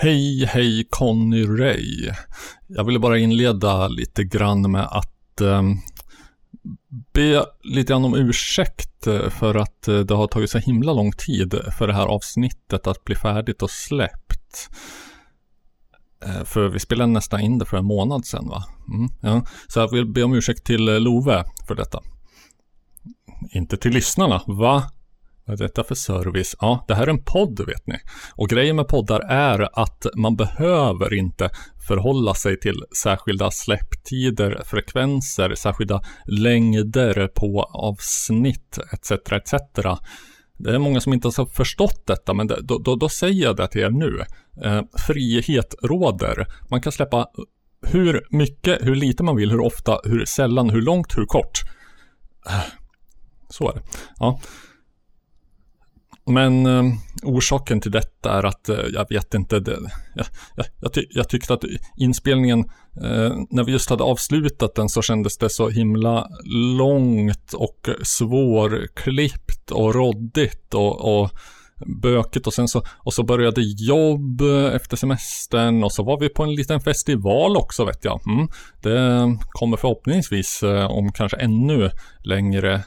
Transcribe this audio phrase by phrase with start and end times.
[0.00, 2.10] Hej, hej Conny Ray.
[2.66, 5.62] Jag ville bara inleda lite grann med att eh,
[7.12, 11.12] be lite grann om ursäkt eh, för att eh, det har tagit så himla lång
[11.12, 14.70] tid för det här avsnittet att bli färdigt och släppt.
[16.24, 18.64] Eh, för vi spelade nästan in det för en månad sedan va?
[18.88, 19.46] Mm, ja.
[19.68, 22.00] Så jag vill be om ursäkt till eh, Love för detta.
[23.50, 24.90] Inte till lyssnarna, va?
[25.48, 26.56] Vad är detta för service?
[26.60, 27.94] Ja, det här är en podd vet ni.
[28.34, 31.50] Och grejen med poddar är att man behöver inte
[31.88, 39.10] förhålla sig till särskilda släpptider, frekvenser, särskilda längder på avsnitt etc.
[39.10, 39.54] etc.
[40.58, 43.56] Det är många som inte har förstått detta, men det, då, då, då, säger jag
[43.56, 44.24] det till er nu.
[44.64, 46.46] Eh, frihet råder.
[46.70, 47.26] Man kan släppa
[47.86, 51.60] hur mycket, hur lite man vill, hur ofta, hur sällan, hur långt, hur kort.
[52.46, 52.60] Eh,
[53.48, 53.82] så är det.
[54.18, 54.40] Ja.
[56.28, 59.78] Men eh, orsaken till detta är att eh, jag vet inte, det,
[60.14, 61.64] jag, jag, jag, ty, jag, tyckte att
[61.96, 62.58] inspelningen,
[63.02, 66.28] eh, när vi just hade avslutat den så kändes det så himla
[66.78, 71.30] långt och svårklippt och råddigt och, och
[72.02, 72.46] bökigt.
[72.46, 76.54] Och sen så, och så började jobb efter semestern och så var vi på en
[76.54, 78.20] liten festival också vet jag.
[78.26, 78.48] Mm,
[78.82, 81.90] det kommer förhoppningsvis eh, om kanske ännu
[82.24, 82.84] längre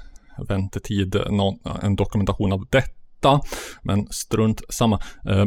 [0.48, 3.42] väntetid, någon, en dokumentation av detta hitta.
[3.82, 5.00] Men strunt samma.
[5.30, 5.46] Eh,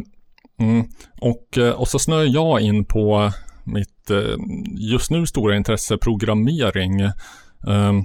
[0.61, 0.87] mm,
[1.21, 3.33] och, eh, och så snöar jag in på
[3.65, 4.37] mitt eh,
[4.79, 7.01] just nu stora intresse programmering.
[7.69, 8.03] Ehm,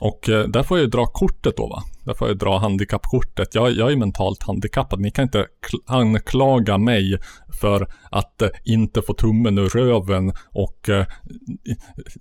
[0.00, 1.82] och eh, där får jag ju dra kortet då va.
[2.04, 3.54] Där får jag dra handikappkortet.
[3.54, 5.00] Jag, jag är mentalt handikappad.
[5.00, 5.46] Ni kan inte
[5.86, 7.18] anklaga mig
[7.60, 10.90] för att eh, inte få tummen ur röven och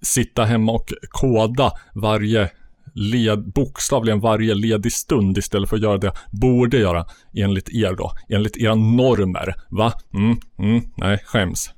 [0.01, 2.49] sitta hemma och koda varje
[2.93, 7.95] led, bokstavligen varje ledig stund istället för att göra det jag borde göra enligt er
[7.97, 8.11] då.
[8.29, 9.55] Enligt era normer.
[9.69, 9.93] Va?
[10.13, 11.71] Mm, mm, nej, skäms.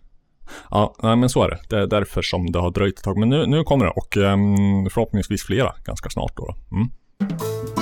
[0.70, 1.60] Ja, nej men så är det.
[1.70, 3.18] Det är därför som det har dröjt ett tag.
[3.18, 6.46] Men nu, nu kommer det och um, förhoppningsvis flera ganska snart då.
[6.46, 6.76] då.
[6.76, 7.75] Mm.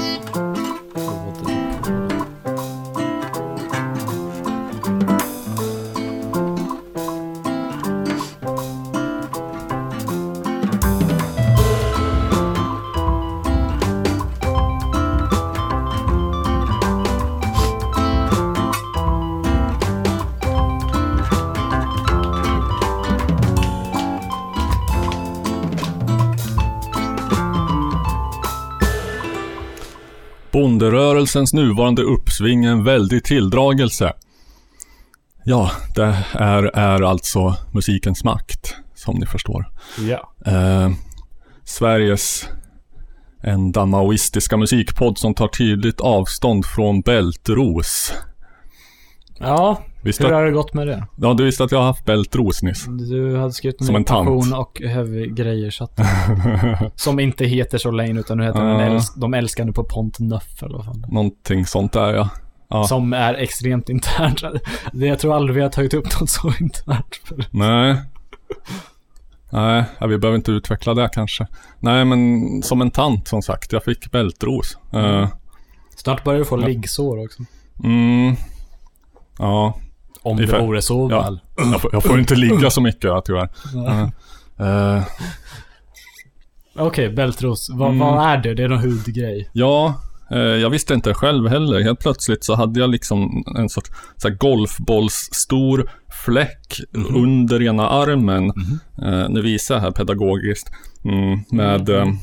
[30.54, 34.14] Bonderörelsens nuvarande uppsving är en väldig tilldragelse.
[35.44, 39.72] Ja, det är, är alltså musikens makt, som ni förstår.
[40.00, 40.34] Ja.
[40.46, 40.92] Eh,
[41.64, 42.50] Sveriges
[43.44, 48.14] enda maoistiska musikpodd som tar tydligt avstånd från bältros.
[49.40, 51.08] Ja, visste hur har det gått med det?
[51.16, 52.86] Ja, du visste att jag har haft bältros nyss.
[52.86, 54.54] Du hade skrivit en, en tant.
[54.54, 54.82] och
[55.30, 56.00] grejer så att,
[56.96, 58.78] Som inte heter så länge utan nu heter uh.
[58.78, 62.30] den äls De älskar nu på Pont Neuf eller vad fan Någonting sånt där ja.
[62.68, 62.84] ja.
[62.84, 64.42] Som är extremt internt.
[64.94, 67.22] Jag tror aldrig vi har tagit upp något så internt.
[67.26, 67.46] För.
[67.52, 67.98] Nej.
[69.50, 71.48] Nej, vi behöver inte utveckla det kanske.
[71.80, 73.72] Nej, men som en tant som sagt.
[73.72, 74.78] Jag fick bältros.
[74.94, 75.06] Mm.
[75.06, 75.28] Uh,
[75.96, 77.44] Snart börjar du få liggsår också.
[77.84, 78.36] Mm.
[79.40, 79.78] Ja.
[80.22, 81.22] Om det vore så ja.
[81.22, 81.40] väl.
[81.72, 83.50] Jag får, jag får, inte ligga så mycket tyvärr.
[83.76, 84.08] Uh,
[84.62, 85.04] uh.
[86.76, 87.70] Okej, okay, bältros.
[87.70, 88.00] Va, mm.
[88.00, 88.54] Vad är det?
[88.54, 89.50] Det är någon hudgrej?
[89.54, 90.02] Ja,
[90.32, 91.82] eh, jag visste inte själv heller.
[91.82, 95.90] Helt plötsligt så hade jag liksom en sorts så här golfbollsstor
[96.26, 97.16] fläck mm.
[97.16, 98.52] under ena armen.
[98.52, 98.80] Mm.
[99.02, 100.72] Eh, nu visar jag här pedagogiskt.
[101.06, 102.18] Mm, med mm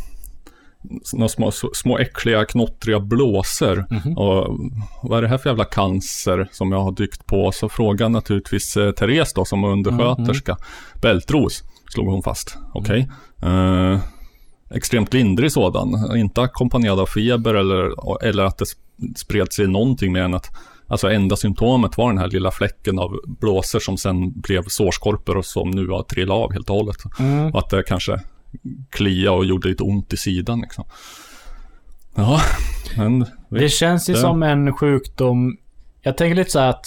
[1.12, 3.86] några små, små äckliga knottriga blåsor.
[3.90, 4.14] Mm -hmm.
[4.14, 4.58] Och
[5.02, 7.52] vad är det här för jävla cancer som jag har dykt på?
[7.52, 10.52] Så frågar naturligtvis eh, Therese då som undersköterska.
[10.52, 11.00] Mm -hmm.
[11.02, 12.58] Bältros slog hon fast.
[12.72, 13.08] Okej.
[13.38, 13.50] Okay.
[13.50, 13.92] Mm.
[13.92, 14.00] Eh,
[14.70, 16.16] extremt lindrig sådan.
[16.16, 17.92] Inte ackompanjerad av feber eller,
[18.24, 18.66] eller att det
[19.16, 20.50] spred sig någonting mer än att
[20.90, 25.44] Alltså enda symptomet var den här lilla fläcken av blåsor som sen blev sårskorpor och
[25.44, 26.96] som nu har trillat av helt och hållet.
[27.18, 27.52] Mm.
[27.52, 28.20] Och att det kanske
[28.90, 30.84] klia och gjorde lite ont i sidan liksom.
[32.14, 32.40] Ja,
[32.96, 33.26] men...
[33.48, 34.20] Det känns ju det.
[34.20, 35.56] som en sjukdom.
[36.02, 36.86] Jag tänker lite så att,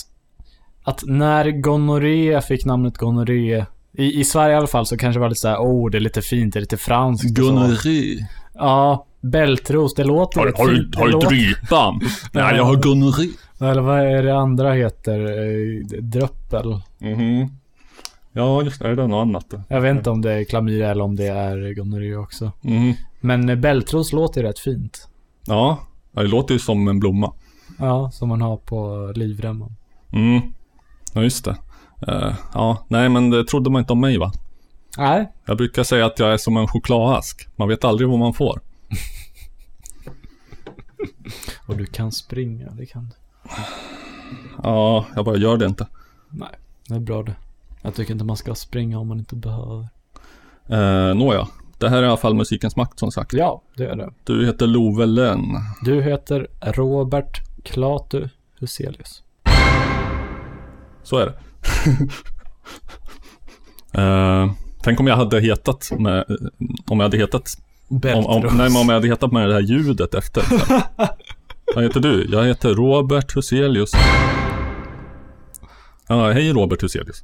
[0.83, 3.65] att när gonorré fick namnet gonorré,
[3.97, 5.97] i, i Sverige i alla fall, så kanske det var lite så här, oh, det
[5.97, 7.35] är lite fint, det är lite franskt.
[7.35, 8.27] Gonorré.
[8.53, 12.01] Ja, bältros, det låter Har, har, du, har du drypan?
[12.31, 13.27] Nej, jag har gonorré.
[13.59, 15.19] Eller vad är det andra heter?
[15.19, 16.81] Eh, Dröppel.
[16.99, 17.49] Mhm.
[18.33, 18.95] Ja, just det.
[18.95, 19.53] Det är något annat.
[19.67, 22.51] Jag vet inte om det är klamydia eller om det är gonorré också.
[22.63, 22.93] Mm.
[23.19, 25.07] Men bältros låter ju rätt fint.
[25.45, 25.79] Ja,
[26.11, 27.33] det låter ju som en blomma.
[27.79, 29.75] Ja, som man har på livremmen.
[30.11, 30.41] Mm,
[31.13, 31.55] ja just det.
[32.07, 34.31] Eh, ja, nej men det trodde man inte om mig va?
[34.97, 35.31] Nej.
[35.45, 37.47] Jag brukar säga att jag är som en chokladask.
[37.55, 38.59] Man vet aldrig vad man får.
[41.67, 43.11] Och du kan springa, det kan du.
[44.63, 45.87] Ja, jag bara gör det inte.
[46.29, 46.49] Nej,
[46.87, 47.35] det är bra det.
[47.85, 49.87] Jag tycker inte man ska springa om man inte behöver.
[50.69, 51.47] Eh, Nåja,
[51.77, 53.33] det här är i alla fall musikens makt som sagt.
[53.33, 54.13] Ja, det är det.
[54.23, 55.45] Du heter Love Lenn.
[55.81, 59.23] Du heter Robert Klatu Huselius.
[61.03, 61.33] Så är det.
[64.01, 64.51] eh,
[64.83, 66.25] tänk om jag hade hetat med,
[66.87, 67.57] om jag hade hetat,
[67.89, 70.43] om, om, nej, men om jag hade hetat med det här ljudet efter.
[71.75, 72.27] Vad heter du?
[72.31, 73.91] Jag heter Robert Huselius.
[76.07, 77.23] Ja, hej Robert Huselius.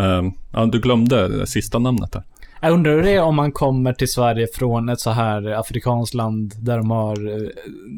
[0.00, 2.22] Eh, ja, du glömde det sista namnet där.
[2.62, 6.14] Jag undrar hur det är om man kommer till Sverige från ett så här afrikanskt
[6.14, 7.48] land där de har eh,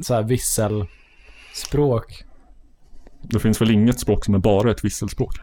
[0.02, 2.24] så här visselspråk.
[3.22, 5.36] Det finns väl inget språk som är bara ett visselspråk?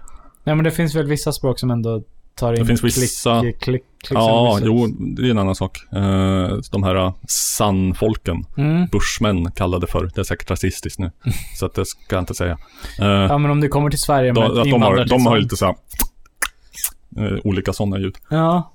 [0.44, 2.04] Nej men det finns väl vissa språk som ändå
[2.36, 4.68] tar in Det finns vissa- klick, klick, klick Ja, whistle.
[4.68, 5.78] jo, det är en annan sak.
[5.94, 8.86] Eh, de här uh, San-folken, Mm.
[8.92, 11.12] Bushmen kallade för, det är säkert rasistiskt nu.
[11.60, 12.58] Så att det ska jag inte säga.
[13.00, 15.26] Eh, Ja men om du kommer till Sverige med de, ett att de, har, de
[15.26, 15.78] har lite så här, eh,
[17.44, 18.16] olika sådana ljud.
[18.30, 18.74] Ja.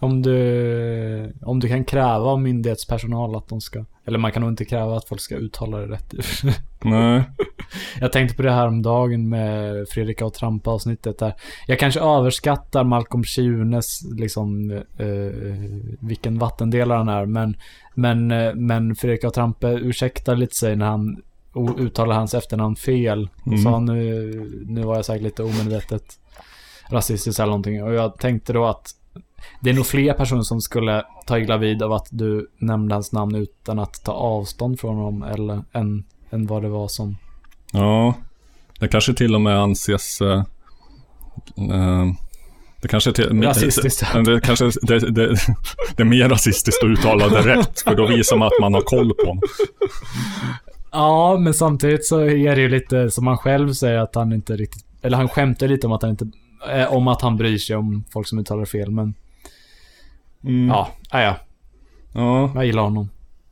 [0.00, 4.50] Om du, om du kan kräva av myndighetspersonal att de ska, eller man kan nog
[4.50, 6.14] inte kräva att folk ska uttala det rätt.
[6.82, 7.22] Nej,
[8.00, 11.34] Jag tänkte på det här om dagen med Fredrika och Trampa avsnittet där.
[11.66, 15.06] Jag kanske överskattar Malcolm Schunes, liksom, eh,
[16.00, 17.26] vilken vattendelare han är.
[17.26, 17.56] Men,
[17.94, 21.22] men, eh, men Fredrika och Trampa ursäktar lite sig när han
[21.78, 23.28] uttalar hans efternamn fel.
[23.46, 23.58] Mm.
[23.58, 26.18] sa nu, nu var jag säkert lite omedvetet
[26.90, 27.82] rasistisk eller någonting.
[27.82, 28.94] Och jag tänkte då att
[29.60, 33.12] det är nog fler personer som skulle ta illa vid av att du nämnde hans
[33.12, 37.16] namn utan att ta avstånd från honom eller än, än vad det var som
[37.72, 38.14] ja.
[38.78, 40.20] Det kanske till och med anses...
[40.20, 40.44] eh,
[41.56, 42.06] eh,
[42.82, 44.12] det kanske till, Rasistiskt.
[44.12, 45.36] Det, det, kanske, det, det,
[45.96, 48.80] det är mer rasistiskt att uttala det rätt, för då visar man att man har
[48.80, 49.42] koll på honom.
[50.92, 54.56] Ja, men samtidigt så är det ju lite som han själv säger att han inte
[54.56, 54.84] riktigt...
[55.02, 56.26] Eller han skämtar lite om att han inte...
[56.66, 59.14] Eh, om att han bryr sig om folk som uttalar fel, men...
[60.44, 60.68] Mm.
[60.68, 61.36] Ja, ja, ja.
[62.12, 62.50] ja.
[62.54, 63.08] Jag gillar honom.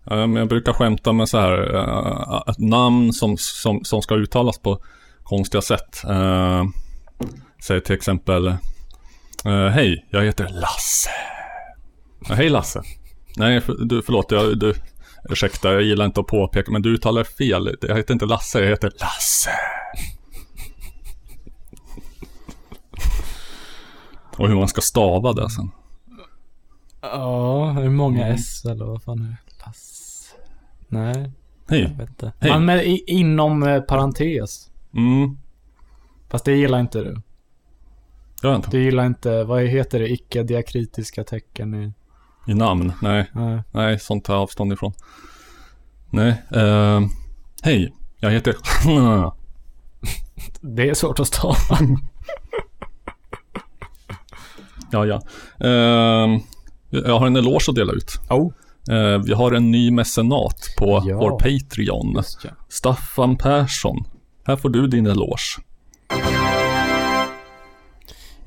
[0.08, 4.78] Jag brukar skämta med så här, uh, ett namn som, som, som ska uttalas på
[5.22, 6.02] konstiga sätt.
[6.08, 6.64] Uh,
[7.62, 8.46] säg till exempel,
[9.46, 11.10] uh, hej, jag heter Lasse.
[12.28, 12.82] Ja, hej Lasse.
[13.36, 14.74] Nej, för, du, förlåt, jag, du,
[15.30, 17.76] ursäkta, jag gillar inte att påpeka, men du uttalar fel.
[17.80, 19.50] Jag heter inte Lasse, jag heter Lasse.
[24.38, 25.70] Och hur man ska stava det sen.
[27.00, 29.36] Ja, hur många S eller vad fan är det?
[29.66, 30.34] Lass...
[30.88, 31.32] Nej,
[31.66, 31.94] jag Hej.
[31.98, 32.32] vet inte.
[32.38, 32.50] Hej.
[32.50, 34.70] Han med i, inom eh, parentes.
[34.94, 35.38] Mm,
[36.28, 37.20] Fast det gillar inte du.
[38.42, 38.70] jag inte.
[38.70, 41.92] Du gillar inte, vad heter det, icke-diakritiska tecken i...
[42.50, 42.92] I namn?
[43.02, 43.30] Nej.
[43.32, 43.62] Nej.
[43.70, 44.92] Nej, sånt tar jag avstånd ifrån.
[46.10, 46.42] Nej.
[46.50, 47.00] Eh,
[47.62, 48.54] hej, jag heter...
[50.60, 51.78] Det är svårt att stava.
[54.92, 55.20] ja, ja.
[55.60, 56.40] Eh,
[56.90, 58.12] jag har en eloge att dela ut.
[58.30, 58.52] Oh.
[58.90, 61.18] Eh, vi har en ny mecenat på Ja.
[61.18, 62.22] vår Patreon.
[62.44, 62.50] Ja.
[62.68, 63.96] Staffan Persson.
[64.46, 65.60] Här får du din eloge.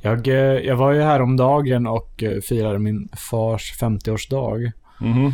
[0.02, 4.72] Jag, eh, jag var ju här om dagen och eh, firade min fars 50-årsdag.
[5.00, 5.34] Mhm.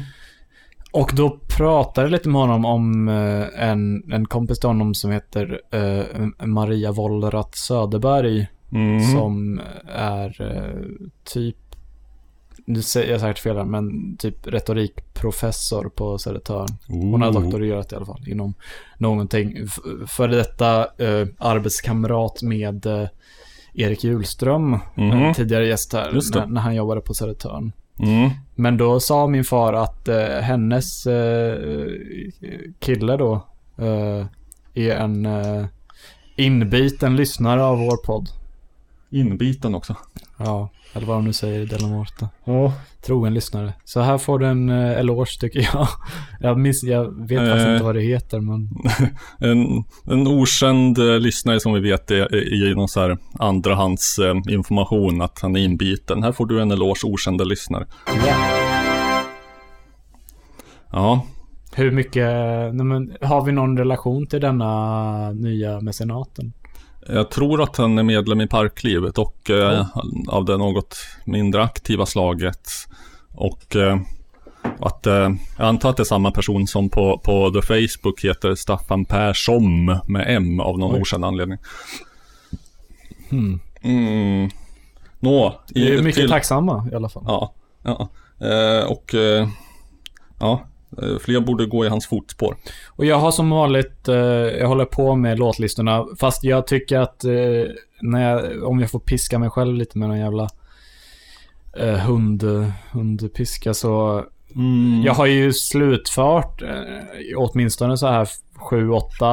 [0.91, 5.11] Och då pratade jag lite med honom om eh, en, en kompis till honom som
[5.11, 8.47] heter eh, Maria Wollratz Söderberg.
[8.75, 8.99] Mhm.
[9.11, 9.61] Som
[9.95, 10.81] är eh,
[11.23, 11.55] typ,
[12.65, 16.67] nu säger jag säkert fel här, men typ retorikprofessor på Södertörn.
[16.87, 18.53] Hon har doktorerat i alla fall inom
[18.97, 19.57] någonting.
[19.65, 23.07] F- Före detta eh, arbetskamrat med eh,
[23.73, 25.11] Erik Hjulström, Mhm.
[25.11, 27.71] en tidigare gäst här, när, när han jobbade på Södertörn.
[27.99, 28.29] Mm.
[28.55, 31.57] Men då sa min far att eh, hennes eh,
[32.79, 33.33] kille då
[33.77, 34.25] eh,
[34.73, 35.65] är en eh,
[36.35, 38.29] inbiten lyssnare av vår podd.
[39.15, 39.95] Inbiten också.
[40.37, 42.29] Ja, eller vad de nu säger i Delamorte.
[42.45, 42.73] Ja.
[43.05, 43.73] Trogen lyssnare.
[43.83, 45.87] Så här får du en eh, eloge tycker jag.
[46.39, 47.73] Jag, minns, jag vet faktiskt Eh.
[47.73, 48.69] inte vad det heter men...
[49.51, 54.35] En, en okänd eh, lyssnare som vi vet är i någon så här andrahands eh,
[54.49, 56.23] information att han är inbiten.
[56.23, 57.85] Här får du en eloge, okända lyssnare.
[58.27, 58.35] Ja.
[60.91, 61.25] Ja,
[61.75, 62.25] Hur mycket,
[62.73, 66.53] nej men, har vi någon relation till denna nya mecenaten?
[67.07, 69.85] Jag tror att han är medlem i Parklivet och eh,
[70.27, 72.69] av det något mindre aktiva slaget.
[73.33, 73.97] Och eh,
[74.79, 78.55] att eh, jag antar att det är samma person som på, på The Facebook heter
[78.55, 81.01] Staffan Persson med M av någon Oj.
[81.01, 81.57] okänd anledning.
[83.29, 83.59] Hmm.
[83.81, 84.49] Mm.
[85.19, 87.23] Nå, i, Vi är mycket till- tacksamma i alla fall.
[87.27, 88.09] Ja, ja.
[88.47, 89.47] Eh, och eh,
[90.39, 90.61] ja,
[91.21, 92.55] fler borde gå i hans fotspår.
[92.87, 97.23] Och jag har som vanligt, eh, jag håller på med låtlistorna, fast jag tycker att
[97.23, 97.31] eh,
[98.01, 100.49] när jag, om jag får piska mig själv lite med någon jävla
[101.77, 102.43] eh, hund,
[102.91, 104.23] hundpiska så
[104.55, 105.03] Mm.
[105.05, 106.69] Jag har ju slutfört eh,
[107.35, 109.27] åtminstone så här sju, åtta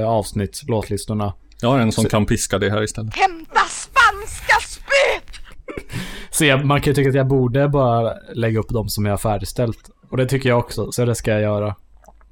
[0.00, 1.32] eh, avsnitt, låtlistorna.
[1.60, 3.14] Jag har en som Så- kan piska det här istället.
[3.16, 5.40] Hämta spanska spöet!
[6.30, 9.12] Så jag, man kan ju tycka att jag borde bara lägga upp dem som jag
[9.12, 9.90] har färdigställt.
[10.10, 11.74] Och det tycker jag också, så det ska jag göra.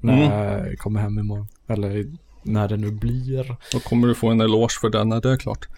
[0.00, 1.49] När jag kommer hem imorgon.
[1.69, 2.04] Eller
[2.43, 3.57] när det nu blir.
[3.73, 5.69] Då kommer du få en eloge för den när det är klart.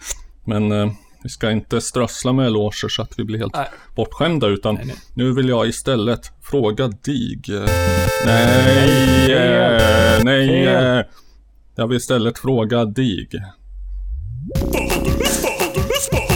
[0.44, 0.90] Men eh,
[1.22, 3.68] vi ska inte strössla med eloger så att vi blir helt Nej.
[3.96, 4.96] bortskämda utan Nej, nej.
[5.14, 7.40] nu vill jag istället fråga dig.
[8.26, 10.66] Nej, nej.
[10.66, 11.04] Eh,
[11.76, 13.28] Jag vill istället fråga dig.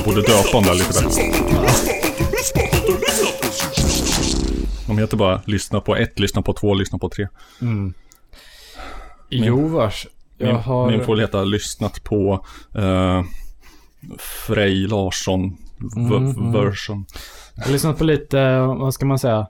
[0.05, 1.23] Borde döpa där lite bättre.
[4.91, 7.29] De heter bara lyssna på ett, lyssna på två, lyssna på tre.
[7.61, 7.95] Mm.
[9.29, 10.07] Jo vars.
[10.39, 10.91] Jag Min, har...
[10.91, 12.45] min får heta lyssnat på
[12.79, 13.23] uh,
[14.47, 15.57] Frej Larsson
[15.97, 16.53] Mm, mm.
[16.53, 17.07] version.
[17.55, 19.47] Jag har lyssnat på lite, vad ska man säga?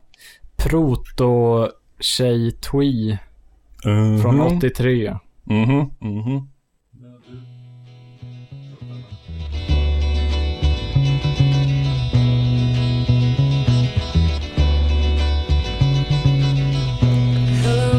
[0.57, 1.69] Proto
[2.01, 3.19] Tjej Twee
[4.23, 4.57] från Mhm.
[4.59, 5.17] 83.
[5.45, 6.49] Mhm, mhm.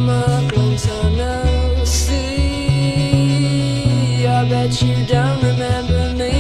[0.06, 0.78] Mark, long
[1.86, 2.26] see.
[4.26, 6.32] I bet you don't remember me.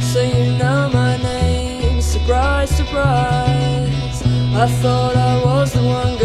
[0.00, 4.22] So you know my name, surprise, surprise.
[4.54, 6.16] I thought I was the one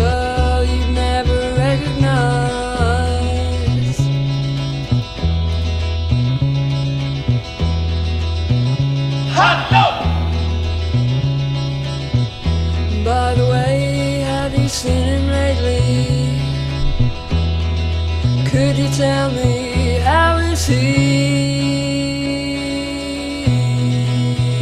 [19.01, 20.81] tell me how is he?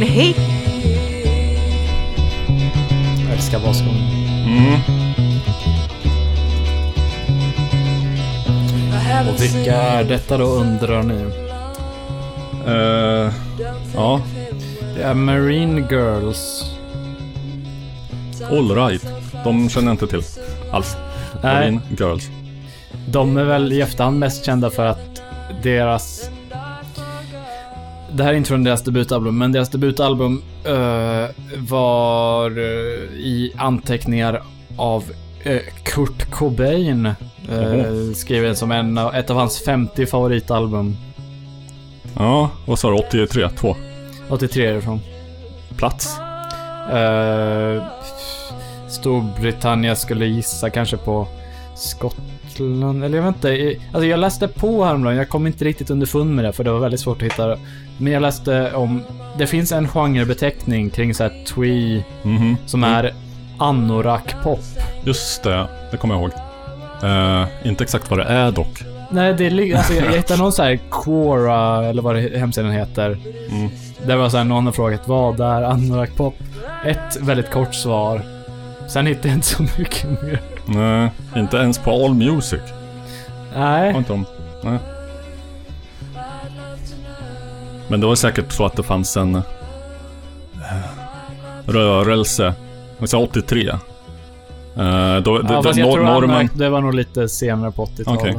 [0.00, 0.34] Nej.
[3.24, 3.96] Jag älskar basgång.
[4.46, 4.80] Mm.
[9.28, 11.24] Och vilka är detta då undrar ni?
[12.66, 13.32] Eh,
[13.94, 14.20] ja,
[14.96, 16.64] Det är Marine Girls.
[18.50, 19.06] all right.
[19.44, 20.22] De känner jag inte till
[20.72, 20.96] alls.
[21.42, 21.54] Nej.
[21.54, 22.30] Marine Girls.
[23.12, 25.22] De är väl i efterhand mest kända för att
[25.62, 26.30] deras...
[28.12, 34.42] Det här är inte från deras debutalbum, men deras debutalbum eh, var eh, i anteckningar
[34.76, 35.04] av
[35.42, 37.14] eh, Kurt Cobain.
[37.52, 40.96] Uh, skriven som en ett av hans 50 favoritalbum.
[42.16, 42.96] Ja, vad sa du?
[42.96, 43.48] 83?
[43.48, 43.76] 2?
[44.28, 45.00] 83 är det från.
[45.76, 46.18] Plats?
[46.92, 47.84] Eh,
[48.88, 51.28] Storbritannien skulle gissa kanske på
[52.64, 53.76] Skottland, eller jag vet inte.
[53.92, 56.78] Alltså jag läste på häromdagen, jag kom inte riktigt underfund med det för det var
[56.80, 57.56] väldigt svårt att hitta.
[57.98, 59.02] Men jag läste om,
[59.38, 62.56] det finns en genrebeteckning kring så här twee Mhm.
[62.66, 63.14] som är
[63.58, 64.60] anorak-pop.
[65.04, 66.30] Just det, det kommer jag ihåg.
[67.02, 68.82] Eh, inte exakt vad det är dock.
[69.10, 72.38] Nej, det är li- alltså jag, jag hittade någon så här Quora, eller vad det,
[72.38, 73.18] hemsidan heter.
[73.50, 73.70] Mm.
[74.06, 76.34] Där var så här, någon har frågat vad är anorak-pop?
[76.86, 78.22] Ett väldigt kort svar.
[78.90, 80.40] Sen hittade jag inte så mycket mer.
[80.66, 82.60] Nej, inte ens på All Music.
[83.54, 83.92] Nej.
[83.92, 84.26] Har inte de.
[84.64, 84.78] Nej.
[87.88, 89.42] Men det var säkert så att det fanns en eh,
[91.66, 92.54] rörelse,
[93.04, 93.68] säga 83.
[93.68, 93.76] Eh,
[94.76, 96.48] då, Ja, det, fast det, jag tror normen, normen...
[96.54, 98.20] det var nog lite senare på 80-talet.
[98.20, 98.36] Okej.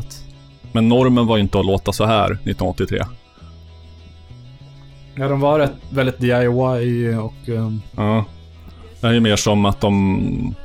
[0.71, 3.03] men normen var ju inte att låta så här 1983.
[5.15, 7.33] Ja, de var rätt, väldigt DIY och...
[7.47, 8.25] Um, Ja.
[9.01, 10.55] Det är ju mer som att de...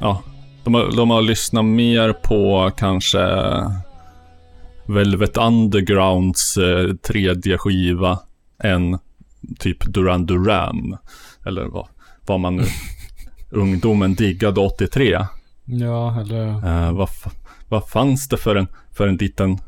[0.00, 0.22] Ja.
[0.64, 3.18] De har, de har lyssnat mer på kanske
[4.86, 8.18] Velvet Undergrounds eh, tredje skiva
[8.62, 8.98] än
[9.58, 10.96] typ Duran Duran.
[11.46, 11.86] Eller vad,
[12.26, 12.64] vad man nu...
[13.50, 15.18] ungdomen diggade 83.
[15.64, 16.46] ja, eller...
[16.46, 17.08] Eh, vad,
[17.68, 19.58] vad fanns det för en, för en liten,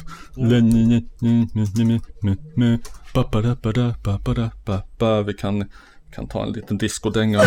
[5.27, 5.65] Vi kan,
[6.15, 7.41] kan ta en liten discodänga.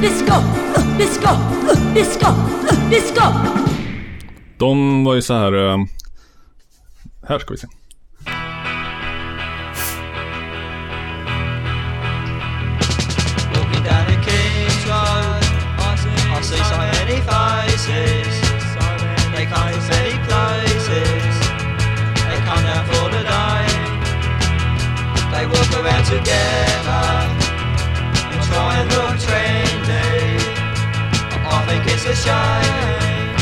[0.00, 0.34] Disco,
[0.98, 1.30] disco,
[1.94, 2.26] disco,
[2.90, 3.22] disco.
[4.58, 5.52] De var ju så här.
[5.52, 5.78] eh,
[7.28, 7.66] Här ska vi se.
[13.54, 15.42] Walking down the King's Road,
[15.78, 18.32] I see so many faces.
[19.34, 21.34] They come from many places.
[22.26, 23.66] They come down for the day.
[25.32, 27.02] They walk around together
[28.32, 29.69] and try and look trendy.
[32.00, 33.36] I think it's a shame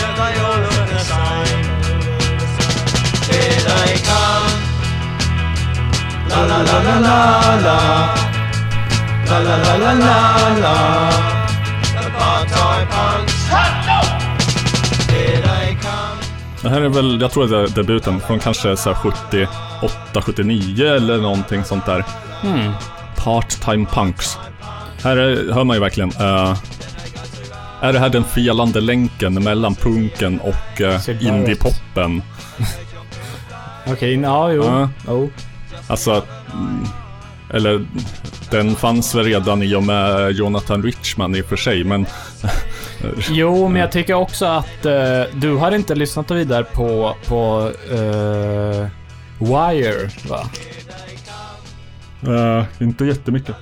[0.00, 1.62] that they all look the same.
[3.30, 4.54] Here they come.
[6.28, 7.18] La la la la la
[7.66, 7.78] la.
[9.28, 10.16] La la la la la
[10.62, 10.74] la
[12.02, 13.36] The part-time punks
[15.10, 16.18] Here they come
[16.62, 20.86] Det här är väl, jag tror det är debuten från kanske så här 78, 79
[20.86, 22.04] eller någonting sånt där.
[22.42, 22.72] Hmm.
[23.16, 24.38] Part-time punks.
[25.04, 26.10] Här är, hör man ju verkligen.
[26.10, 26.56] eh,
[27.88, 32.22] är det här den felande länken mellan punken och uh, indie-poppen?
[33.86, 34.64] Okej, ja, jo.
[34.64, 34.88] Ja.
[35.06, 35.30] Jo.
[35.86, 36.22] Alltså,
[36.52, 36.86] mm,
[37.54, 37.86] eller
[38.50, 42.06] den fanns väl redan i och med Jonathan Richman i och för sig, men
[43.30, 48.86] Jo, men jag tycker också att eh, du har inte lyssnat vidare på, på eh,
[49.38, 50.50] Wire, va?
[52.22, 53.56] eh, inte jättemycket.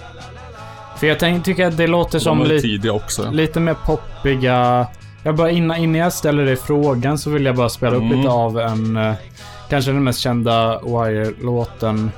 [0.96, 3.30] För jag tänk, tycker att det låter De som ju li, också.
[3.30, 4.86] lite mer poppiga...
[5.22, 8.16] Jag bara innan, innan jag ställer dig frågan så vill jag bara spela upp Mm.
[8.18, 8.96] lite av en...
[8.96, 9.14] eh,
[9.70, 12.10] kanske den mest kända Wire-låten.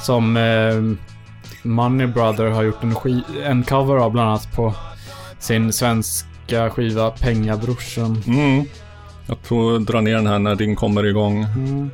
[0.00, 0.74] Som eh,
[1.62, 2.96] Money Brother har gjort en,
[3.44, 4.74] en cover av bland annat på
[5.38, 8.22] sin svenska skiva Pengabrorsan.
[8.26, 8.64] Mm.
[9.26, 11.42] Jag får dra ner den här när din kommer igång.
[11.44, 11.90] Mm.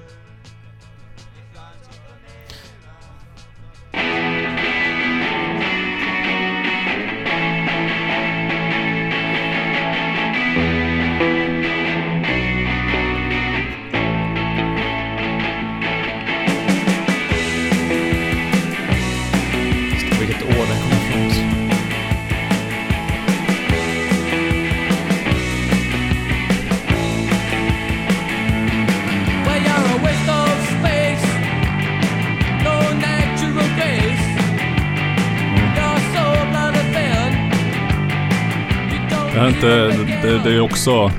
[40.44, 41.10] Det, det är också...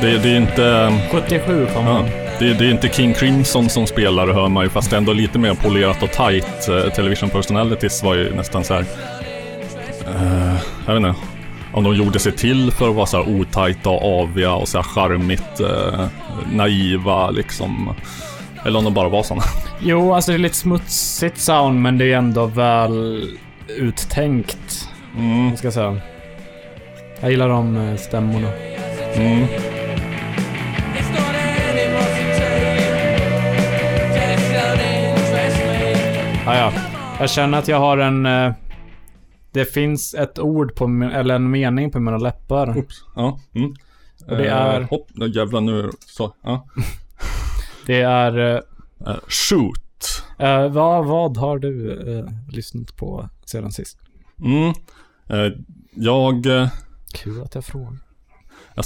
[0.00, 0.92] Det, det är inte...
[1.12, 2.04] 77 kom Ja,
[2.38, 5.54] det, det är inte King Crimson som spelar, hör man ju, fast ändå lite mer
[5.54, 6.68] polerat och tight.
[6.68, 8.84] Eh, Television Personalities var ju nästan så här.
[10.06, 11.14] eh, jag vet inte.
[11.72, 14.78] Om de gjorde sig till för att vara så här otajta och aviga och så
[14.78, 16.06] här charmigt eh,
[16.52, 17.94] naiva liksom.
[18.64, 19.42] Eller om de bara var såna.
[19.80, 23.24] Jo, alltså det är lite smutsigt sound, men det är ändå väl
[23.78, 24.88] uttänkt.
[25.16, 25.96] Mm, ska jag säga?
[27.20, 28.48] Jag gillar de eh, stämmorna.
[29.14, 29.46] mm.
[36.46, 36.72] Ah, ja.
[37.20, 38.26] Jag känner att jag har en...
[38.26, 38.52] eh,
[39.52, 42.78] Det finns ett ord på min, eller en mening på mina läppar.
[42.78, 42.94] Oops.
[43.16, 43.38] Ja.
[43.54, 43.74] Mm.
[44.26, 46.34] Och det är- Eh, hopp, jävlar nu så.
[46.42, 46.66] Ja.
[47.86, 48.38] Det är...
[48.54, 48.60] eh,
[49.06, 50.22] Eh, shoot.
[50.38, 53.98] eh, vad, vad har du eh, lyssnat på sedan sist?
[54.44, 54.68] Mm.
[55.28, 55.52] Eh,
[55.94, 56.46] jag...
[57.12, 57.98] Kul att jag frågar.
[58.74, 58.84] Jag,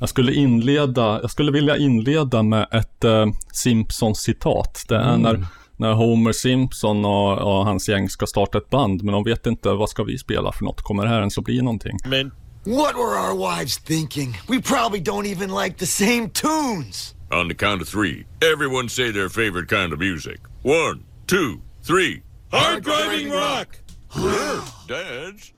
[0.00, 4.84] jag skulle inleda, jag skulle vilja inleda med ett eh, Simpsons-citat.
[4.88, 5.22] Det är Mm.
[5.22, 9.46] när, när Homer Simpson och, och hans gäng ska starta ett band, men de vet
[9.46, 10.82] inte vad ska vi spela för något.
[10.82, 11.98] Kommer det här ens att bli någonting?
[12.64, 14.36] What were our wives thinking?
[14.48, 17.14] We probably don't even like the same tunes.
[17.30, 20.40] On the count of three, everyone say their favorite kind of music.
[20.64, 22.22] One, two, three.
[22.50, 23.68] Hard driving rock!
[24.88, 25.52] Dads?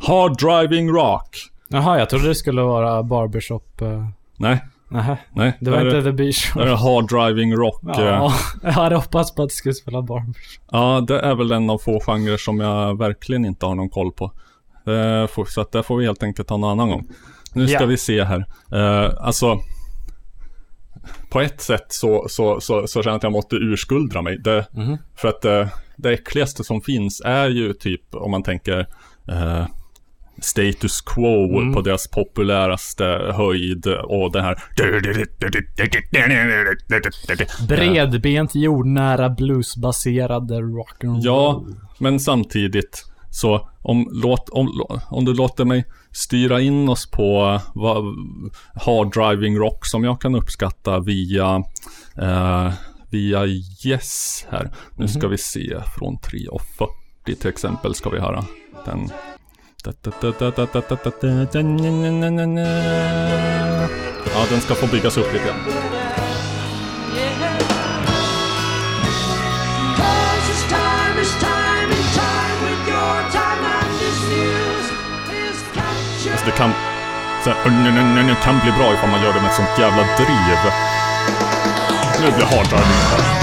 [0.00, 1.36] Hard Driving Rock.
[1.68, 3.82] Jaha, jag trodde det skulle vara barbershop...
[3.82, 4.08] Uh...
[4.36, 5.16] Nej, Nähä.
[5.32, 5.56] nej.
[5.60, 6.60] Det var inte är, The där Shop.
[6.60, 7.82] är Hard Driving Rock.
[7.98, 8.32] eh, Ja,
[8.62, 10.64] jag hade hoppats på att du skulle spela barbershop.
[10.70, 14.12] Ja, det är väl en av få genrer som jag verkligen inte har någon koll
[14.12, 14.32] på.
[14.86, 17.06] Eh, Så att det får vi helt enkelt ta någon annan gång.
[17.52, 17.86] Nu ska Ja.
[17.86, 18.44] vi se här.
[18.72, 19.58] Eh, alltså,
[21.30, 24.38] på ett sätt så, så, så, så känner jag att jag måste urskuldra mig.
[24.38, 24.66] Det,
[25.16, 28.86] För att eh, det äckligaste som finns är ju typ, om man tänker
[29.28, 29.64] eh,
[30.40, 34.62] status quo på deras populäraste höjd och den här
[37.68, 41.20] Bredbent, jordnära, bluesbaserade rock'n'roll.
[41.22, 41.64] Ja,
[41.98, 48.04] men samtidigt så om, låt, om, om du låter mig styra in oss på vad,
[48.74, 51.62] hard driving rock som jag kan uppskatta via
[52.16, 52.72] eh,
[53.10, 53.46] via
[53.84, 54.70] Yes här.
[54.96, 58.44] Nu ska vi se från 3.40 till exempel ska vi höra
[58.84, 59.10] den.
[64.34, 65.56] Ja, den ska få byggas upp lite grann.
[76.30, 76.70] Alltså det kan,
[77.44, 77.64] så här,
[78.34, 80.58] kan bli bra ifall man gör det med ett sånt jävla driv.
[82.20, 83.39] Nu blir det driving här.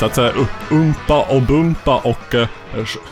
[0.00, 0.32] Så att säga,
[0.70, 2.48] umpa och bumpa och eh,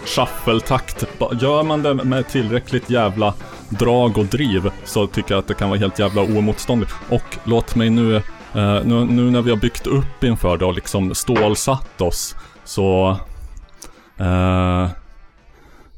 [0.04, 1.04] shuffle-takt.
[1.40, 3.34] Gör man det med tillräckligt jävla
[3.68, 6.92] drag och driv så tycker jag att det kan vara helt jävla oemotståndligt.
[7.08, 8.22] Och låt mig nu, eh,
[8.84, 13.10] nu, nu när vi har byggt upp inför det och liksom stålsatt oss så
[14.16, 14.88] eh,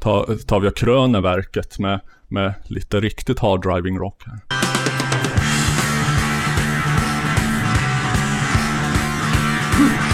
[0.00, 4.40] tar, tar vi och kröner verket med, med lite riktigt hard driving rock här.
[9.80, 10.09] This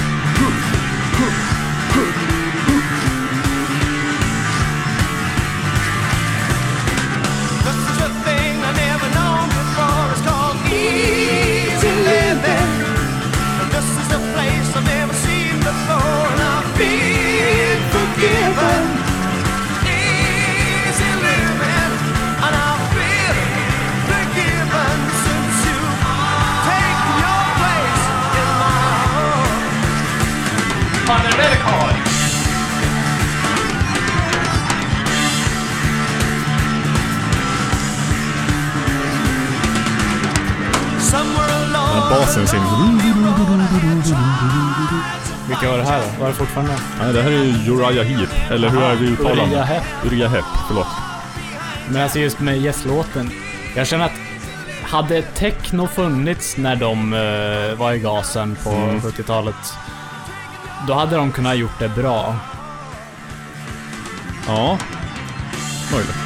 [42.11, 42.61] basen sin...
[45.49, 46.21] Vilka var det här då?
[46.21, 46.73] Var det fortfarande?
[47.01, 48.51] Nej, det här är ju Uriah Heep.
[48.51, 49.65] Eller hur är vi uttalar Uriah det?
[49.65, 49.83] Heep.
[50.05, 50.87] Uriah Heep, förlåt.
[51.89, 53.31] Men alltså just med Yes-låten.
[53.77, 54.13] Jag känner att
[54.83, 59.55] hade techno funnits när de eh, var i gasen på 70-talet.
[60.87, 62.37] Då hade de kunnat gjort det bra.
[64.47, 64.79] Ja,
[65.93, 66.17] möjligt.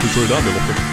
[0.00, 0.91] Hur tror du det hade låtit?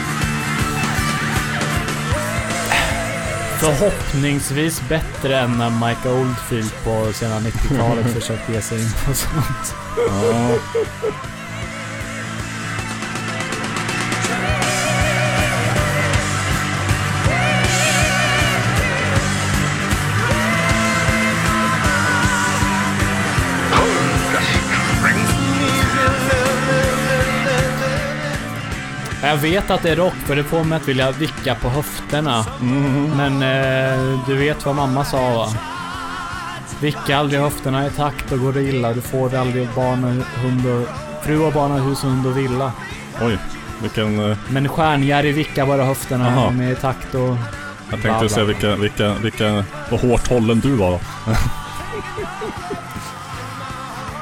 [3.59, 9.75] Förhoppningsvis bättre än när Mike Oldfield på sena 90-talet försökte ge sig in på sånt.
[9.97, 10.49] Ja.
[29.29, 32.45] Jag vet att det är rock, för det får mig att vilja vicka på höfterna.
[33.17, 35.47] Men eh, du vet vad mamma sa va?
[36.81, 38.93] Vicka aldrig höfterna i takt och går det illa.
[38.93, 40.87] Du får aldrig barn hund och...
[41.25, 42.71] Fru och barn hus och hund och villa.
[43.21, 43.37] Oj,
[43.81, 44.31] vilken...
[44.31, 46.49] eh, Men stjärnjärg vickar bara höfterna Aha.
[46.51, 47.37] med i takt och...
[47.91, 49.63] Jag tänkte säga vilken, vilken, vilken...
[49.91, 50.99] Vad hårt hållen du var då.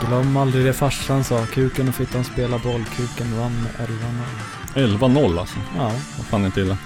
[0.07, 1.45] Glöm aldrig det farsan sa.
[1.45, 2.85] Kuken och fittan spelar boll.
[2.95, 3.93] Kuken vann med 11-0.
[4.77, 5.57] 11-0 alltså.
[5.77, 5.91] Ja.
[6.17, 6.77] Vad fan inte illa.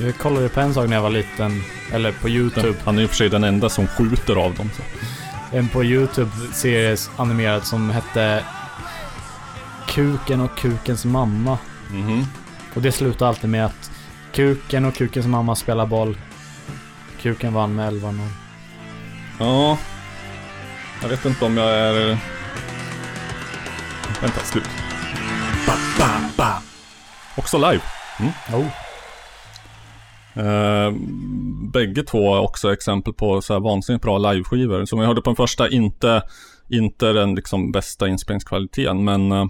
[0.00, 2.74] Jag kollade på en sak när jag var liten, eller på YouTube.
[2.84, 4.70] Han är och för sig den enda som skjuter av dem.
[4.76, 4.82] Så.
[5.56, 8.44] En på YouTube-serie animerad som hette
[9.88, 11.58] Kuken och Kukens mamma.
[11.90, 12.26] Mhm.
[12.74, 13.90] Och det slutade alltid med att
[14.32, 16.18] Kuken och Kukens mamma spelar boll.
[17.22, 18.28] Kuken vann med 11-0.
[19.38, 19.78] Ja.
[21.02, 22.18] Jag vet inte om jag är...
[24.20, 24.81] Vänta, slut.
[27.36, 27.82] Också live.
[28.52, 28.66] Oh.
[30.34, 30.92] Eh,
[31.72, 34.84] bägge två är också exempel på så här vansinnigt bra liveskivor.
[34.84, 36.22] Som jag hörde på den första, inte,
[36.68, 39.46] inte den liksom bästa inspelningskvaliteten, men eh,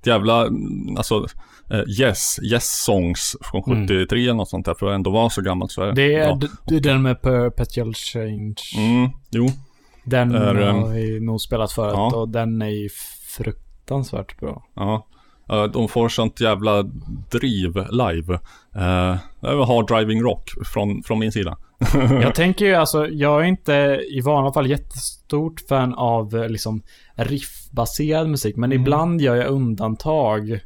[0.00, 1.26] ett jävla, mm, alltså
[1.70, 3.88] eh, Yes, Yes Songs från Mm.
[3.88, 6.28] 73 eller något sånt där, för att ändå vara så gammalt så är Det är,
[6.28, 6.40] ja.
[6.66, 8.54] det är den med Perpetual Change.
[8.76, 9.48] Mm, jo.
[10.04, 12.16] Den Är, har vi nog spelat förut ja.
[12.16, 12.88] och den är
[13.36, 14.64] fruktansvärt bra.
[14.74, 15.06] Ja.
[15.48, 16.82] Eh, De får sånt jävla
[17.30, 18.34] driv live.
[18.74, 21.58] Eh, Det var hard driving rock från, från min sida.
[22.22, 23.72] Jag tänker ju alltså, jag är inte
[24.10, 26.82] i vanliga fall jättestort fan av eh, liksom
[27.14, 30.60] riffbaserad musik, men ibland gör jag undantag.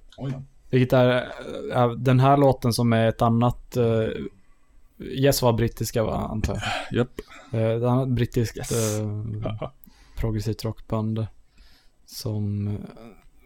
[0.71, 1.29] Vilket är
[1.97, 3.77] den här låten som är ett annat...
[3.77, 4.09] Uh,
[5.01, 6.99] yes var brittiska va, antar jag.
[6.99, 7.11] Japp.
[7.55, 9.69] Uh, ett annat brittiskt eh,
[10.17, 11.27] progressivt rockband.
[12.07, 12.79] Som...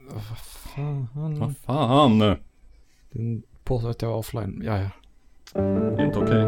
[0.09, 1.09] Vad fan?
[1.15, 2.37] Vad fan.
[3.11, 4.63] Den påstår att jag var offline.
[4.65, 4.91] Ja, ja.
[6.05, 6.43] Inte okej.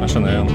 [0.00, 0.48] Jag känner igen.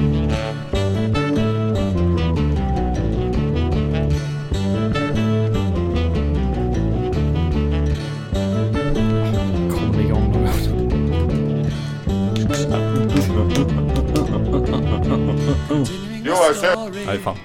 [17.06, 17.38] Nej, fan.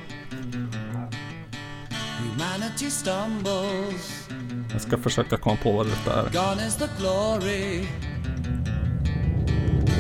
[2.18, 4.28] Humanity stumbles,
[4.72, 6.22] Jag ska försöka komma på vad det är.
[6.50, 7.86] gone is the glory,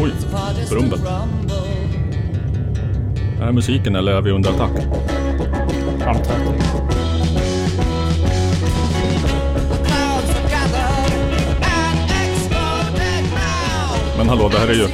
[0.00, 0.10] Oj,
[0.70, 0.98] rumble.
[3.40, 4.84] Är det musiken eller är vi under attack?
[5.98, 6.22] Now.
[14.16, 14.88] Men hallå, det här är ju...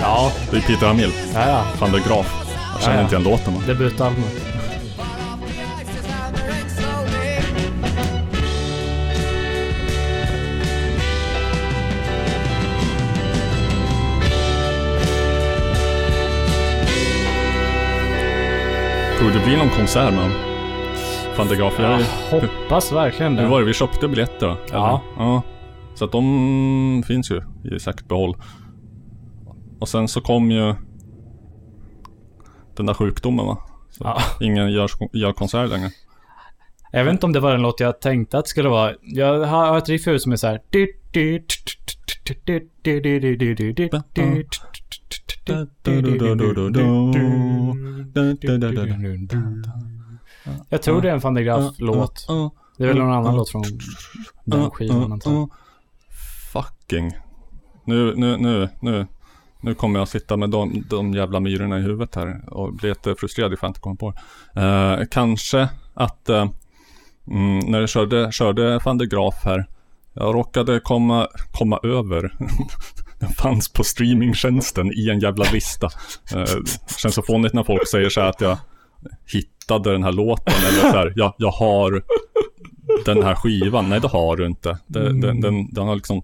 [0.00, 1.12] Ja, Det är Peter Hamill.
[1.34, 1.64] ja, ja.
[1.80, 2.47] Van der Graaf.
[2.78, 3.04] Jag känner Ja, ja.
[3.04, 3.54] inte igen låten.
[3.66, 4.44] Debutalbumet.
[19.18, 20.30] Tror det blir någon konsert med
[21.48, 21.74] der Graaf.
[21.78, 21.98] Jag,
[22.40, 23.42] hoppas verkligen det.
[23.42, 23.66] hur var det?
[23.66, 24.56] Vi köpte biljetter va?
[24.72, 25.00] Ja.
[25.18, 25.42] Ja.
[25.94, 27.42] Så att de finns ju
[27.76, 28.36] i säkert behåll.
[29.80, 30.74] Och sen så kom ju
[32.78, 33.58] den där sjukdomen va?
[33.98, 34.22] Ja.
[34.40, 35.90] Ingen gör, gör konsert längre.
[36.92, 38.94] Jag vet inte om det var den låt jag tänkte att det skulle vara.
[39.02, 40.60] Jag har ett riff i huvudet som är så här.
[50.68, 52.26] Jag tror det är en Van der Graaf-låt.
[52.76, 53.64] Det är väl någon annan låt från
[54.44, 55.48] den skivan antar.
[56.52, 57.12] Fucking.
[57.84, 59.06] Nu, nu, nu, nu.
[59.60, 63.52] Nu kommer jag sitta med de, de jävla myrorna i huvudet här och bli jättefrustrerad
[63.52, 64.14] ifall jag inte kommer på
[64.54, 64.60] det.
[64.60, 66.50] Eh, kanske att eh,
[67.30, 69.66] mm, när jag körde, körde van der Graaf här.
[70.12, 72.32] Jag råkade komma, komma över.
[73.20, 75.86] Den fanns på streamingtjänsten i en jävla lista.
[76.34, 76.46] Eh,
[76.96, 78.58] känns så fånigt när folk säger så här att jag
[79.32, 82.02] hittade den här låten eller så här, jag, jag har
[83.04, 83.88] den här skivan.
[83.88, 84.78] Nej, det har du inte.
[84.86, 86.22] Det, den, den, den har liksom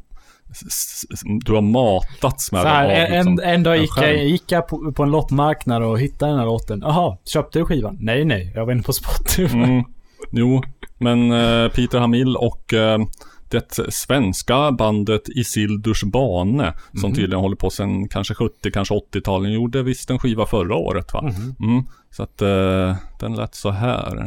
[1.44, 4.52] du har matats med Så här, den av, en, liksom, en dag gick jag, gick
[4.52, 6.80] jag på, på en loppmarknad och hittade den här låten.
[6.86, 7.96] Jaha, köpte du skivan?
[8.00, 8.52] Nej, nej.
[8.54, 9.56] Jag var inne på Spotify.
[9.56, 9.84] Mm,
[10.30, 10.62] jo,
[10.98, 12.98] men eh, Peter Hamill och eh,
[13.48, 17.14] det svenska bandet Isildurs Bane, som Mhm.
[17.14, 21.22] tydligen håller på sedan kanske 70, kanske 80-talen, gjorde visst en skiva förra året va?
[21.22, 21.54] Mhm.
[21.70, 24.16] Mm, så att eh, den lät så här.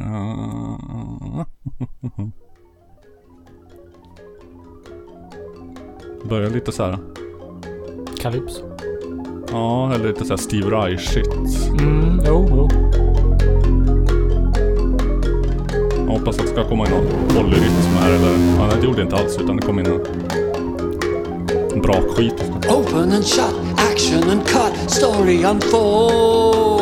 [6.23, 6.97] Börjar lite så här.
[8.19, 8.61] Calypso.
[9.51, 11.69] Ja, eller lite så här Steve Reich-shit.
[11.79, 12.69] Mm, jo, jo.
[15.97, 18.31] Jag hoppas att det ska komma in någon polyrytm här eller...
[18.57, 20.01] Ja, det gjorde det inte alls utan det kom in en...
[21.73, 22.43] En brakskit.
[22.69, 23.55] Open and shut,
[23.93, 26.77] action and cut, story unfolding.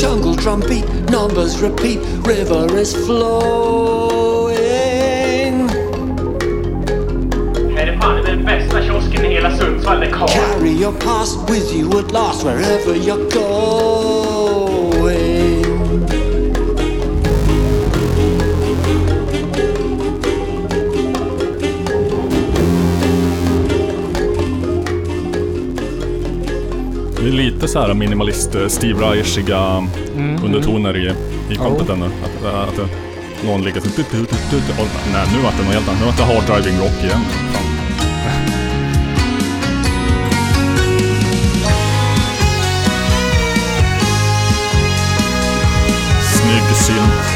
[0.00, 4.48] Jungle drum beat, numbers repeat, river is flowing.
[7.76, 10.00] Här är fan den bästa kiosken i hela Sundsvall.
[10.00, 10.28] Det är Karl.
[10.28, 14.39] Carry your past with you at last, wherever you're going.
[27.30, 29.88] Är lite så här minimalist, eh, Steve Reishiga
[30.44, 31.12] undertoner i,
[31.52, 32.04] i kompet ännu.
[32.06, 32.90] Att, eh, att, att
[33.44, 33.86] någon ligger så...
[33.96, 36.00] du- du- du- du- du- och- Nej, nu vart det något helt annat.
[36.00, 37.20] Nu vart det hard driving rock igen.
[37.52, 37.64] Fan.
[46.22, 47.29] Snygg synt.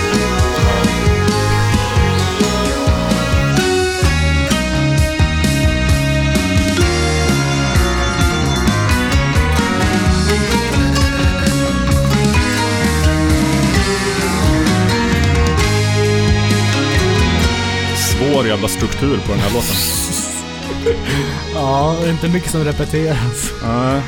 [18.35, 19.75] Svår jävla struktur på den här låten.
[21.55, 23.53] Ja, det är inte mycket som repeteras.
[23.65, 24.01] Nej.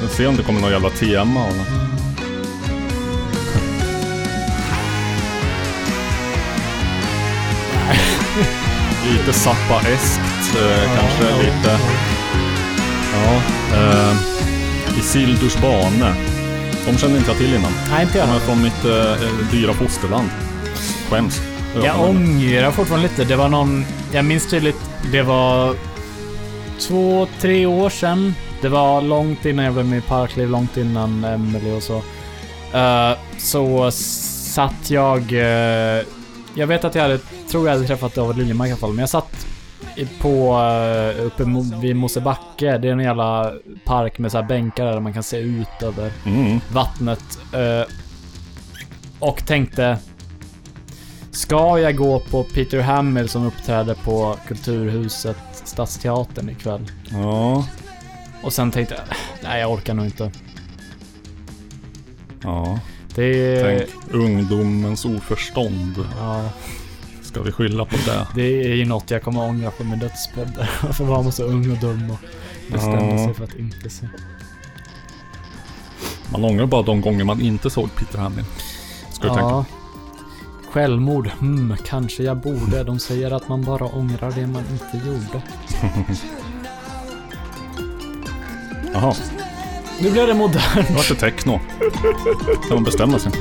[0.00, 1.66] Vi får se om det kommer någon jävla tema av något.
[9.10, 11.78] lite Zappa-eskt eh, kanske, ja, lite.
[13.12, 13.42] Ja.
[13.76, 14.16] Eh,
[14.98, 16.14] Isildurs bane.
[16.86, 17.72] De kände inte jag till innan.
[17.90, 19.18] Nej, inte jag De är från mitt eh, eh,
[19.50, 20.28] dyra fosterland.
[21.10, 21.40] Skäms.
[21.74, 23.24] Jag ångrar fortfarande lite.
[23.24, 23.84] Det var någon...
[24.12, 24.90] Jag minns tydligt.
[25.12, 25.74] Det var
[26.78, 28.34] två, tre år sedan.
[28.60, 31.96] Det var långt innan jag blev med i Parkliv, långt innan Emily och så.
[32.78, 35.32] Eh, så satt jag...
[35.32, 36.02] eh,
[36.54, 37.18] jag vet att jag hade...
[37.50, 39.46] Tror jag hade träffat David Liljemark i alla fall, men jag satt
[40.20, 40.56] på...
[40.58, 41.44] Uh, uppe
[41.82, 42.78] vid Mosebacke.
[42.78, 43.52] Det är en jävla
[43.84, 46.60] park med så här bänkar där man kan se ut över Mm.
[46.72, 47.38] vattnet.
[49.18, 49.98] och tänkte...
[51.32, 56.90] Ska jag gå på Peter Hamill som uppträder på Kulturhuset Stadsteatern ikväll?
[57.10, 57.66] Ja.
[58.42, 60.32] Och sen tänkte jag, nej jag orkar nog inte.
[62.42, 62.78] Ja.
[63.14, 63.78] Det är...
[63.78, 66.06] Tänk ungdomens oförstånd.
[66.18, 66.50] Ja,
[67.22, 68.26] Ska vi skylla på det?
[68.34, 70.66] det är ju något jag kommer ångra på min dödsbädd.
[70.82, 72.18] Varför var man så ung och dum och
[72.72, 73.24] bestämde Ja.
[73.26, 74.06] sig för att inte se?
[76.32, 78.44] Man ångrar bara de gånger man inte såg Peter Hamill.
[79.12, 79.64] Ska du tänka.
[80.74, 80.80] Ja.
[80.80, 82.84] Självmord, hmm, kanske jag borde.
[82.84, 85.42] De säger att man bara ångrar det man inte gjorde.
[88.92, 89.14] Jaha,
[90.00, 90.88] Nu blev det modernt.
[90.88, 91.60] nu vart det techno.
[92.68, 93.32] Kan man bestämma sig.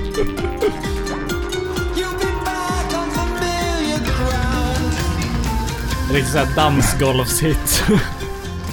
[6.13, 7.83] Riktigt såhär dansgolvshit.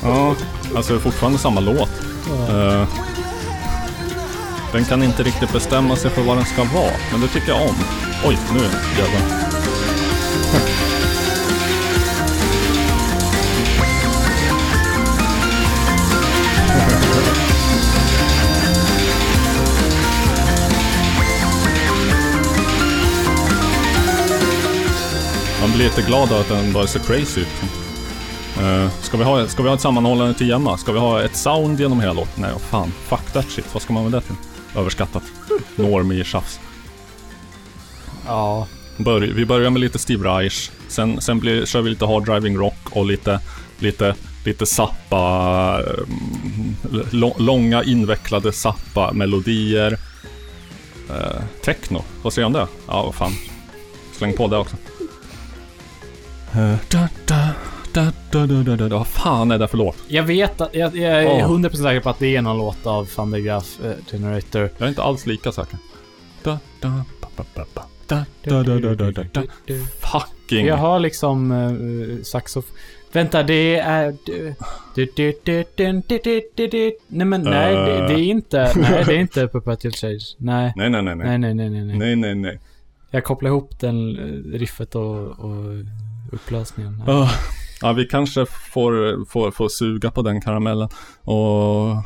[0.03, 0.35] Ja,
[0.77, 1.91] alltså det är fortfarande samma låt.
[2.49, 2.85] Eh,
[4.73, 7.63] den kan inte riktigt bestämma sig för vad den ska vara, men det tycker jag
[7.63, 7.75] om.
[8.25, 8.61] Oj, nu
[8.99, 9.49] jävlar.
[25.61, 27.47] Man blir lite glad av att den bara ser crazy ut.
[28.61, 30.79] Eh, ska, vi ha, ska vi ha ett sammanhållande till Gemma?
[30.79, 32.43] Ska vi ha ett sound genom hela låten?
[32.43, 32.93] Nej, fan.
[33.09, 33.67] Fuck that shit.
[33.73, 34.35] Vad ska man med det till?
[34.77, 35.23] Överskattat.
[35.77, 36.61] Normie tjafs.
[38.27, 38.67] Ja.
[38.97, 40.71] Börj, vi börjar med lite Steve Reich.
[40.89, 43.41] Sen, sen blir, kör vi lite hard driving rock och lite,
[43.79, 49.99] lite, lite sappa, mm, långa invecklade sappa melodier.
[51.11, 52.67] Uh, techno, vad säger du om det?
[52.87, 53.33] Ja, vad fan.
[54.13, 54.77] Släng på det också.
[56.53, 57.49] Eh, da, da,
[57.93, 58.99] Da, da, da, da, da.
[58.99, 59.97] Vad fan är det för låt?
[60.09, 61.59] Jag vet att, jag, jag är oh.
[61.59, 64.63] 100% säker på att det är någon låt av Van de Graaf eh, Generator.
[64.63, 65.79] Jag är inte alls lika säker.
[66.43, 69.43] Da, da, ba, ba, ba, da, da, da, da, da, da, da.
[70.01, 70.67] Fucking.
[70.67, 72.65] Jag har liksom eh, saxof...
[73.13, 74.17] Vänta, det är...
[77.09, 78.73] Nej men nej, det, det är inte...
[78.77, 80.25] Nej, det är inte Perpetual Change.
[80.37, 80.73] Nej.
[80.77, 81.17] Nej, nej, nej.
[81.17, 81.99] Nej, nej, nej, nej.
[81.99, 82.59] Nej, nej, nej.
[83.11, 84.17] Jag kopplar ihop den
[84.53, 85.85] riffet och, och
[86.33, 87.03] upplösningen.
[87.07, 87.31] Oh
[87.83, 90.89] ja, vi kanske får, får, får suga på den karamellen
[91.25, 91.97] och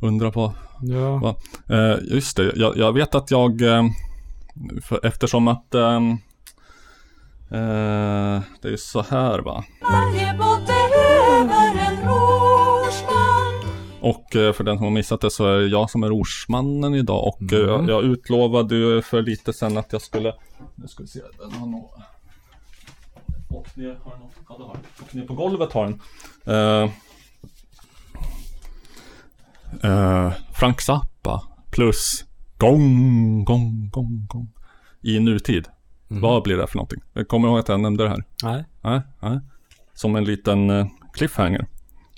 [0.00, 1.36] undra på Ja.
[1.68, 3.84] Eh, just det, jag, jag vet att jag, eh,
[4.82, 6.10] för, eftersom att ehm,
[7.50, 9.64] eh, det är så här va.
[14.00, 16.94] Och eh, för den som har missat det så är det jag som är rorsmannen
[16.94, 20.34] idag och eh, jag, jag utlovade ju för lite sen att jag skulle,
[20.74, 21.90] nu ska vi se, den har nog
[23.48, 24.82] och ner, har den, ja, det har den.
[25.02, 26.00] Och ner på golvet har den.
[26.46, 26.90] Eh,
[29.90, 32.24] eh, Frank Zappa plus
[32.58, 34.52] gong, gong, gong, gong.
[35.02, 35.68] I nutid.
[36.08, 37.00] Vad blir det för någonting?
[37.12, 38.24] Jag kommer ihåg att jag nämnde det här.
[38.42, 38.64] Nej.
[38.82, 39.40] Nej, nej.
[39.94, 41.66] Som en liten eh, cliffhanger.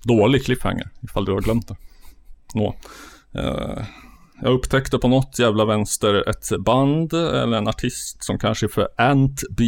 [0.03, 1.77] Dålig cliffhanger, ifall du har glömt det.
[2.55, 2.75] Nå.
[3.33, 3.85] Eh,
[4.43, 8.89] jag upptäckte på något jävla vänster ett band eller en artist som kanske är för
[8.97, 9.65] Ant B.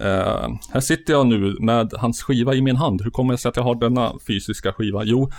[0.00, 3.02] Eh, här sitter jag nu med hans skiva i min hand.
[3.02, 5.04] Hur kommer det sig att jag har denna fysiska skiva?
[5.04, 5.30] Jo,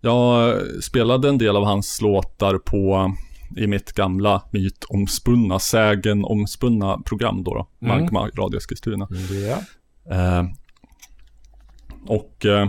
[0.00, 3.14] jag spelade en del av hans låtar på
[3.56, 8.00] i mitt gamla mytomspunna, sägenomspunna program då, då Mm.
[8.00, 9.08] Magma Radio Eskilstuna.
[9.48, 9.58] Ja.
[10.14, 10.44] Eh,
[12.06, 12.68] och eh,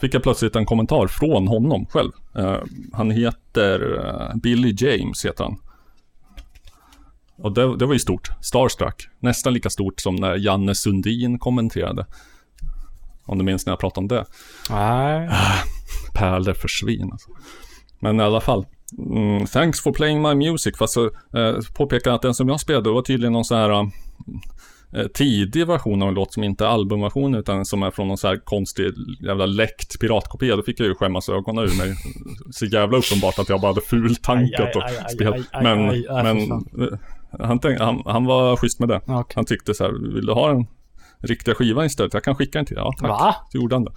[0.00, 2.10] fick jag plötsligt en kommentar från honom själv.
[2.92, 3.80] Han heter
[4.42, 5.58] Billy James heter han.
[7.38, 8.30] Och det, det var ju stort.
[8.40, 9.08] Starstruck.
[9.20, 12.06] Nästan lika stort som när Janne Sundin kommenterade.
[13.26, 14.24] Om du minns när jag pratade om det.
[14.70, 15.30] Nej.
[16.14, 17.30] Pärlor försvinn alltså.
[18.00, 18.66] Men i alla fall.
[18.98, 20.76] Mm, thanks for playing my music.
[20.78, 23.70] Fast så eh, påpekar att den som jag spelade var tydligen någon sån här
[24.92, 28.18] eh, tidig version av en låt som inte är albumversion utan som är från någon
[28.18, 28.92] så här konstig
[29.26, 30.56] jävla läckt piratkopia.
[30.56, 31.94] Då fick jag ju skämmas ögonen ur mig.
[32.50, 35.34] Så jävla uppenbart att jag bara hade fultankat och spelat.
[35.34, 36.62] aj, aj, Men, aj, aj, men
[37.40, 39.00] han, tänk, han, han var schysst med det.
[39.06, 39.32] Okej.
[39.34, 40.66] Han tyckte så här, vill du ha en
[41.18, 42.14] riktiga skiva istället?
[42.14, 42.84] Jag kan skicka den till dig.
[42.84, 43.08] Ja, tack.
[43.08, 43.34] Va?
[43.52, 43.92] Så gjorde han det.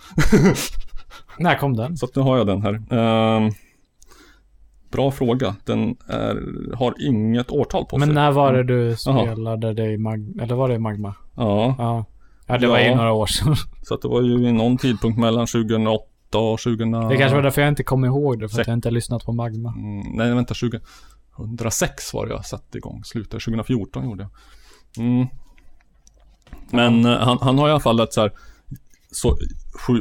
[1.39, 1.97] När kom den?
[1.97, 2.73] Så nu har jag den här.
[2.91, 3.51] Ehm,
[4.91, 5.55] bra fråga.
[5.65, 6.35] Den är,
[6.75, 8.15] har inget årtal på Men sig.
[8.15, 9.23] när var det du Jaha.
[9.25, 10.43] spelade det i Magma?
[10.43, 11.15] Eller var det i Magma?
[11.35, 12.05] Ja, Ja.
[12.49, 12.95] Ja, det var ju Ja.
[12.95, 13.55] några år sedan.
[13.83, 16.91] så att det var ju i någon tidpunkt mellan 2008 och 2000...
[16.91, 19.25] Det kanske var därför jag inte kom ihåg det, för att jag inte har lyssnat
[19.25, 19.73] på Magma.
[19.77, 20.53] Mm, nej, vänta.
[21.37, 23.03] 2006 var det jag satte igång.
[23.03, 25.05] Slutade 2014 gjorde jag.
[25.05, 25.27] Mm.
[26.71, 28.31] Men eh, han, han har i alla fall ett så här
[29.11, 29.37] så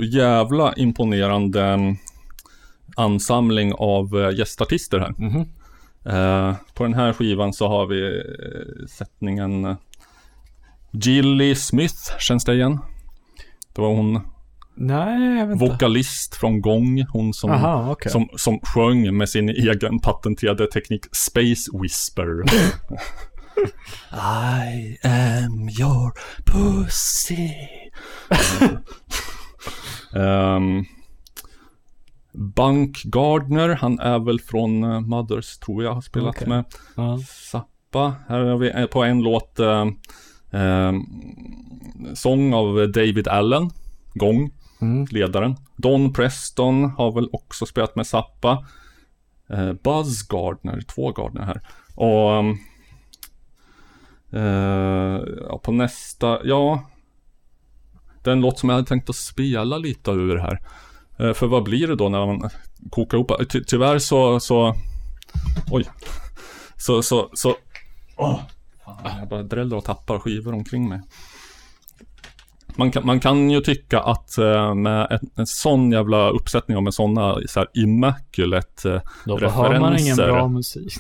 [0.03, 1.97] jävla imponerande mm,
[2.97, 5.15] ansamling av eh, gästartister här.
[5.19, 5.41] Mhm.
[6.05, 8.23] Eh, på den här skivan så har vi
[8.89, 9.77] sättningen eh,
[10.91, 12.79] Gilly Smith, känns det igen?
[13.75, 14.21] Det var hon,
[14.79, 18.13] Nej, vokalist från Gång, hon som, Aha, okej.
[18.13, 22.43] som, som sjöng med sin egen patenterade teknik Space Whisper.
[24.13, 26.13] I am your
[26.45, 27.51] pussy.
[30.21, 30.85] um,
[32.33, 36.49] Bunk Gardner, han är väl från eh, Mothers, tror jag, har spelat Okej.
[36.49, 36.65] med.
[36.97, 37.19] Ja.
[37.29, 39.87] Zappa, här har vi eh, på en låt eh,
[40.51, 40.93] eh,
[42.15, 43.71] sång av David Allen,
[44.15, 44.51] Gång,
[44.81, 45.07] Mm.
[45.11, 45.57] ledaren.
[45.77, 48.67] Don Preston har väl också spelat med Zappa.
[49.51, 51.63] Eh, Buzz Gardner, två Gardner här.
[51.95, 52.59] Och mm,
[54.33, 56.85] eh, ja, på nästa, ja.
[58.23, 60.61] Den låt som jag hade tänkt att spela lite ur här.
[61.19, 62.51] Eh, för vad blir det då när man
[62.91, 63.31] kokar ihop?
[63.31, 64.75] Eh, ty tyvärr så, så,
[65.71, 65.85] oj.
[66.77, 67.57] Så, så, så,
[68.17, 68.41] åh.
[69.19, 71.01] Jag bara dräller och tappar skivor omkring mig.
[72.77, 76.83] Man kan, man kan ju tycka att eh, med en, en sån jävla uppsättning och
[76.83, 80.33] med såna så här immaculate eh, Då behöver man ingen referenser.
[80.33, 80.93] bra musik.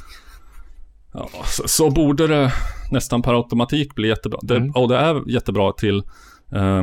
[1.12, 2.52] Ja, så, så borde det
[2.90, 4.38] nästan per automatik bli jättebra.
[4.42, 4.70] Det, Mm.
[4.70, 6.02] Och det är jättebra till
[6.52, 6.82] eh,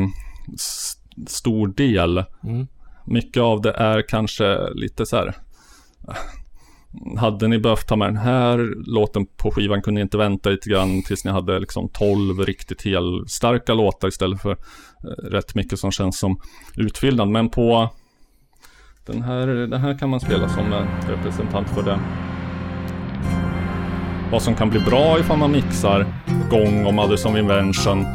[1.27, 2.23] stor del.
[2.43, 2.67] Mm.
[3.05, 5.35] Mycket av det är kanske lite så här.
[7.17, 10.69] Hade ni behövt ta med den här låten på skivan kunde ni inte vänta lite
[10.69, 15.91] grann tills ni hade liksom 12 riktigt helstarka låtar istället för eh, rätt mycket som
[15.91, 16.39] känns som
[16.75, 17.29] utfyllnad.
[17.29, 17.89] Men på
[19.05, 21.99] den här, den här kan man spela som eh, representant för det.
[24.31, 26.05] Vad som kan bli bra ifall man mixar
[26.49, 28.05] Gång och Mothers of Invention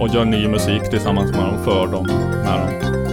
[0.00, 2.06] och gör ny musik tillsammans med dem, för dem,
[2.44, 3.03] med dem.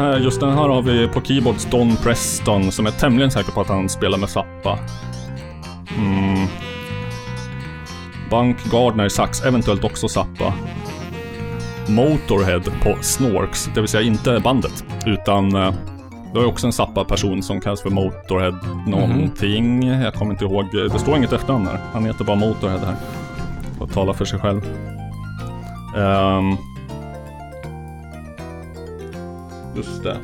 [0.00, 3.60] Här, just den här har vi på keyboards Don Preston som är tämligen säker på
[3.60, 4.78] att han spelar med Zappa.
[5.98, 6.46] Mm.
[8.30, 10.54] Bunk Gardner sax, eventuellt också Zappa.
[11.88, 15.74] Motorhead på Snorks, det vill säga inte bandet, utan eh,
[16.32, 19.86] det är också en Zappa-person som kallas för Motorhead någonting.
[19.86, 21.78] Jag kommer inte ihåg, det står inget efternamn här.
[21.92, 22.96] Han heter bara Motorhead här.
[23.78, 24.60] Får tala för sig själv.
[25.96, 26.56] Ehm,
[29.76, 30.16] Just det.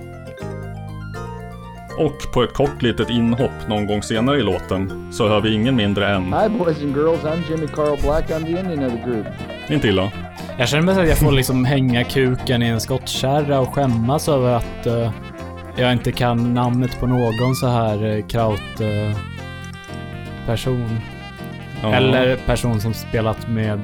[1.99, 5.77] Och på ett kort litet inhopp någon gång senare i låten så hör vi ingen
[5.77, 6.25] mindre än...
[6.25, 7.21] Hi, boys and girls.
[7.23, 8.31] I'm Jimmy Carl Black.
[8.31, 9.27] I'm the Indian of the group.
[9.69, 10.13] Inte illa.
[10.59, 14.29] Jag känner mig som att jag får liksom hänga kuken i en skottkärra och skämmas
[14.29, 15.11] över att eh,
[15.77, 18.81] jag inte kan namnet på någon så här uh, kraut
[20.47, 21.01] person.
[21.83, 21.95] Ja.
[21.95, 23.81] Eller person som spelat med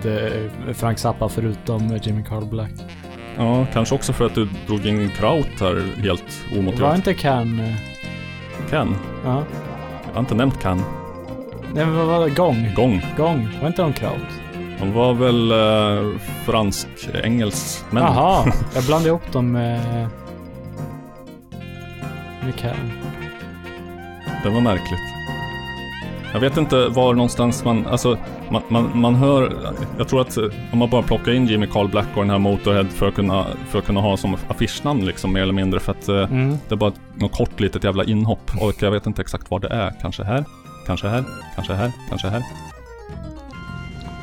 [0.75, 2.73] Frank Zappa förutom Jimmy Carl Black.
[3.39, 6.97] Ja, kanske också för att du drog in Kraut här helt Var omotiverat.
[6.97, 7.61] inte Can...
[7.61, 7.75] eh,
[8.71, 8.97] Ken.
[9.25, 9.43] Ja.
[10.07, 10.83] Jag har inte nämnt Ken.
[11.75, 12.35] Nej men vad var det?
[12.35, 12.69] Gång?
[12.77, 13.03] Gång.
[13.17, 13.49] Gång?
[13.61, 14.27] Var inte de kraut?
[14.79, 18.03] De var väl eh, fransk-engelsmän.
[18.03, 19.81] Jaha, jag blandade ihop dem med...
[22.45, 22.93] Med Can.
[24.45, 25.01] Det var märkligt.
[26.33, 28.19] Jag vet inte var någonstans man, alltså,
[28.53, 29.53] man, man, man hör,
[29.99, 30.39] jag tror att
[30.73, 33.47] om man bara plockar in Jimmy Carl Black och den här Motorhead för att kunna,
[33.69, 36.57] för att kunna ha som affischnamn liksom mer eller mindre för att eh, Mm.
[36.69, 39.69] det är bara något kort litet jävla inhopp och jag vet inte exakt var det
[39.69, 39.93] är.
[40.01, 40.45] Kanske här,
[40.87, 41.25] kanske här,
[41.55, 42.43] kanske här, kanske här.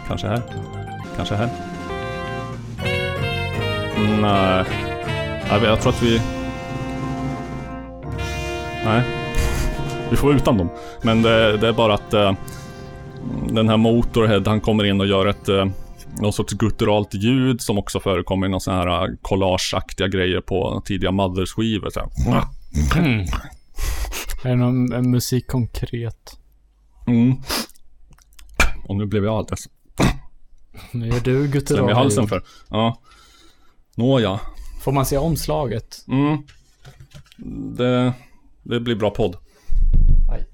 [0.07, 0.41] Kanske här,
[1.15, 1.49] kanske här.
[4.21, 4.65] Nej,
[5.49, 6.21] jag, jag tror att vi...
[8.85, 9.01] Nej,
[10.09, 10.69] vi får vara utan dem.
[11.01, 12.33] Men det, det är bara att eh,
[13.49, 15.65] den här Motorhead, han kommer in och gör ett eh,
[16.21, 20.81] någon sorts gutturalt ljud som också förekommer i någon sån här eh, collageaktiga grejer på
[20.85, 21.89] tidiga Mothers-skivor.
[22.97, 23.25] Mm.
[24.43, 26.37] Är det någon eh, musik konkret?
[27.07, 27.35] Mm.
[28.87, 29.69] Och nu blev jag alldeles
[30.91, 31.93] Nu gör du guttural.
[31.93, 32.43] halsen för.
[32.69, 33.01] Ja.
[33.95, 34.39] Nåja.
[34.81, 36.05] Får man se omslaget?
[36.07, 36.37] Mm.
[37.75, 38.13] Det,
[38.63, 39.35] det blir bra podd.
[40.31, 40.45] Aj.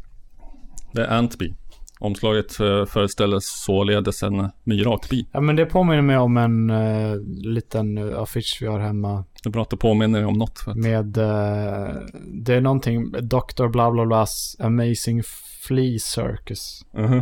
[0.92, 1.54] Det är Antby.
[2.00, 5.28] Omslaget eh, föreställer således en myrakbi.
[5.32, 7.22] Ja men det påminner mig om en uh,
[7.54, 9.24] liten eh, affisch vi har hemma.
[9.44, 10.76] Det är bra att det påminner om något.
[10.76, 13.68] Med, eh, det är någonting, Dr.
[13.68, 15.24] bla bla blas Amazing
[15.68, 16.86] Flea Circus.
[16.92, 17.22] Mhm.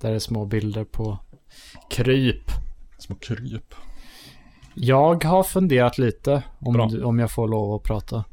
[0.00, 1.18] Där är små bilder på
[1.90, 2.50] kryp.
[2.98, 3.74] Små kryp.
[4.74, 8.24] Jag har funderat lite, om, du, om jag får lov att prata.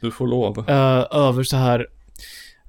[0.00, 0.58] Du får lov.
[0.68, 1.86] Eh, över så här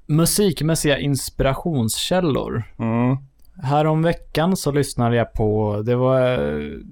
[0.10, 2.64] musikmässiga inspirationskällor.
[2.80, 3.18] Mm.
[3.64, 6.38] Härom veckan så lyssnade jag på, det var,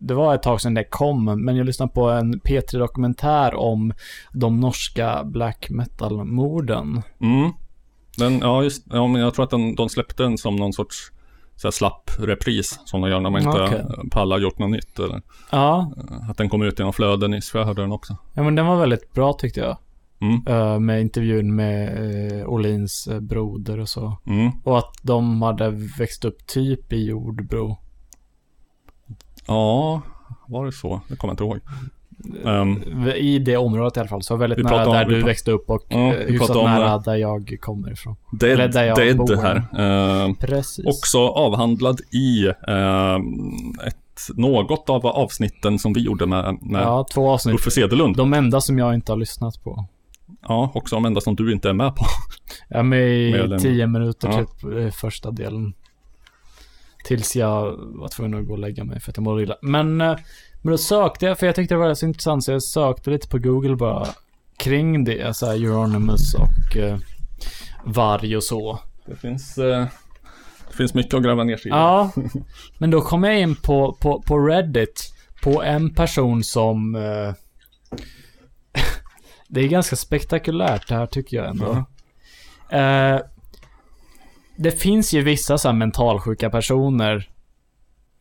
[0.08, 3.94] det var ett tag sedan det kom, men jag lyssnade på en P3-dokumentär om
[4.34, 7.02] de norska black metal-morden.
[7.22, 7.52] Mm.
[8.18, 11.12] Den, ja, just, ja, men jag tror att den, de släppte den som någon sorts
[11.56, 13.82] så här, slapp repris som de gör när man inte okay.
[14.12, 15.00] pallar gjort något nytt.
[15.00, 15.92] Eller, Ja,
[16.30, 18.18] att den kom ut genom flöden jag hörde den också.
[18.34, 19.78] ja men den var väldigt bra tyckte jag.
[20.20, 20.42] Mm.
[20.48, 24.18] Eh, med intervjun med uh, Olins eh, broder och så.
[24.26, 24.52] Mm.
[24.64, 27.78] Och att de hade växt upp typ i Jordbro.
[29.48, 30.02] Ja,
[30.48, 31.02] var det så?
[31.08, 31.60] Det kommer jag inte ihåg.
[32.46, 34.22] Ehm, I det området i alla fall.
[34.24, 37.16] Så väldigt nära om- där du växte upp och Ja, hyfsat om, nära eh, där
[37.16, 38.16] jag kommer ifrån.
[38.32, 39.36] dead, Eller där jag dead bor.
[39.36, 39.66] här.
[40.26, 40.86] Ehm, Precis.
[40.86, 43.96] också avhandlad i ehm, ett,
[44.36, 47.56] något av avsnitten som vi gjorde med, med Ja, två avsnitt.
[47.56, 48.16] Uffe Cederlund.
[48.16, 49.86] De enda som jag inte har lyssnat på.
[50.42, 52.06] Ja, också de enda som du inte är med på.
[52.70, 54.38] Jag är med i tio minuter Ja.
[54.38, 55.74] typ eh, första delen.
[57.04, 59.56] Tills jag var tvungen att gå och lägga mig för att jag mådde illa.
[59.62, 60.18] Men, eh,
[60.62, 63.28] men då sökte jag, för jag tyckte det var så intressant så jag sökte lite
[63.28, 64.08] på Google bara
[64.58, 65.36] kring det.
[65.36, 66.98] Så här Euronymous och uh,
[67.84, 68.80] varg och så.
[69.06, 69.86] Det finns, eh,
[70.70, 71.74] det finns mycket att gräva ner sig i.
[71.74, 72.12] Ja,
[72.78, 75.14] men då kom jag in på, på, på Reddit
[75.44, 76.96] på en person som...
[76.96, 77.34] eh,
[79.48, 81.86] det är ganska spektakulärt det här tycker jag ändå.
[82.70, 83.20] Eh,
[84.56, 87.30] det finns ju vissa så här mentalsjuka personer.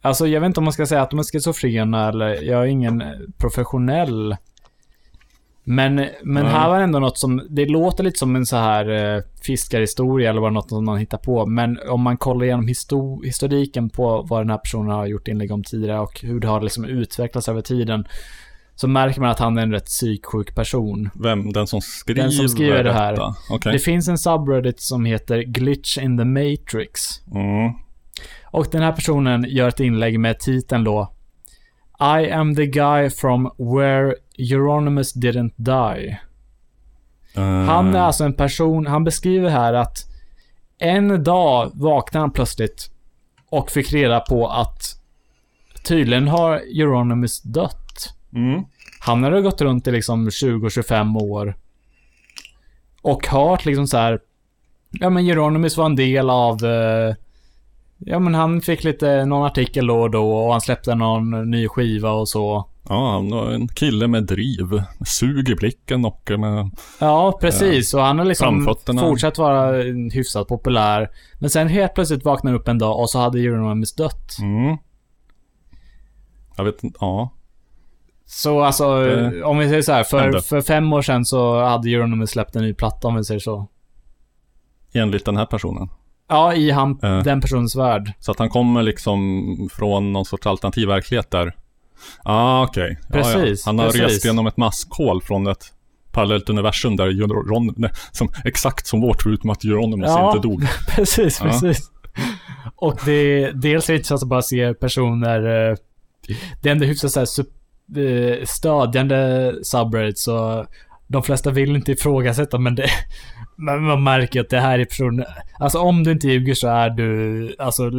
[0.02, 2.66] Alltså jag vet inte om man ska säga att de är schizofrena eller jag är
[2.66, 3.02] ingen
[3.38, 4.36] professionell.
[5.64, 6.52] Men, men Nej.
[6.52, 10.40] här var ändå något som, det låter lite som en så här eh, fiskarhistoria eller
[10.40, 11.46] bara något som man hittar på.
[11.46, 15.52] Men om man kollar igenom histo- historiken på vad den här personen har gjort inlägg
[15.52, 18.06] om tidigare och hur det har liksom utvecklats över tiden.
[18.76, 21.10] Så märker man att han är en rätt psyksjuk person.
[21.14, 21.52] Vem?
[21.52, 23.34] Den som skriver Den som skriver det här.
[23.50, 23.72] Okej.
[23.72, 27.00] Det finns en subreddit som heter Glitch in the Matrix.
[27.34, 27.72] Mm.
[28.44, 31.12] Och den här personen gör ett inlägg med titeln då
[32.00, 36.18] I am the guy from where Euronymous didn't die.
[37.34, 39.98] Eh, Han är alltså en person, han beskriver här att
[40.78, 42.90] en dag vaknade han plötsligt
[43.50, 45.00] och fick reda på att
[45.84, 47.85] tydligen har Euronymous dött.
[48.36, 48.64] Mm.
[49.00, 51.56] Han hade gått runt i liksom 20-25 år.
[53.02, 54.20] Och hört liksom så här.
[54.90, 56.64] Ja men Euronymous var en del av...
[56.64, 57.14] eh,
[57.98, 61.68] ja men han fick lite, någon artikel då och då och han släppte någon ny
[61.68, 62.68] skiva och så.
[62.88, 64.70] Ja, han var en kille med driv.
[64.70, 66.70] Med sug i blicken och med...
[67.00, 67.94] Ja, precis.
[67.94, 69.82] Och han har liksom fortsatt vara
[70.12, 71.10] hyfsat populär.
[71.38, 74.36] Men sen helt plötsligt vaknar han upp en dag och så hade Euronymous dött.
[74.40, 74.76] Mm.
[76.56, 77.30] Jag vet inte, ja.
[78.28, 80.42] Så alltså, Det om vi säger så här, för, hände.
[80.42, 83.68] för fem år sedan så hade Euronymous släppt en ny platta om vi säger så.
[84.92, 85.88] Enligt den här personen.
[86.28, 87.22] Ja, i han, Eh.
[87.22, 88.12] den personens värld.
[88.20, 91.56] Så att han kommer liksom från någon sorts alternativ verklighet där.
[92.24, 92.98] Ah, okej.
[93.02, 93.68] Ja, Precis, ja.
[93.68, 94.00] Han har precis.
[94.02, 95.72] rest genom ett maskhål från ett
[96.12, 100.28] parallellt universum där Euron, nej, som, exakt som vårt förutom att Euronymous Ja.
[100.36, 100.62] inte dog.
[100.96, 101.46] precis, Ja.
[101.50, 101.90] precis.
[102.76, 105.76] Och det dels är det intressant att bara se personer, eh,
[106.62, 107.44] det är ändå hyfsat så här, eh,
[108.44, 110.66] stödjande subreddits så
[111.06, 112.90] de flesta vill inte ifrågasätta men det,
[113.56, 115.26] men man märker att det här är personer,
[115.58, 117.90] alltså om du inte ljuger så är du, alltså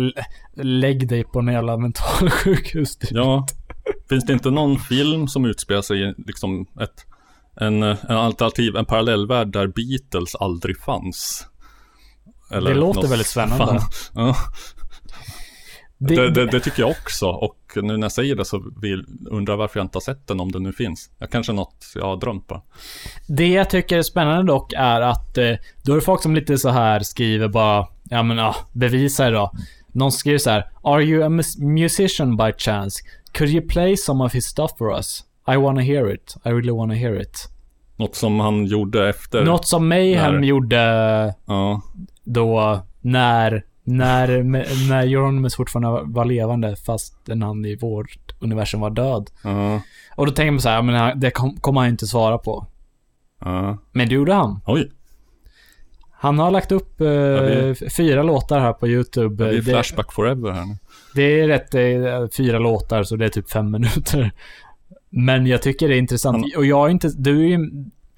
[0.55, 2.97] lägg dig på en jävla mentalsjukhus.
[2.97, 3.11] typ.
[3.11, 3.47] Ja.
[4.09, 7.05] Finns det inte någon film som utspelar sig i liksom ett,
[7.61, 11.47] en, en alternativ, en parallellvärld där Beatles aldrig fanns?
[12.51, 13.65] Eller Det låter väldigt spännande.
[13.65, 13.81] Fan.
[14.13, 14.35] Ja.
[15.97, 19.05] Det- Det, det, det tycker jag också och nu när jag säger det så vill,
[19.29, 21.09] undrar jag varför jag inte har sett den om den nu finns.
[21.17, 22.63] Jag kanske något jag har drömt på.
[23.27, 26.57] Det jag tycker är spännande dock är att eh, då är det folk som lite
[26.57, 29.51] så här skriver bara, ja men ja, bevisa då.
[29.87, 33.03] Någon skriver så här, Are you a mus- musician by chance?
[33.33, 35.23] Could you play some of his stuff for us?
[35.51, 36.35] I wanna hear it.
[36.45, 37.47] I really wanna hear it.
[37.95, 39.45] Något som han gjorde efter.
[39.45, 40.47] Något som Mayhem När?
[40.47, 40.75] gjorde
[41.45, 41.81] Ja,
[42.23, 44.43] då när, när,
[44.89, 49.29] när Euronymous fortfarande var- var levande fast han i vårt universum var död.
[49.43, 49.81] ja,
[50.15, 52.65] Och då tänker man så här, men det kom, kommer han inte svara på.
[53.45, 53.77] ja.
[53.91, 54.59] Men det gjorde han.
[54.65, 54.91] Oj,
[56.11, 59.43] Han har lagt upp eh, vi- f- fyra låtar här på YouTube.
[59.43, 60.77] det är det, Flashback Forever här nu.
[61.15, 64.31] det är rätt, eh, fyra låtar så det är typ fem minuter.
[65.09, 66.37] Men jag tycker det är intressant.
[66.37, 67.69] Han- Och jag är inte, du är ju,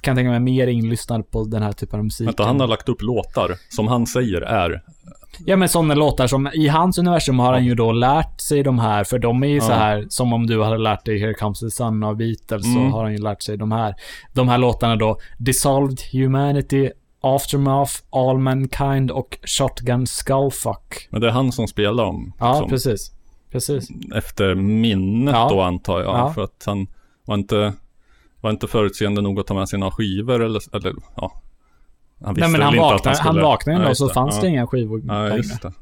[0.01, 2.27] kan tänka mig, mer inlyssnad på den här typen av musik.
[2.27, 4.83] Vänta, han har lagt upp låtar som han säger är.
[5.45, 8.79] Ja men sådana låtar som, i hans universum har han ju då lärt sig de
[8.79, 9.75] här, för de är ju så Ja.
[9.75, 12.91] här som om du hade lärt dig Here Comes the Sun av Beatles, så Mm.
[12.91, 13.95] har han ju lärt sig de här.
[14.33, 16.89] De här låtarna då, Dissolved Humanity,
[17.21, 21.07] Aftermath, All Mankind och Shotgun Skullfuck.
[21.09, 22.33] Men det är han som spelar dem.
[22.39, 23.11] Ja, som, precis.
[23.51, 23.87] Precis.
[24.15, 25.49] Efter minnet Ja.
[25.49, 26.15] då antar jag.
[26.17, 26.33] Ja.
[26.33, 26.87] För att han
[27.25, 27.73] var inte,
[28.41, 31.41] var inte förutseende nog att ta med sina skivor eller, eller ja.
[32.25, 33.99] Han visste Nej men väl han inte att vaknade, han, skulle- vaknade en Ja, just
[33.99, 34.41] så fanns ja.
[34.41, 35.73] det inga skivor Ja, just det.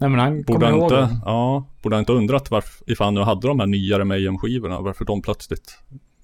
[0.00, 1.08] Nej men han Borde kommer han ihåg inte, det.
[1.24, 5.04] ja, borde han inte undrat varför, ifall han nu hade de här nyare Mayhem-skivorna, varför
[5.04, 5.78] de plötsligt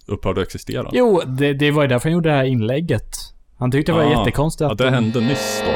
[0.07, 0.88] upphörde att existera?
[0.92, 3.16] Jo, det, det var ju därför han gjorde det här inlägget.
[3.59, 4.78] Han tyckte det var Ah, jättekonstigt Ja, att...
[4.78, 5.72] det hände nyss då.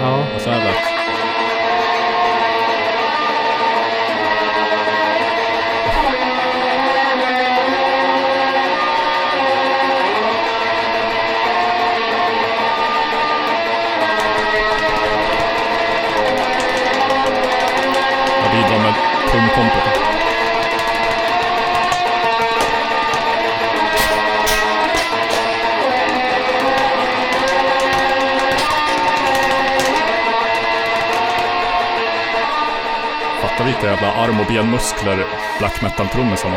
[0.00, 0.24] Ja.
[0.34, 0.74] Och så här lät
[33.80, 35.26] Vilka jävla arm och benmuskler
[35.58, 36.56] black metal-trummisar ha.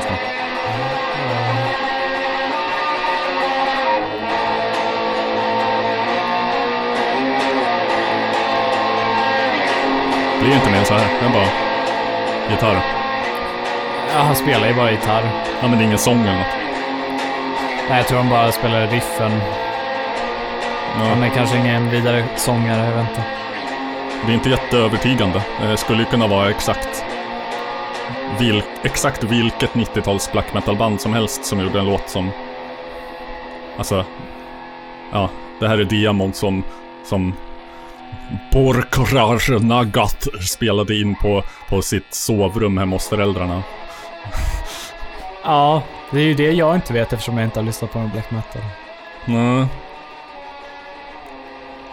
[10.41, 11.07] Det är inte mer än så här.
[11.19, 11.47] Det är bara
[12.51, 12.81] gitarr.
[14.15, 15.23] ja, han spelar ju bara gitarr.
[15.61, 16.47] Ja, men det är ingen sång eller något.
[17.89, 19.31] Nej, jag tror han bara spelar riffen.
[20.97, 23.23] Han Ja, är kanske ingen vidare sångare, jag vet inte.
[24.25, 25.41] det är inte jätteövertygande.
[25.61, 26.92] Det skulle ju kunna vara exakt
[28.43, 32.29] vil, exakt vilket 90-tals black metal-band som helst som gjorde en låt som...
[33.77, 34.05] Alltså...
[35.11, 35.29] Ja,
[35.59, 36.63] det här är demon som...
[37.05, 37.33] som
[38.51, 43.63] Borkrar Nagat spelade in på, på sitt sovrum hemma hos föräldrarna.
[45.43, 48.09] Ja, det är ju det jag inte vet eftersom jag inte har lyssnat på någon
[48.09, 48.61] black metal.
[49.25, 49.65] Nej.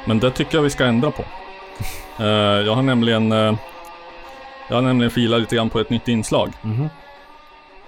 [0.05, 1.25] Men det tycker jag vi ska ändra på.
[2.21, 2.27] Eh,
[2.67, 3.33] jag har nämligen...
[4.71, 6.53] jag har nämligen filat lite grann på ett nytt inslag.
[6.63, 6.89] Mhm.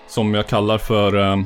[0.08, 1.38] Som jag kallar för eh,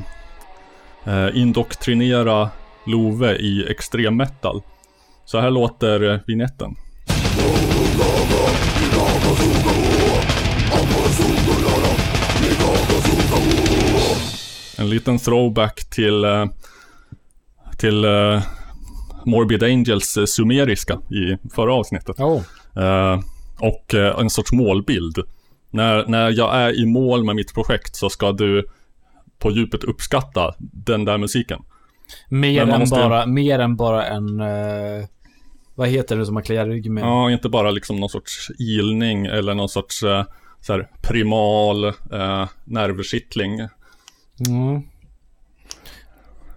[1.05, 2.49] eh, Indoktrinera
[2.85, 4.61] Love i extremmetal.
[5.25, 6.75] Så här låter eh, vignetten.
[14.77, 16.45] En liten throwback till, eh,
[17.77, 18.41] till eh,
[19.25, 22.19] Morbid Angels sumeriska i förra avsnittet.
[22.19, 22.41] Oh.
[22.75, 23.19] Eh,
[23.59, 25.17] och eh, en sorts målbild.
[25.69, 28.65] När, när jag är i mål med mitt projekt så ska du
[29.39, 31.61] på djupet uppskatta den där musiken.
[32.29, 34.39] Mer än, måste- bara, mer än bara en...
[34.39, 35.05] eh,
[35.75, 37.03] vad heter det som man kliar rygg med?
[37.03, 40.23] Ja, inte bara liksom någon sorts ilning eller någon sorts eh,
[40.61, 43.59] så här, primal eh, nervkittling.
[44.47, 44.81] Mm.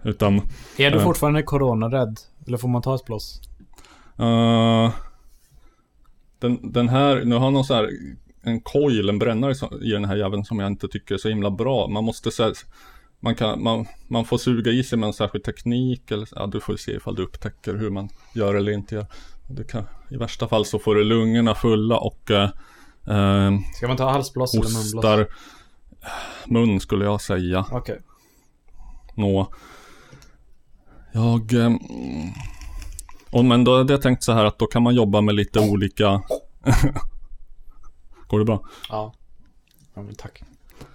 [0.03, 0.41] Utan
[0.77, 2.19] Är du fortfarande coronarädd?
[2.47, 3.41] Eller får man ta ett blås?
[6.43, 7.89] Eh, den, den här, nu har han någon så här
[8.43, 11.51] en coil, en brännare i den här jäveln som jag inte tycker är så himla
[11.51, 11.87] bra.
[11.87, 12.53] Man måste säga
[13.19, 16.59] man, kan, man, man får suga i sig med en särskild teknik eller ja, du
[16.59, 19.05] får se ifall du upptäcker hur man gör eller inte gör.
[19.67, 22.49] Kan, I värsta fall så får du lungorna fulla och eh,
[23.07, 25.27] eh, Ska man ta halsblås eller munblås?
[26.47, 27.65] mun skulle jag säga.
[27.71, 28.01] Okej.
[29.15, 29.53] Nå.
[31.11, 31.53] Jag...
[31.53, 31.79] ehm,
[33.31, 35.59] Och men då hade jag tänkt så här att då kan man jobba med lite
[35.59, 36.05] olika...
[38.27, 38.65] Går det bra?
[38.89, 39.13] Ja.
[39.93, 40.43] Ja, tack.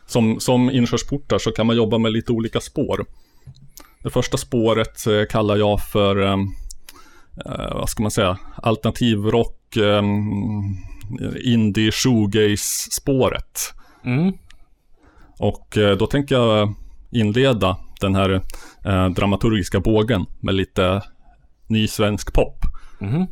[0.07, 3.05] Som, som inkörsportar så kan man jobba med lite olika spår.
[4.03, 6.49] Det första spåret eh, kallar jag för, ehm,
[7.47, 10.77] eh, vad ska man säga, alternativrock, um,
[11.45, 13.75] indie shoegaze spåret.
[14.05, 14.33] Mm.
[15.39, 16.75] Och eh, då tänker jag
[17.11, 18.31] inleda den här
[18.85, 21.03] eh, dramaturgiska bågen med lite
[21.67, 22.59] ny svensk pop.
[22.99, 23.27] Mhm.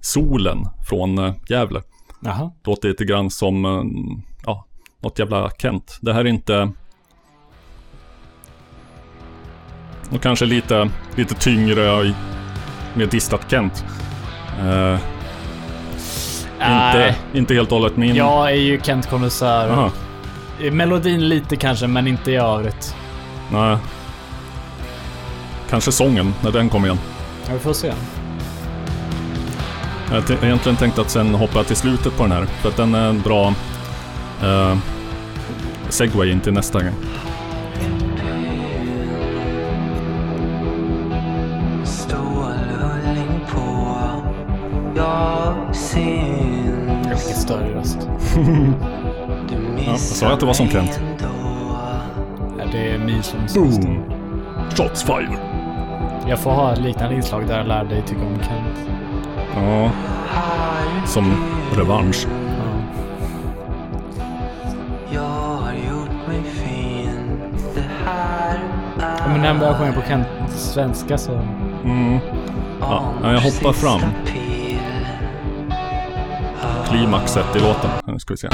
[0.00, 1.82] Solen från eh, Gävle.
[2.20, 2.50] Jaha.
[2.64, 3.82] Låter lite grann som, eh,
[4.44, 4.66] ja,
[5.02, 5.98] något jävla Kent.
[6.00, 6.72] Det här är inte...
[10.10, 12.14] Och kanske lite, lite tyngre
[12.94, 13.84] med distat Kent.
[14.60, 14.98] Eh,
[16.56, 18.14] inte, inte helt och hållet min...
[18.14, 19.68] Jag är ju Kent konnässör.
[19.68, 19.90] Aha,
[20.72, 22.96] Melodin lite kanske, men inte i övrigt.
[23.52, 23.78] nej.
[25.70, 26.98] Kanske sången, när den kommer igen.
[27.46, 27.92] Ja, vi får se.
[30.08, 32.44] Jag hade egentligen tänkt att sen hoppa till slutet på den här.
[32.46, 33.54] För att den är en bra
[34.42, 34.76] eh,
[35.88, 36.94] segway in till nästa gång.
[47.12, 48.08] Ett större röst.
[49.86, 51.00] Ja, jag sa att det var som Kent.
[52.58, 54.04] Ja, Det är Milsons Boom!
[54.76, 55.53] Shots fired!
[56.26, 58.90] Jag får ha ett liknande inslag där jag lär dig tycka om Kent.
[59.56, 59.90] Ja,
[61.06, 61.34] som
[61.76, 62.26] revansch.
[62.26, 62.64] Ja.
[65.12, 67.40] Jag har gjort mig fin
[67.74, 71.32] Det här är Ja, men när han börjar sjunga på Kent svenska så...
[71.84, 72.18] Mm.
[72.80, 74.00] Ja, jag hoppar fram.
[76.88, 77.90] Klimaxet i låten.
[78.06, 78.48] Nu ska vi se.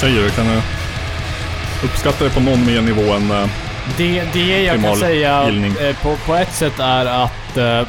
[0.00, 0.30] Säger du?
[0.30, 0.46] Kan
[1.84, 3.30] uppskatta det på någon mer nivå än...
[3.30, 3.48] eh,
[3.96, 5.74] Det, det jag kan säga gillning.
[5.80, 7.82] eh, på, på ett sätt är att eh,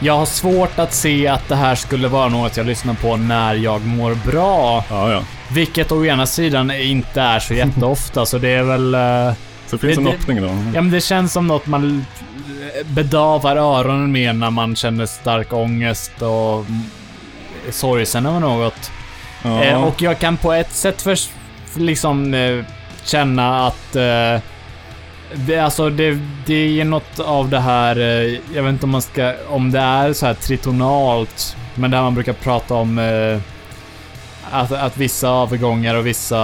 [0.00, 3.54] jag har svårt att se att det här skulle vara något jag lyssnar på när
[3.54, 4.84] jag mår bra.
[4.90, 5.22] Ja, ja.
[5.52, 8.92] Vilket å ena sidan inte är så jätteofta, så det är väl...
[9.66, 10.46] Så det finns Det- en öppning då.
[10.48, 12.06] Ja men det känns som något man
[12.86, 16.66] bedavar öronen med när man känner stark ångest och
[17.70, 18.90] sorgsen över något.
[19.42, 19.64] Ja.
[19.64, 21.18] Eh, och jag kan på ett sätt för,
[21.74, 22.64] liksom eh,
[23.04, 24.40] känna att eh,
[25.34, 29.02] det, alltså det, det är något av det här, eh, jag vet inte om man
[29.02, 33.38] ska, om det är så här tritonalt, men där man brukar prata om eh,
[34.50, 36.36] att, att vissa övergångar och vissa,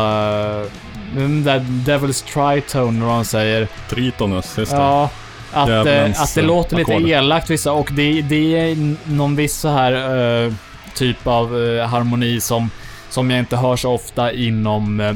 [1.14, 3.68] den där Devil's Tritone, vad de säger.
[3.88, 4.78] Tritonus, just det.
[4.78, 5.10] Ja,
[5.52, 9.56] att, eh, Djävulens, att det låter lite elakt vissa och det, det är någon viss
[9.56, 9.92] så här
[10.46, 10.52] eh,
[10.94, 12.70] typ av eh, harmoni som,
[13.16, 15.12] som jag inte hör så ofta inom eh,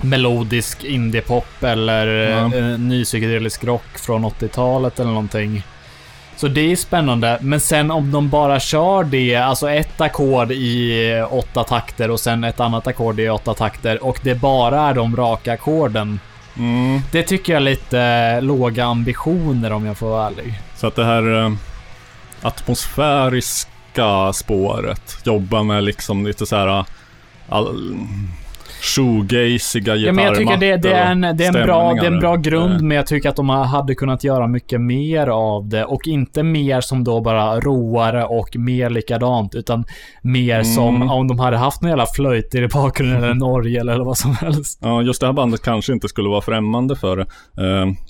[0.00, 2.54] melodisk indiepop eller Ja.
[2.56, 5.62] eh, ny psykedelisk rock från 80-talet eller någonting.
[6.36, 11.10] Så det är spännande, men sen om de bara kör det, alltså ett ackord i
[11.12, 14.94] eh, åtta takter och sen ett annat ackord i åtta takter och det bara är
[14.94, 16.20] de raka ackorden.
[16.56, 17.00] Mm.
[17.12, 20.54] Det tycker jag är lite eh, låga ambitioner om jag får vara ärlig.
[20.76, 21.52] Så att det här eh,
[22.42, 26.84] atmosfäriska spåret jobbar med liksom lite så här
[27.48, 27.96] all,
[28.82, 32.06] shoegaziga Ja, men jag tycker det, det, är en, det, är en bra, det är
[32.12, 35.68] en bra grund, Eh, men jag tycker att de hade kunnat göra mycket mer av
[35.68, 35.84] det.
[35.84, 39.84] Och inte mer som då bara roare och mer likadant, utan
[40.22, 40.64] mer Mm.
[40.64, 44.18] som om de hade haft någon jävla flöjt i bakgrunden eller en orgel eller vad
[44.18, 44.78] som helst.
[44.82, 47.26] Ja, just det här bandet kanske inte skulle vara främmande för det.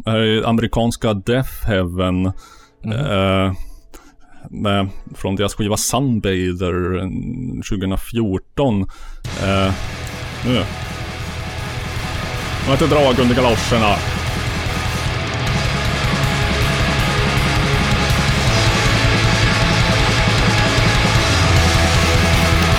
[0.05, 2.26] Det här är amerikanska Death Heaven.
[2.26, 3.53] eh,
[4.51, 7.09] med, från deras skiva Sunbather eh,
[7.71, 8.81] 2014.
[9.43, 9.73] Eh,
[10.47, 10.55] nu.
[10.55, 10.65] Nu
[12.67, 13.97] har inte drag under galoscherna.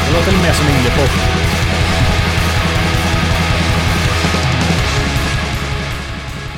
[0.08, 1.10] Det låter mer som indiepop.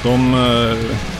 [0.03, 0.33] De...
[0.33, 1.16] Eh,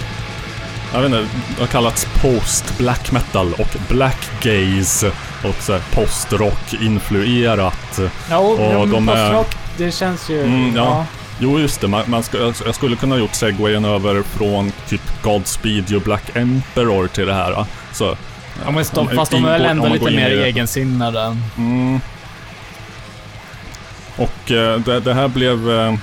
[0.94, 5.12] jag vet inte, det har kallats post black metal och black gaze.
[5.44, 8.00] Och så post-rock influerat.
[8.30, 10.42] Ja, och, Och ja, de är- postrock, det känns ju...
[10.44, 11.06] Mm, ja.
[11.40, 11.88] Jo, just det.
[11.88, 17.08] Man, man ska, jag skulle kunna gjort segwayen över från typ Godspeed och Black Emperor
[17.08, 17.52] till det här.
[17.52, 17.68] ja.
[17.94, 18.18] Så,
[18.66, 21.38] Ja, men Om- fast de är väl ändå lite mer egensinnade.
[21.58, 22.00] mm.
[24.18, 25.70] Och eh, det, det här blev...
[25.72, 25.94] Eh,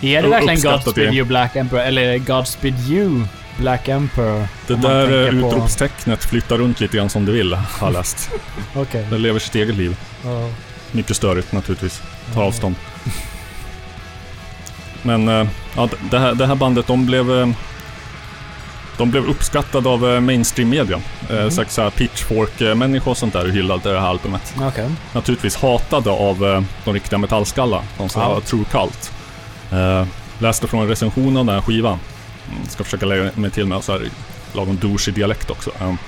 [0.00, 1.14] Är det verkligen Godspeed.
[1.14, 1.80] You Black Emperor?
[1.82, 3.22] Eller Godspeed You
[3.58, 4.48] Black Emperor?
[4.66, 7.92] det där eh, tänker på- utropstecknet flyttar runt lite grann som det vill, har jag
[7.92, 8.30] läst.
[8.74, 9.06] Okej.
[9.10, 9.96] Det lever sitt eget liv.
[10.24, 10.50] Ja.
[10.92, 12.02] Mycket störigt naturligtvis.
[12.34, 12.74] Tar avstånd.
[15.02, 15.46] Men eh,
[15.76, 17.32] ja, det, här, det här bandet, de blev...
[17.40, 17.48] eh,
[18.96, 21.00] De blev uppskattade av mainstream-media.
[21.30, 21.42] Mm.
[21.44, 21.50] Mhm.
[21.68, 24.54] Så här pitchfork-människor och sånt där hyllade det här albumet.
[24.60, 24.88] Okej.
[25.12, 27.82] Naturligtvis hatade av de riktiga metallskallar.
[27.98, 28.28] De som Ja.
[28.28, 29.12] var true cult.
[30.38, 31.98] Läste från en recension av den här skivan.
[32.68, 34.10] Ska försöka lägga mig till med så här
[34.52, 35.70] lagom douchig dialekt också.
[35.80, 35.98] Um,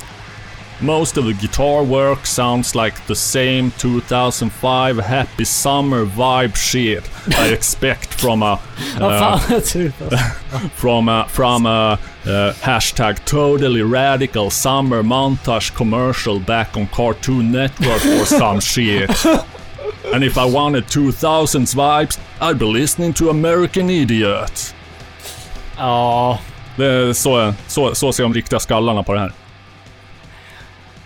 [0.82, 7.52] Most of the guitar work sounds like the same 2005 happy summer vibe shit I
[7.52, 8.58] expect from a
[9.00, 9.38] uh,
[10.74, 18.04] from a from a uh, hashtag totally radical summer montage commercial back on Cartoon Network
[18.06, 19.10] or some shit.
[20.14, 24.74] And if I wanted 2000s vibes, I'd be listening to American Idiot.
[25.80, 26.38] Ja.
[26.76, 29.32] Det är så, så, så ser de riktiga skallarna på det här.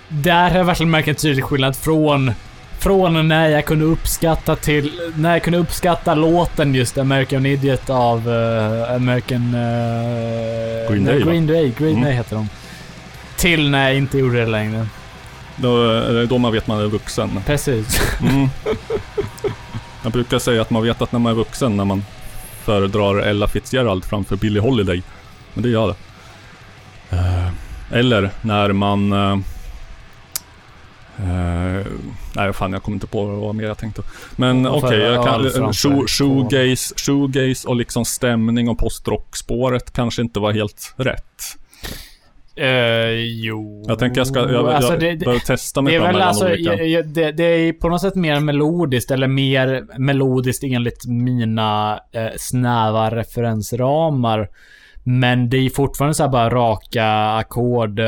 [0.08, 2.32] Där har jag verkligen märkt en tydlig skillnad från
[2.78, 8.30] från när jag kunde uppskatta till, när jag kunde uppskatta låten just American Idiot av
[8.30, 9.54] eh, American...
[9.54, 11.22] eh, Green Day?
[11.22, 12.04] Green Day, Green Mm.
[12.04, 12.48] Day heter de.
[13.36, 14.86] Till när jag inte gjorde det längre.
[15.56, 17.40] Då, då man vet man är vuxen.
[17.46, 18.00] Precis.
[18.20, 18.48] Mm.
[20.02, 22.04] Jag brukar säga att man vet att när man är vuxen när man
[22.64, 25.02] föredrar Ella Fitzgerald framför Billie Holiday.
[25.54, 25.94] Men det gör det.
[27.16, 27.48] Eh,
[27.90, 29.12] Eller när man...
[29.12, 29.36] eh,
[32.34, 34.02] nej, fan jag kommer inte på vad mer jag tänkte.
[34.36, 35.42] Men okej, jag kan...
[35.50, 41.56] framför shoe- Shoegaze, shoegaze och liksom stämning och postrockspåret kanske inte var helt rätt.
[42.56, 43.84] Eh, jo.
[43.88, 44.52] Jag tänker jag ska...
[44.52, 46.74] Jag, Alltså, jag det, det, testa mig det är fram väl alltså, olika.
[46.74, 52.28] jag, det, det är på något sätt mer melodiskt, eller mer melodiskt enligt mina eh,
[52.36, 54.48] snäva referensramar.
[55.04, 58.00] Men det är fortfarande så bara raka ackord.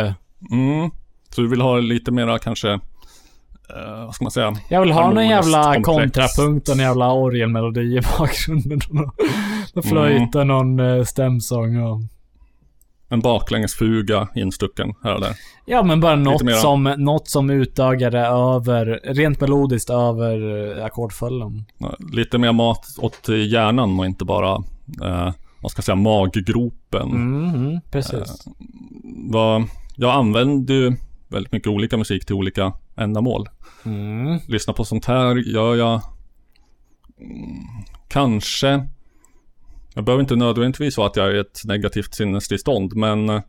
[0.50, 0.90] Mm.
[1.30, 2.70] Så du vill ha lite mera kanske...
[2.72, 4.56] eh, vad ska man säga?
[4.70, 5.86] Jag vill ha någon jävla komplext.
[6.36, 8.80] kontrapunkt och en jävla orgelmelodi i bakgrunden.
[9.74, 12.00] Någon flöjt och någon eh, stämsång och...
[13.08, 15.36] en baklängesfuga instucken här och där.
[15.66, 21.64] Ja, men bara något som, något som utögade över, rent melodiskt över eh, ackordföljden.
[22.12, 24.54] Lite mer mat åt hjärnan och inte bara,
[25.02, 27.10] eh, vad ska jag säga, maggropen.
[27.10, 28.46] Mm, precis.
[29.30, 29.64] Vad,
[29.96, 30.96] jag använder ju
[31.28, 33.48] väldigt mycket olika musik till olika ändamål.
[33.84, 34.38] Mm.
[34.48, 36.00] Lyssna på sånt här gör jag
[37.20, 37.66] mm,
[38.08, 38.88] kanske
[39.96, 43.40] jag behöver inte nödvändigtvis vara att jag är i ett negativt sinnestillstånd men eh,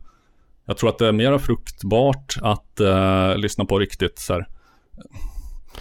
[0.66, 4.48] jag tror att det är mer fruktbart att eh, lyssna på riktigt så här.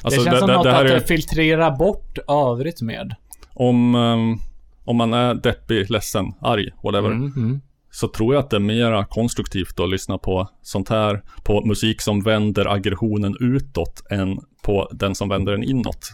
[0.02, 3.16] Alltså, det känns som något det här att är, filtrera bort övrigt med.
[3.54, 4.38] om, ehm,
[4.86, 7.12] om man är deppig, ledsen, arg, whatever.
[7.12, 7.62] Mm, mm.
[7.92, 12.02] så tror jag att det är mera konstruktivt att lyssna på sånt här, på musik
[12.02, 16.12] som vänder aggressionen utåt än på den som vänder den inåt.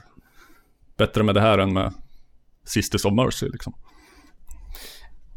[0.97, 1.93] Bättre med det här än med
[2.65, 3.73] Sisters of Mercy liksom.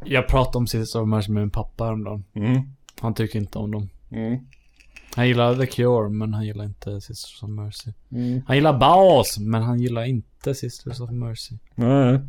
[0.04, 2.24] Jag pratade om Sisters of Mercy med min pappa häromdagen.
[2.34, 2.62] Mm.
[3.00, 3.90] Han tycker inte om dem.
[4.10, 4.38] Mm.
[5.14, 7.90] Han gillar The Cure, men han gillar inte Sisters of Mercy.
[8.12, 8.42] Mm.
[8.46, 11.54] Han gillar Baos, men han gillar inte Sisters of Mercy.
[11.74, 12.20] Nej.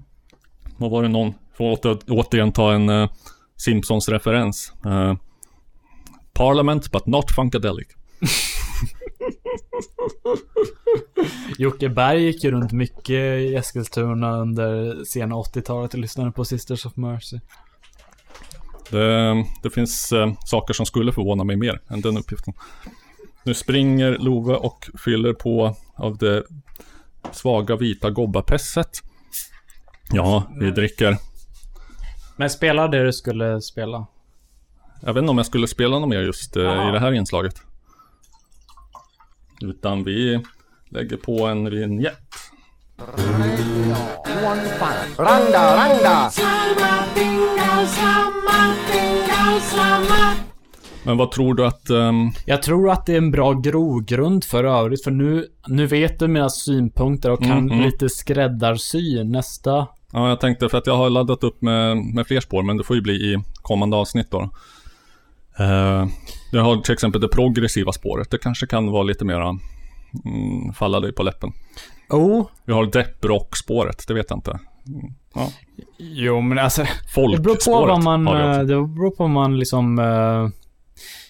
[0.77, 3.09] Vad var det någon, får åter, återigen ta en uh,
[3.57, 4.73] Simpsons-referens.
[4.85, 5.15] Eh,
[6.33, 7.87] Parliament but not Funkadelic.
[11.57, 16.85] Jocke Berg gick ju runt mycket i Eskilstuna under sena 80-talet och lyssnade på Sisters
[16.85, 17.39] of Mercy.
[18.89, 22.53] Det, det finns eh, saker som skulle förvåna mig mer än den uppgiften.
[23.43, 26.43] Nu springer Love och fyller på av det
[27.31, 29.01] svaga vita gobbapässet.
[30.09, 31.17] Ja, vi dricker.
[32.35, 34.07] Men spela det du skulle spela.
[35.01, 37.61] Jag vet inte om jag skulle spela något mer just eh, i det här inslaget.
[39.61, 40.43] Utan vi
[40.89, 42.19] lägger på en vignett.
[45.17, 46.31] Randa, randa!
[51.03, 51.89] Men vad tror du att...
[51.89, 56.19] ehm, Jag tror att det är en bra grogrund för övrigt, för nu, nu vet
[56.19, 57.85] du mina synpunkter och kan Mm, mm.
[57.85, 59.87] lite skräddarsy nästa.
[60.13, 62.83] Ja, jag tänkte för att jag har laddat upp med, med fler spår, men det
[62.83, 64.49] får ju bli i kommande avsnitt då.
[65.59, 66.05] Eh,
[66.51, 68.31] jag har till exempel det progressiva spåret.
[68.31, 69.57] Det kanske kan vara lite mera
[70.25, 71.51] mm, falla dig på läppen.
[72.09, 72.47] Oh.
[72.65, 74.59] Vi har depprock-spåret, det vet jag inte.
[75.35, 75.49] Ja.
[75.97, 76.81] Jo, men alltså.
[76.81, 78.37] Det Folkspåret beror på vad man, också.
[78.37, 79.99] eh, det beror på vad man liksom...
[79.99, 80.05] Uh,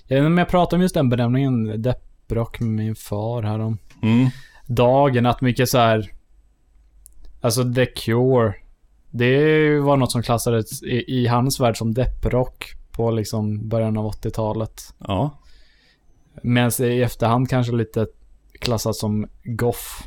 [0.07, 3.59] jag vet inte om jag pratar om just den benämningen, depprock med min far här
[3.59, 4.29] om Mm.
[4.67, 6.11] dagen, att mycket så här.
[7.41, 8.53] Alltså The Cure.
[9.11, 14.11] Det var något som klassades i, i hans värld som depprock på liksom början av
[14.11, 14.81] 80-talet.
[14.97, 15.39] Ja.
[16.41, 18.07] Medan det i efterhand kanske lite
[18.59, 20.03] klassat som goff.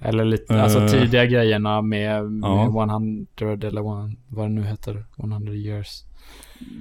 [0.00, 0.62] Eller lite, Eh.
[0.62, 2.84] alltså tidiga grejerna med, med Ja.
[2.84, 6.04] 100 eller one, vad det nu heter, 100 years.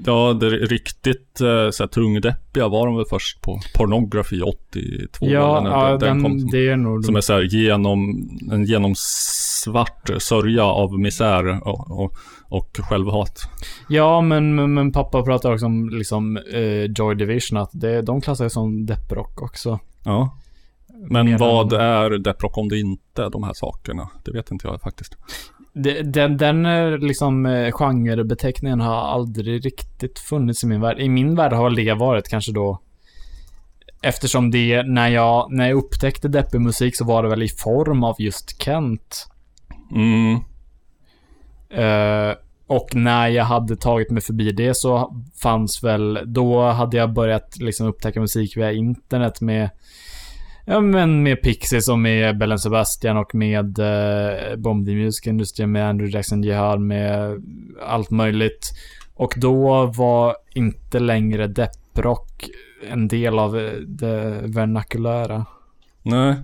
[0.05, 5.25] Ja, det riktigt eh, så här, tungdeppiga var de väl först på Pornography 82.
[5.25, 7.05] Ja, eller ja den, den som, det är nog...
[7.05, 12.13] som är så här genom, en genomsvart sörja av misär och, och,
[12.49, 13.41] och självhat.
[13.89, 18.21] Ja, men, men, men pappa pratar också om liksom eh, Joy Division, att det, de
[18.21, 19.79] klassar som depprock också.
[20.03, 20.37] Ja.
[21.09, 24.09] Men Mer vad är depprock om det inte är de här sakerna?
[24.23, 25.17] Det vet inte jag faktiskt.
[26.03, 30.99] Den, den eh, liksom eh, genrebeteckningen har aldrig riktigt funnits i min värld.
[30.99, 32.81] I min värld har det varit kanske då
[34.03, 38.03] Eftersom det, när jag, när jag upptäckte deppig musik så var det väl i form
[38.03, 39.27] av just Kent.
[39.91, 40.35] Mm.
[41.69, 42.35] Eh,
[42.67, 47.57] och när jag hade tagit mig förbi det så fanns väl, då hade jag börjat
[47.57, 49.69] liksom upptäcka musik via internet med
[50.65, 55.65] Ja men med Pixies och med Bellen Sebastian och med eh, Bomb the Music Industry,
[55.65, 57.41] med Andrew Jackson Jihad, med
[57.85, 58.71] allt möjligt.
[59.13, 62.49] Och då var inte längre depprock
[62.89, 65.45] en del av eh, det vernakulära.
[66.01, 66.35] Nej.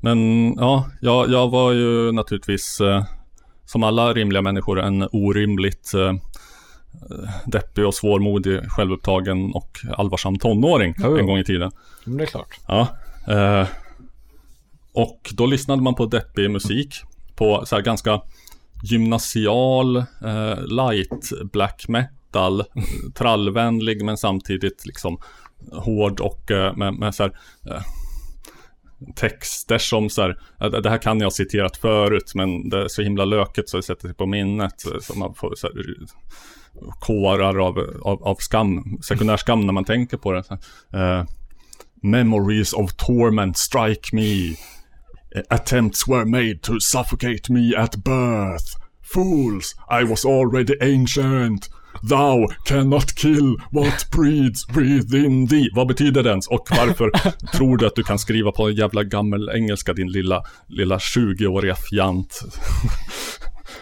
[0.00, 3.04] Men ja, jag, jag var ju naturligtvis eh,
[3.64, 6.12] som alla rimliga människor en orimligt eh,
[7.46, 11.18] deppig och svårmodig, självupptagen och allvarsam tonåring jo.
[11.18, 11.70] en gång i tiden.
[12.04, 12.60] Men det är klart.
[12.68, 12.88] Ja.
[13.28, 13.68] Eh,
[14.92, 16.94] och då lyssnade man på deppig musik.
[17.34, 18.20] På så här ganska
[18.82, 22.64] gymnasial, eh, light black metal.
[23.14, 25.18] Trallvänlig men samtidigt liksom
[25.72, 27.32] hård och eh, med, med så här,
[27.70, 27.82] eh,
[29.14, 32.88] texter som så här, eh, det här kan jag ha citerat förut men det är
[32.88, 34.86] så himla löket så det sätter sig på minnet.
[34.86, 35.74] Eh, så man får så här,
[37.00, 40.44] kårar av, av, av skam, sekundär skam när man tänker på det.
[40.44, 40.58] Så
[40.92, 41.26] här, eh,
[42.06, 44.56] Memories of torment strike me.
[45.50, 48.76] Attempts were made to suffocate me at birth.
[49.02, 51.68] Fools, I was already ancient.
[52.02, 55.70] Thou cannot kill what breeds within thee.
[55.74, 56.48] Vad betyder det ens?
[56.48, 57.10] Och varför
[57.56, 61.74] tror du att du kan skriva på en jävla gammel engelska din lilla, lilla 20-åriga
[61.74, 62.40] fjant?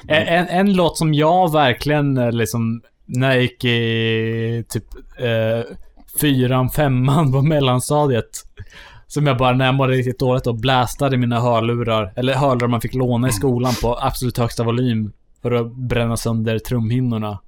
[0.09, 4.85] En, en, en låt som jag verkligen eh, liksom, när jag gick i typ
[5.19, 5.77] eh,
[6.21, 8.31] fyran, femman på mellanstadiet.
[9.07, 12.81] Som jag bara, när jag mådde riktigt dåligt och blästade mina hörlurar, eller hörlurar man
[12.81, 15.13] fick låna i skolan på absolut högsta volym.
[15.43, 17.39] För att bränna sönder trumhinnorna.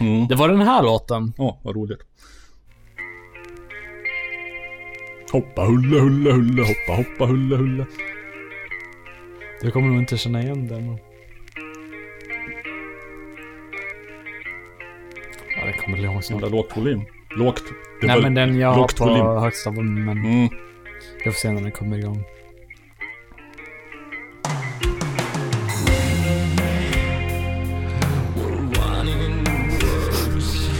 [0.00, 0.26] Mm.
[0.28, 1.32] Det var den här låten.
[1.38, 1.98] Åh, vad roligt.
[5.32, 7.86] Hoppa hulle hulle hulle, hoppa hoppa hulle hulle.
[9.62, 10.86] Du kommer nog inte känna igen den.
[10.86, 10.98] men-
[15.60, 16.42] Ja, det kommer bli långsamt.
[16.42, 17.00] Jävla lågt volym.
[17.36, 17.62] Lågt.
[18.00, 19.26] Det Nej men den jag har på volym.
[19.26, 20.48] högsta volym, men Mm.
[21.24, 22.24] jag får se när den kommer igång.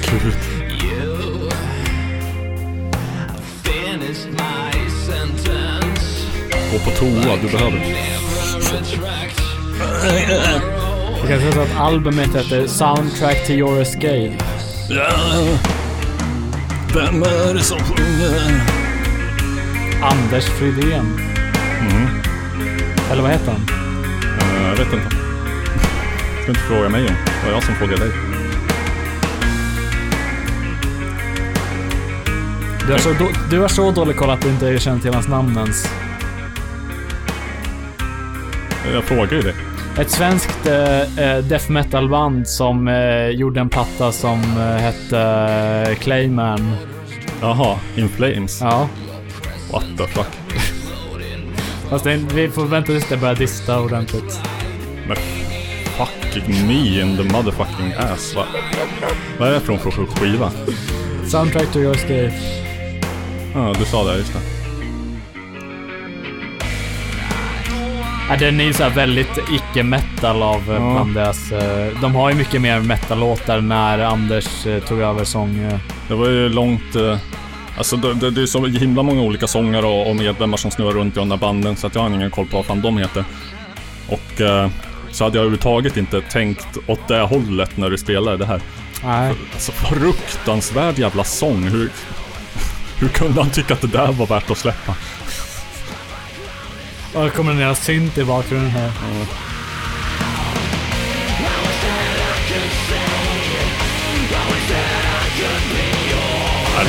[0.02, 0.32] Kul.
[6.72, 7.96] Gå på toa, du behöver.
[11.20, 14.32] Jag kan säga så att albumet heter Soundtrack to your escape.
[16.96, 18.62] Vem är det som sjunger?
[20.02, 21.20] Anders Fridén.
[21.80, 22.06] Mm.
[23.10, 23.60] Eller vad heter han?
[24.40, 25.16] Eh, jag vet inte.
[26.42, 27.14] Ska inte fråga mig om.
[27.24, 28.12] Det var jag som frågade dig.
[32.86, 35.28] Du har så, då, du har så dålig koll att du inte känner till hans
[35.28, 35.88] namn ens.
[38.92, 39.54] Jag frågar ju dig.
[40.00, 45.20] Ett svenskt eh, eh, death metal-band som eh, gjorde en platta som eh, hette
[45.88, 46.76] eh, Clayman.
[47.40, 48.60] Jaha, In Flames.
[48.60, 48.88] Ja.
[49.72, 50.26] What the fuck.
[51.90, 54.40] Fast det, vi får vänta tills det börjar dista ordentligt.
[55.08, 55.16] Men
[55.84, 58.34] fucking me in the motherfucking ass.
[58.36, 58.44] Va?
[59.38, 60.50] Vad är det från för skiva?
[61.26, 62.32] Soundtrack to your escape.
[63.54, 64.55] Ja, du sa det, just det.
[68.28, 70.72] Ja, den är ju så här väldigt icke-metal av ja.
[70.74, 70.80] Ja.
[70.92, 71.52] bland deras...
[71.52, 75.58] eh, De har ju mycket mer metal-låtar när Anders eh, tog över sång...
[75.58, 75.78] eh.
[76.08, 76.94] Det var ju långt...
[76.96, 77.18] eh,
[77.78, 80.92] Alltså det, det, det är så himla många olika sångare och, och medlemmar som snurrar
[80.92, 82.98] runt i de där banden så att jag har ingen koll på vad fan de
[82.98, 83.24] heter.
[84.08, 84.70] Och eh,
[85.10, 88.60] så hade jag överhuvudtaget inte tänkt åt det hållet när du spelade det här.
[89.04, 89.34] Nej.
[89.54, 91.62] Alltså fruktansvärd jävla sång.
[91.62, 91.90] Hur,
[92.98, 94.94] hur kunde han tycka att det där var värt att släppa?
[97.16, 98.90] Och det kommer en jävla synt i bakgrunden här.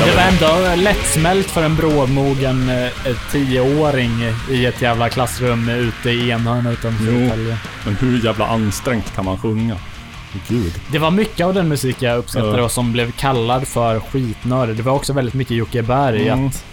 [0.06, 4.12] Det var ändå lättsmält för en brådmogen eh, tioåring
[4.50, 7.06] i ett jävla klassrum ute i Enhörna utanför.
[7.06, 7.58] Södertälje.
[7.86, 9.78] Men hur jävla ansträngt kan man sjunga?
[10.48, 10.74] Gud.
[10.92, 12.64] Det var mycket av den musik jag uppskattade Ja.
[12.64, 14.70] och som blev kallad för skitnörd.
[14.70, 16.28] Det var också väldigt mycket Jocke Berg.
[16.28, 16.48] Mm.
[16.48, 16.66] Att,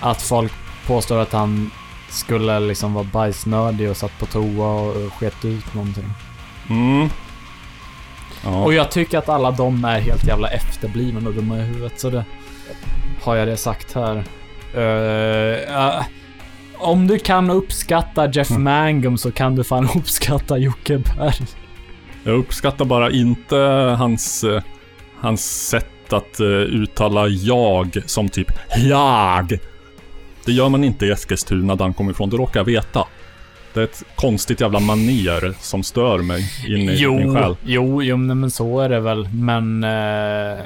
[0.00, 0.52] att folk
[0.86, 1.70] påstår att han
[2.08, 6.10] skulle liksom vara bajsnördig och satt på toa och sket ut någonting.
[6.70, 7.08] Mm.
[8.44, 8.64] Ja.
[8.64, 12.00] Och jag tycker att alla de är helt jävla efterblivna och dumma i huvudet.
[12.00, 12.24] Så det
[13.22, 14.24] har jag det sagt här.
[14.74, 16.02] Eh, eh,
[16.78, 18.62] om du kan uppskatta Jeff Mm.
[18.62, 21.46] Mangum så kan du fan uppskatta Jocke Berg.
[22.24, 23.56] Jag uppskattar bara inte
[23.98, 24.62] hans, eh,
[25.20, 29.58] hans sätt att uttala jag som typ jag.
[30.48, 33.04] Det gör man inte i Eskilstuna där han kommer ifrån, det råkar jag veta.
[33.74, 37.56] Det är ett konstigt jävla maner som stör mig in i min Jo, själ.
[37.64, 39.28] jo, jo, nej, men så är det väl.
[39.32, 39.84] Men...
[39.84, 40.64] Eh,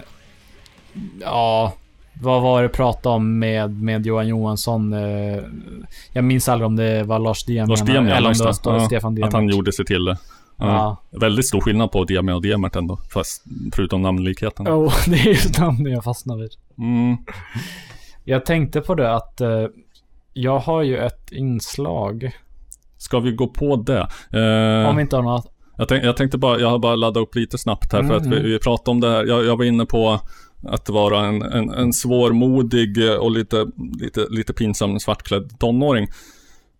[1.20, 1.72] ja...
[2.22, 4.92] Vad var det pratade om med, med Johan Johansson?
[4.92, 5.42] Eh,
[6.12, 8.86] jag minns aldrig om det var Lars Demian Lars Demian, eller om det var Ja,
[8.86, 9.28] Stefan Demian.
[9.28, 10.16] Att han gjorde sig till det.
[10.56, 10.96] Ja.
[11.10, 13.44] Väldigt stor skillnad på Demian och Demert ändå, fast
[13.74, 14.66] förutom namnlikheten.
[14.68, 16.50] Jo, det är just namnet jag fastnar vid.
[16.78, 17.16] Mm.
[18.24, 19.66] Jag tänkte på det att eh,
[20.32, 22.30] jag har ju ett inslag.
[22.98, 24.08] Ska vi gå på det?
[24.38, 25.48] Eh, Om vi inte har något.
[25.76, 28.26] Jag, tänk, jag tänkte bara, jag har bara laddat upp lite snabbt här för att
[28.26, 28.42] vi, Mm.
[28.42, 29.24] vi pratade om det här.
[29.24, 30.20] Jag, jag var inne på
[30.68, 33.66] att vara en, en, en svårmodig och lite,
[34.00, 36.08] lite, lite pinsam svartklädd tonåring.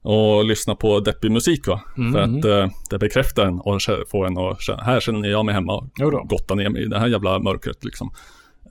[0.03, 1.81] Och lyssna på deppig musik va.
[1.97, 2.13] Mm.
[2.13, 5.55] För att eh, det bekräftar en och får en att känna, här känner jag mig
[5.55, 8.11] hemma och gotta ner mig i det här jävla mörkret liksom.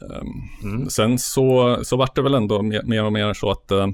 [0.02, 0.28] Ehm,
[0.64, 0.90] Mm.
[0.90, 3.88] Sen så, så vart det väl ändå mer, och mer så att eh,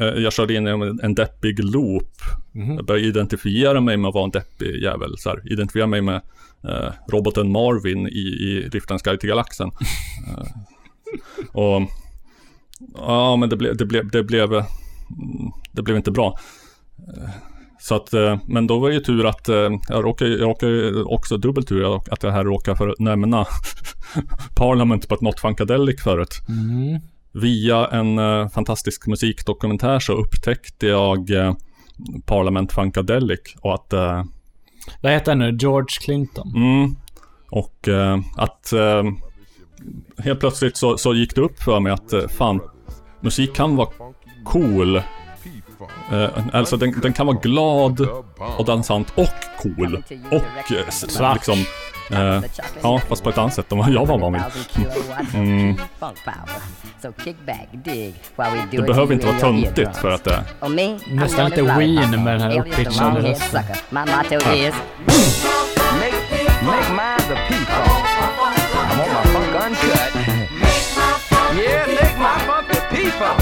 [0.00, 0.70] eh, jag körde in i
[1.02, 2.12] en, deppig loop.
[2.52, 2.74] Mhm.
[2.74, 5.18] Jag började identifiera mig med att vara en deppig jävel.
[5.18, 6.20] Så här, identifiera mig med
[6.64, 9.70] eh, roboten Marvin i, i Riftens guide till galaxen.
[10.36, 10.46] Eh,
[11.52, 11.82] och
[12.94, 14.64] ja, men det, ble, det, blev, det, blev, mm,
[15.72, 16.38] det blev inte bra.
[17.82, 20.66] Så att, eh, men då var det ju tur att, eh, jag råkar, jag råkar
[20.66, 23.46] ju också dubbelt tur att jag här råkar för nämna
[24.54, 26.40] Parliament but not Funkadelic förut.
[26.48, 27.00] Mm.
[27.32, 31.30] Via en eh, fantastisk musikdokumentär så upptäckte jag
[32.26, 33.92] Parliament Funkadelic och att
[35.00, 35.56] Vad heter han nu?
[35.60, 36.52] George Clinton?
[36.56, 36.96] Mm.
[37.50, 37.88] Och
[38.36, 38.72] att
[40.18, 42.60] helt plötsligt så, så gick det upp för mig att fan,
[43.20, 43.88] musik kan vara
[44.44, 45.02] cool.
[46.12, 48.00] Eh, alltså den, den kan vara glad
[48.58, 49.28] och dansant och
[49.62, 50.02] cool.
[50.30, 51.64] Och eh, s- liksom...
[52.10, 52.40] Eh,
[52.82, 54.42] ja, fast på ett annat sätt än vad jag var van vid.
[55.34, 55.76] Mm.
[58.70, 60.44] Det behöver inte vara töntigt för att det...
[61.10, 63.62] Nästan lite Ween med den här uppitchade rösten.
[63.90, 64.74] My motto is
[65.92, 66.12] Make,
[66.66, 67.84] make mine the people.
[67.84, 70.16] I want my funk uncut.
[71.58, 73.41] yeah, make my funk the people.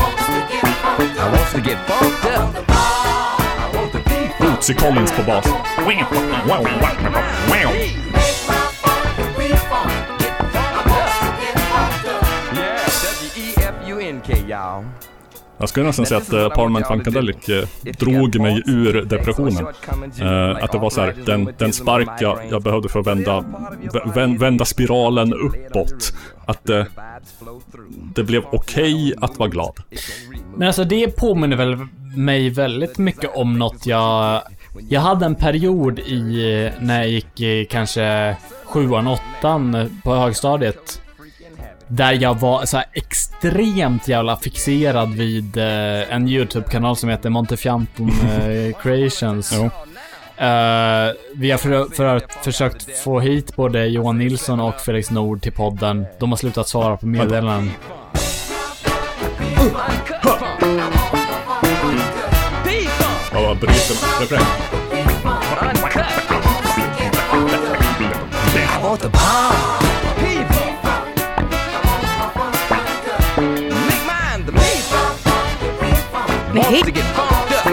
[1.22, 2.54] I want to get funked up.
[2.68, 4.46] I want the people.
[4.46, 5.46] Bootsy Collins på bas.
[12.56, 14.84] Yeah, W-E-F-U-N-K, y'all.
[15.58, 17.64] Jag skulle nästan säga att eh, Parliament Funkadelic eh,
[17.98, 19.66] drog mig ur depressionen.
[20.20, 23.44] Eh, att det var så här, den, den spark jag, jag behövde för att vända,
[24.14, 26.12] vä- vända spiralen uppåt.
[26.46, 26.84] Att eh,
[28.14, 29.76] det blev okej att vara glad.
[30.56, 31.76] Men alltså det påminner väl
[32.16, 34.42] mig väldigt mycket om något jag...
[34.88, 41.02] Jag hade en period i, när jag gick i kanske sjuan, åttan på högstadiet.
[41.88, 48.76] Där jag var så extremt jävla fixerad vid eh, en YouTube-kanal som heter Montefianton eh,
[48.82, 49.52] Creations.
[49.56, 49.64] Jo.
[50.44, 55.52] Eh, vi har för, för försökt få hit både Johan Nilsson och Felix Nord till
[55.52, 56.06] podden.
[56.18, 57.70] De har slutat svara på meddelanden.
[63.32, 64.40] Ja, vad bryter refräng.
[68.52, 69.20] I want the bomb.
[70.16, 70.70] People.
[73.86, 74.98] Make mine the people.
[76.54, 77.64] Want to get funked up.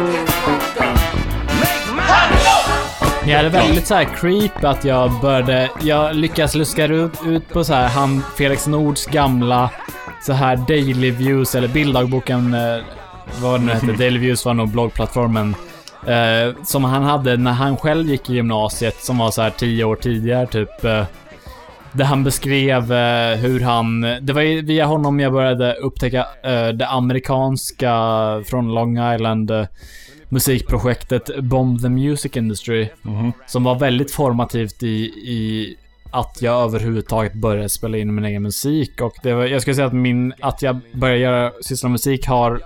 [1.59, 3.31] Make mine.
[3.31, 5.69] Jag hade väldigt så här creep att jag började...
[5.81, 9.69] Jag lyckas luska ut, ut på så här han Felix Nords gamla
[10.27, 12.83] så här Daily Views eller bilddagboken, eh,
[13.41, 13.91] vad det nu hette.
[13.91, 15.55] Daily Views var nog bloggplattformen.
[16.07, 19.83] Eh, som han hade när han själv gick i gymnasiet, som var så här tio
[19.83, 20.83] år tidigare typ.
[20.83, 21.03] Eh,
[21.91, 24.01] där han beskrev eh, hur han...
[24.01, 27.93] Det var via honom jag började upptäcka eh, det amerikanska
[28.45, 29.65] från Long Island eh,
[30.29, 32.89] musikprojektet Bomb the Music Industry.
[33.45, 35.75] Som var väldigt formativt i, i
[36.11, 39.01] att jag överhuvudtaget började spela in min egen musik.
[39.01, 40.33] Och det var, jag skulle säga att min...
[40.39, 42.61] Att jag började göra, syssla med musik har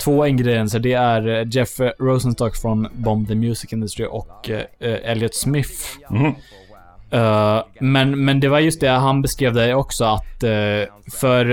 [0.00, 0.78] två ingredienser.
[0.78, 5.72] Det är eh, Jeff Rosenstock från Bomb the Music Industry och eh, Elliot Smith.
[6.10, 6.34] Mhm.
[7.10, 11.46] Eh, men, men det var just det, han beskrev det också att eh, för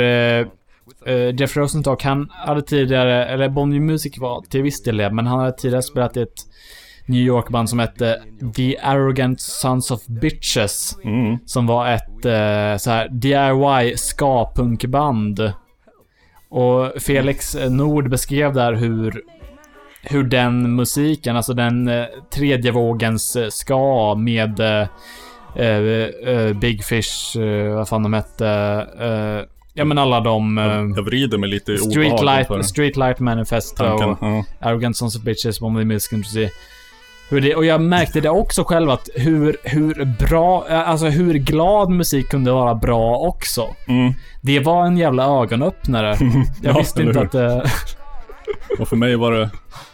[1.40, 5.28] Jeff Rosenstock, han hade tidigare, eller Bomb the Music var till viss del det, men
[5.28, 6.46] han hade tidigare spelat i ett
[7.10, 8.22] New York-band som hette
[8.56, 10.98] The Arrogant Sons of Bitches.
[11.03, 11.38] Mm.
[11.45, 15.53] Som var ett eh, så här DIY ska-punkband.
[16.49, 19.22] Och Felix Nord beskrev där hur
[20.02, 24.88] hur den musiken, alltså den eh, tredje vågens eh, ska med eh,
[25.56, 26.06] eh,
[26.36, 27.36] eh, Big Fish,
[27.76, 28.45] vad fan de hette.
[29.73, 30.57] Ja men alla de...
[30.57, 30.65] Eh,
[30.95, 34.15] Jag vrider mig lite i Streetlight, Streetlight Manifesto, tanken.
[34.22, 34.44] Ja.
[34.60, 36.49] Arrogant Sons of Bitches, Bomb the Music Industry.
[37.30, 42.30] Det, och jag märkte det också själv att hur, hur bra, alltså hur glad musik
[42.30, 43.68] kunde vara bra också.
[43.88, 44.14] Mm.
[44.42, 46.18] Det var en jävla ögonöppnare.
[46.62, 47.26] Jag Ja, visste inte hur?
[47.26, 47.72] att det...
[48.80, 49.50] Och för mig var det,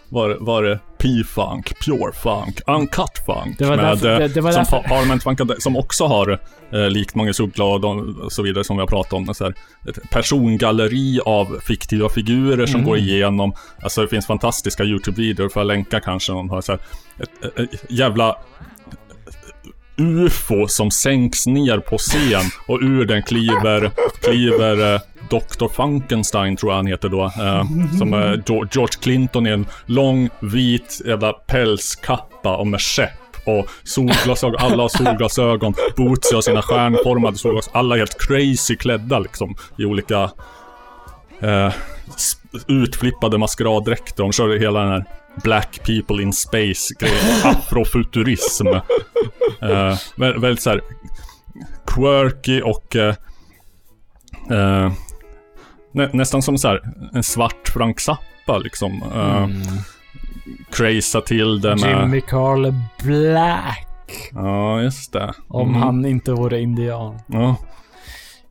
[0.10, 3.57] var, var det P-funk, Pure Funk, Uncut Funk.
[3.60, 6.40] Det var med, därför- det- det var som Parliament Funkade, som också har,
[6.73, 7.95] eh, likt Många Subglad och
[8.26, 9.53] och så vidare som vi har pratat om, så här,
[9.90, 12.88] ett persongalleri av fiktiva figurer som Mm.
[12.90, 13.53] går igenom.
[13.82, 16.80] Alltså det finns fantastiska YouTube-videor, för att länka kanske någon har så här,
[17.19, 18.36] ett, ett, ett jävla
[19.98, 23.91] UFO som sänks ner på scen och ur den kliver,
[24.22, 25.68] kliver eh, Dr.
[25.68, 27.23] Funkenstein tror jag han heter då.
[27.23, 27.64] Eh,
[27.97, 33.11] som är George Clinton i en lång vit jävla pälskappa och med käpp.
[33.45, 35.73] Och solglasögon, alla har solglasögon.
[35.97, 37.80] Bootsy har sina stjärnformade solglasögon.
[37.80, 39.56] Alla är helt crazy klädda liksom.
[39.77, 40.31] I olika
[41.39, 41.73] eh,
[42.68, 44.23] utflippade maskeraddräkter.
[44.23, 45.06] De kör hela den här
[45.43, 47.26] Black people in space grejen.
[47.43, 48.68] Afrofuturism.
[49.61, 50.81] Eh, väldigt så här
[51.88, 53.15] quirky och eh,
[54.52, 54.91] eh,
[55.95, 56.81] nä, nästan som så här
[57.13, 59.03] en svart Frank Zappa liksom.
[59.15, 59.47] Eh,
[60.72, 61.99] craza till det med...
[62.01, 62.73] Jimmy Carl
[63.03, 63.88] Black.
[64.31, 65.34] Ja, just det.
[65.47, 65.81] Om Mm.
[65.81, 67.19] han inte vore indian.
[67.27, 67.55] Ja.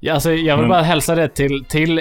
[0.00, 2.00] Ja, alltså, jag vill Men- bara hälsa det till, till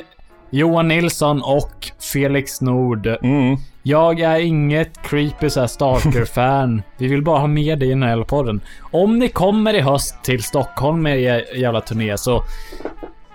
[0.49, 3.07] Johan Nilsson och Felix Nord.
[3.07, 3.57] Mm.
[3.84, 6.82] Jag är inget creepy så stalker-fan.
[6.98, 8.61] Vi vill bara ha med dig i den här podden.
[8.91, 12.44] Om ni kommer i höst till Stockholm med er jävla turné så...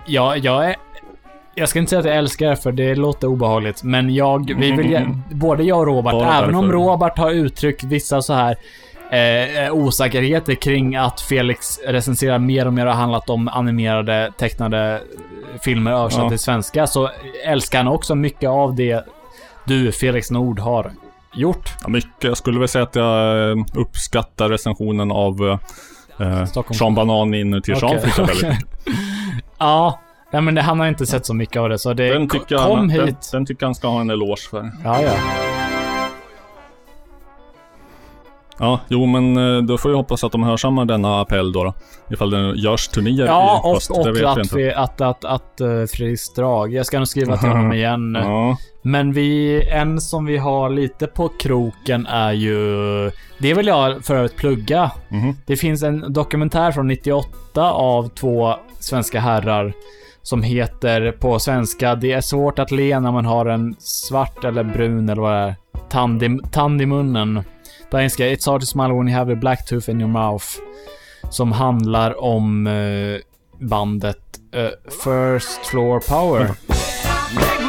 [0.06, 0.76] Ja, jag är...
[1.59, 4.90] Jag ska inte säga att jag älskar för det låter obehagligt, men jag, vi vill
[4.90, 6.72] ge, både jag och Robert, Bara även om.
[6.72, 8.56] Robert har uttryckt vissa så här
[9.10, 15.01] eh, osäkerheter kring att Felix recenserar mer och mer har handlat om animerade, tecknade
[15.64, 16.28] filmer översatt Ja.
[16.28, 17.10] till svenska, så
[17.47, 19.05] älskar han också mycket av det
[19.64, 20.90] du, Felix Nord, har
[21.35, 21.70] gjort.
[21.82, 22.24] Ja, mycket.
[22.24, 25.59] Jag skulle väl säga att jag eh, uppskattar recensionen av
[26.20, 26.44] eh.
[26.72, 28.24] Sean Banan inuti Sean jag okej.
[28.43, 28.66] väldigt
[29.59, 30.01] Ja,
[30.32, 32.12] nej, men det, han har inte sett så mycket av det, så det...
[32.12, 33.28] Den tycker, kom han, den, hit.
[33.32, 34.70] den tycker jag han ska ha en eloge för.
[34.84, 35.12] Ja, ja.
[38.60, 41.64] Ja, jo men eh, då får vi hoppas att de hörsammar denna appell då.
[41.64, 41.74] då.
[42.10, 43.90] Ifall det görs turnéer Ja, i höst.
[43.90, 46.72] och, och vet vi att, att, att, att, uh, Fredrik Strag.
[46.74, 48.18] Jag ska nog skriva till honom igen.
[48.22, 52.56] Ja, Men vi, en som vi har lite på kroken är ju...
[53.38, 54.90] Det vill jag för övrigt plugga.
[55.09, 55.36] Mhm.
[55.46, 59.72] Det finns en dokumentär från 98 av två svenska herrar.
[60.23, 64.65] Som heter på svenska Det är svårt att le när man har en svart eller
[64.65, 65.55] brun eller vad det är.
[65.90, 67.43] Tand i, tand i munnen.
[67.90, 70.45] På engelska It's hard to smile when you have a black tooth in your mouth.
[71.31, 73.20] Som handlar om eh,
[73.69, 74.19] bandet
[74.53, 76.40] eh, First Floor Power.
[76.40, 76.55] Mm.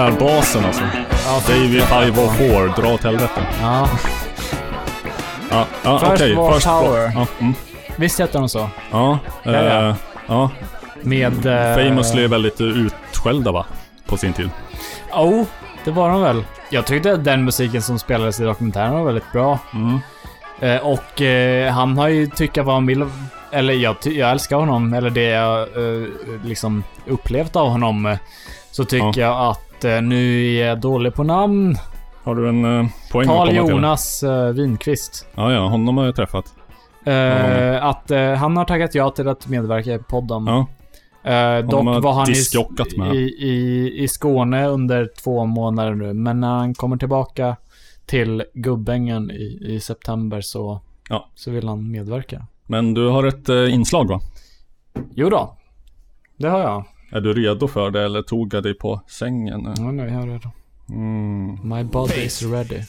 [0.00, 0.82] här basen alltså.
[1.52, 3.40] David 504, dra åt helvete.
[3.62, 3.88] Ja.
[5.50, 6.34] Ja, ja First okej.
[6.34, 6.90] War First Power.
[6.90, 7.12] War.
[7.14, 7.54] Ja, mm.
[7.96, 8.68] Visst heter de så?
[8.90, 9.88] ja, Ja, ja.
[9.88, 9.94] eh,
[10.26, 10.50] ja.
[11.02, 11.46] Med...
[11.46, 13.66] Eh, Famously väldigt utskällda va?
[14.06, 14.50] På sin tid.
[15.12, 15.44] Oh,
[15.84, 16.44] det var de väl.
[16.70, 19.58] Jag tyckte att den musiken som spelades i dokumentären var väldigt bra.
[19.74, 19.98] Mm.
[20.60, 23.04] Eh, och eh, han har ju tycka vad han vill.
[23.52, 24.94] Eller jag, jag älskar honom.
[24.94, 26.08] Eller det jag eh,
[26.44, 28.06] liksom upplevt av honom.
[28.06, 28.18] eh,
[28.70, 31.74] Så tycker jag att eh, nu är jag dålig på namn.
[32.24, 33.54] Har du en eh, poäng Carl?
[33.56, 35.26] Jonas eh, Winqvist.
[35.34, 36.54] Ja, ja, honom har jag träffat.
[37.04, 40.46] Eh, Att eh, han har tackat ja till att medverka i podden.
[40.46, 40.66] Ja,
[41.24, 43.14] Eh, dock var han i, med.
[43.14, 46.12] i, i, i Skåne under två månader nu.
[46.12, 47.56] Men när han kommer tillbaka
[48.06, 51.28] till Gubbängen i, i september så, Ja.
[51.34, 52.46] så vill han medverka.
[52.66, 54.20] men du har ett eh, inslag va?
[55.14, 55.56] Jo då.
[56.36, 56.84] Det har jag.
[57.12, 59.60] Är du redo för det eller tog jag dig på sängen?
[59.60, 59.74] nu?
[59.76, 60.50] Ja, nu är jag redo.
[60.88, 61.58] Mm.
[61.62, 62.82] My body is ready.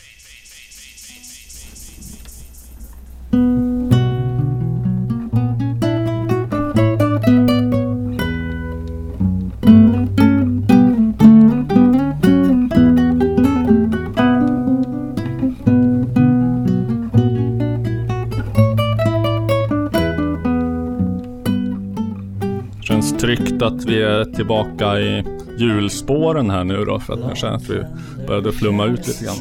[23.61, 25.23] Tryggt att vi är tillbaka i
[25.57, 26.99] julspåren här nu då.
[26.99, 27.83] För att jag känner att vi
[28.27, 29.35] började flumma ut lite grann.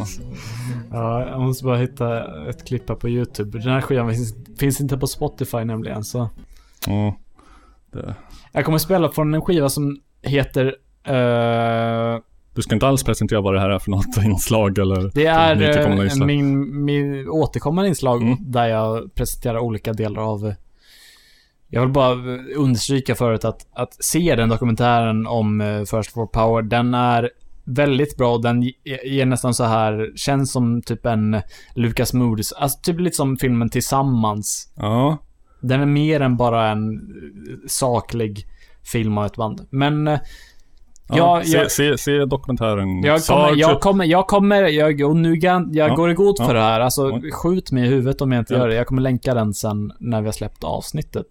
[0.91, 3.59] Ja, jag måste bara hitta ett klipp här på YouTube.
[3.59, 6.29] Den här skivan finns, finns inte på Spotify nämligen, så...
[6.87, 7.17] Ja,
[7.93, 8.15] det.
[8.53, 10.67] Jag kommer spela från en skiva som heter...
[11.05, 12.21] eh,
[12.55, 15.87] Du ska inte alls presentera vad det här är för något inslag eller Det är
[15.99, 16.27] eh, inslag.
[16.27, 18.37] min, min återkommande inslag Mm.
[18.41, 20.55] där jag presenterar olika delar av...
[21.73, 22.13] Jag vill bara
[22.57, 27.31] understryka förut att, att se den dokumentären om eh, First for Power, den är
[27.65, 28.39] väldigt bra.
[28.39, 28.75] Den ge-
[29.05, 31.41] ger nästan så här, känns som typ en
[31.75, 34.73] Lucas Moody's, alltså typ lite som filmen Tillsammans.
[34.77, 35.19] Ja,
[35.63, 36.99] Den är mer än bara en eh,
[37.69, 38.47] saklig
[38.93, 39.67] film av ett band.
[39.71, 40.09] Men...
[40.09, 40.19] eh,
[41.09, 43.03] ja jag, se, jag, se, se dokumentären.
[43.03, 46.45] jag kommer, jag kommer, jag kommer, jag, och nu jag Ja, går i god för
[46.47, 46.53] ja.
[46.53, 46.81] det här.
[46.81, 47.21] Alltså, Ja.
[47.33, 48.61] skjut mig i huvudet om jag inte Ja.
[48.61, 48.75] gör det.
[48.75, 51.27] Jag kommer länka den sen när vi har släppt avsnittet.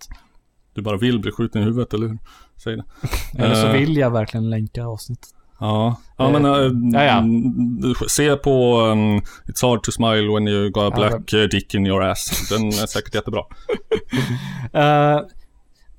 [0.80, 2.18] Du bara vill bli skjuten i huvudet, eller hur?
[2.64, 2.84] Säg det.
[3.44, 3.74] Eller så Eh.
[3.74, 5.30] vill jag verkligen länka avsnittet.
[5.60, 6.52] Ja, ja men äh,
[7.00, 7.18] ja, ja.
[7.18, 11.74] mm, se på um, It's hard to smile when you got a black eh, dick
[11.74, 12.50] in your ass.
[12.50, 13.42] Den är säkert jättebra.
[14.74, 15.20] Eh,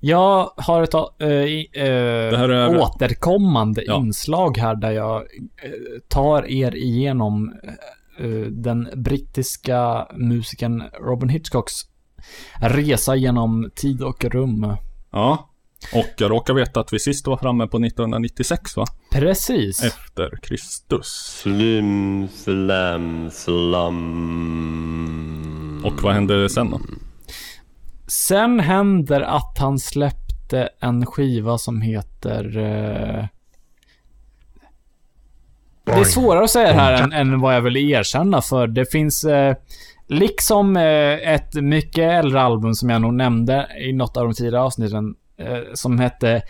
[0.01, 1.29] jag har ett uh, uh,
[1.73, 5.23] är- återkommande inslag här där jag
[6.09, 7.53] tar er igenom
[8.51, 11.73] den brittiska musikern Robin Hitchcocks
[12.61, 14.77] resa genom tid och rum.
[15.13, 15.47] Ja.
[15.95, 18.85] Och jag råkar veta att vi sist var framme på 1996 va?
[25.85, 26.81] Och vad hände sen då?
[28.07, 32.45] Sen händer att han släppte en skiva som heter...
[32.59, 33.25] eh,
[35.85, 38.91] Det är svårare att säga det här än, än vad jag vill erkänna för det
[38.93, 39.25] finns...
[39.25, 39.55] Eh,
[40.11, 44.61] liksom eh, ett mycket äldre album som jag nog nämnde i något av de tidigare
[44.63, 45.15] avsnitten.
[45.37, 46.43] Eh, som hette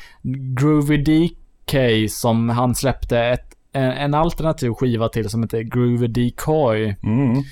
[0.57, 1.75] Groovy DK
[2.11, 7.43] som han släppte ett, en, en alternativ skiva till som heter Groovy Decoy Mm.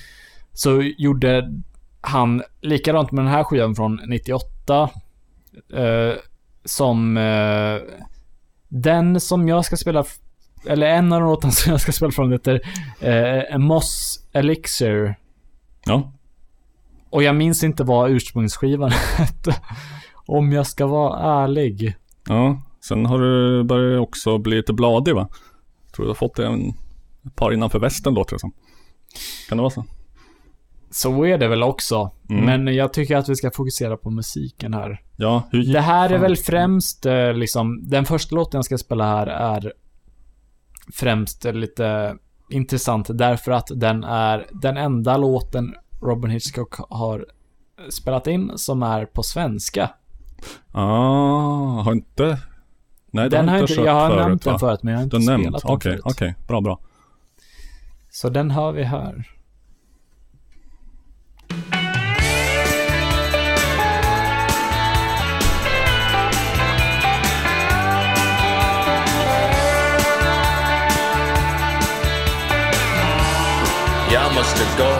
[0.53, 1.53] så gjorde
[2.01, 4.89] han likadant med den här skivan från 98.
[5.73, 6.13] Eh,
[6.65, 7.75] som eh,
[8.67, 10.05] den som jag ska spela,
[10.67, 12.61] eller en av de låtarna som jag ska spela från heter
[12.99, 15.15] eh, Moss Elixir.
[15.89, 16.11] Ja.
[17.09, 19.55] Och jag minns inte vad ursprungsskivan hette.
[20.25, 21.95] Om jag ska vara ärlig.
[22.27, 22.61] Ja.
[22.81, 25.29] Sen har du börjat också bli lite bladig va?
[25.95, 26.69] Tror du har fått en,
[27.25, 28.51] ett par innanför västen låter det som.
[29.49, 29.85] Kan det vara så?
[30.91, 32.11] Så är det väl också.
[32.29, 32.45] Mm.
[32.45, 35.01] Men jag tycker att vi ska fokusera på musiken här.
[35.17, 39.05] Ja, hur Det här är väl främst eh, liksom, den första låten jag ska spela
[39.05, 39.73] här är
[40.93, 42.15] främst lite
[42.49, 47.25] intressant därför att den är den enda låten Robin Hitchcock har
[47.89, 49.89] spelat in som är på svenska.
[50.71, 52.39] Ah, har inte...
[53.11, 54.51] Nej, den har har inte kört jag har förut, nämnt va?
[54.51, 56.01] den förut men jag har inte Du har nämnt, spelat den okej, förut.
[56.05, 56.79] okej, bra, bra.
[58.09, 59.25] Så den hör vi här.
[74.11, 74.93] Jag måste gå.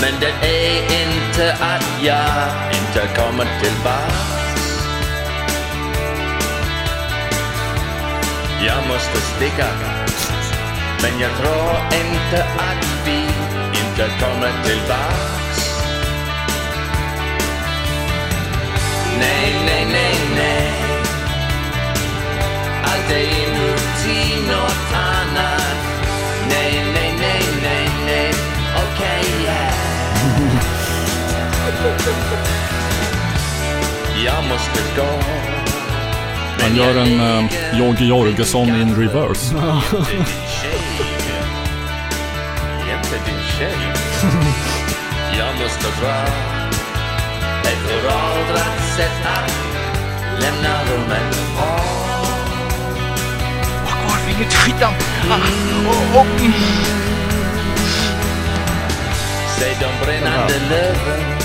[0.00, 4.38] Men det är inte att jag inte kommer tillbaks.
[8.66, 9.66] Jag måste sticka.
[11.02, 13.20] Men jag tror inte att vi
[13.80, 15.84] inte kommer tillbaks.
[19.18, 20.72] Nej, nej, nej, nej.
[22.84, 23.67] Allt är nu.
[36.68, 39.54] Han gör en uh, Jogge Jorgesson in reverse.
[45.38, 46.16] Jag måste dra.
[47.62, 49.52] Ett föråldrat sätt att
[50.42, 51.36] lämna rummet.
[51.56, 51.64] På
[53.84, 54.92] Var kvar fingret i skitan.
[59.58, 61.38] Säg de brännande löven.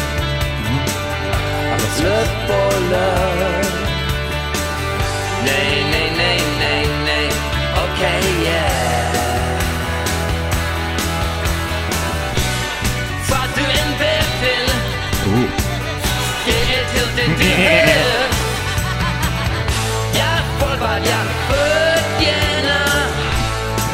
[2.01, 3.82] Löv på löv
[5.45, 7.29] Nej, nej, nej, nej, nej.
[7.83, 9.13] Okej, yeah.
[13.27, 14.11] För att du inte
[14.41, 14.69] vill
[16.45, 16.53] Ge
[16.93, 17.99] till din del
[20.13, 23.07] Jag får vad jag förtjänar.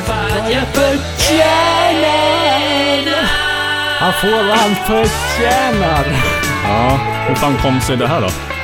[0.08, 2.20] Vad jag förtjänar.
[4.00, 6.06] Han får vad han förtjänar.
[6.64, 8.59] Ja, hur fan kom sig det här då?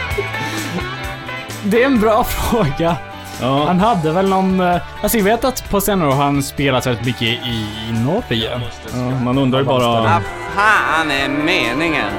[1.65, 2.95] Det är en bra fråga.
[3.41, 4.59] Ja, Han hade väl någon...
[4.59, 8.61] eh, Alltså jag vet att på senare år har han spelat väldigt mycket i, Norge.
[8.93, 9.87] ja, man undrar ju bara...
[10.01, 10.21] Vad
[10.55, 12.11] fan är meningen?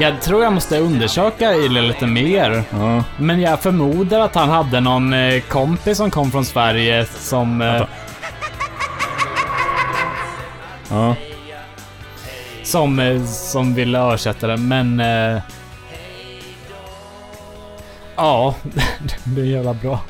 [0.00, 2.62] Jag tror jag måste undersöka Yle lite mer.
[2.70, 7.62] Ja, Men jag förmodar att han hade någon eh, kompis som kom från Sverige som...
[7.62, 7.82] Eh,
[10.90, 11.14] ja,
[12.64, 15.00] som, som ville översätta den, men...
[15.00, 15.42] Eh,
[18.18, 18.54] ja,
[19.24, 20.00] det är jävla bra.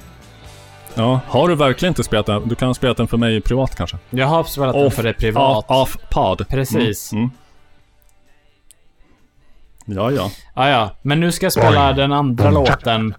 [0.94, 1.20] ja.
[1.26, 2.48] Har du verkligen inte spelat den?
[2.48, 3.98] Du kan ha spelat den för mig privat kanske?
[4.10, 5.64] Jag har spelat den för det privat.
[5.68, 6.48] Off, off.
[6.48, 7.12] Precis.
[7.12, 7.30] Mm, mm.
[9.84, 10.30] Ja, ja.
[10.54, 10.96] Ja, ja.
[11.02, 13.14] Men nu ska jag spela den andra låten.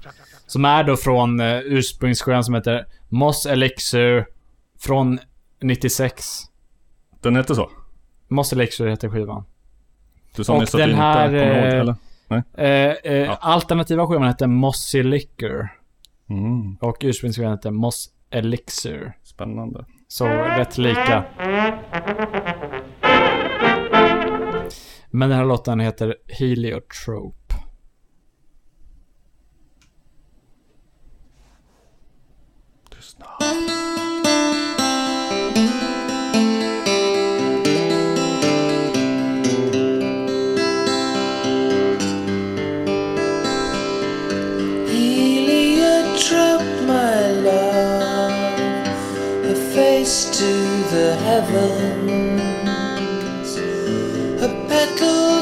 [0.48, 4.26] Som är då från uh, ursprungsskivan som heter Moss Elixir
[4.80, 5.20] från
[5.62, 6.26] 96.
[7.22, 7.70] Den hette så?
[8.28, 9.44] Moss Elixir heter skivan.
[10.36, 11.96] Du sa Och nyss att du den inte här, kommer ihåg, eh, eller?
[12.58, 12.68] Eh,
[13.14, 15.70] eh, Alternativa skivan heter Mossy Liquor.
[16.30, 19.14] Mm, Och ursprungsskivan heter Moss Elixir.
[19.24, 19.86] spännande.
[20.08, 21.24] Så rätt lika.
[25.12, 26.16] Men den här låten heter.
[26.40, 27.38] Heliotrope,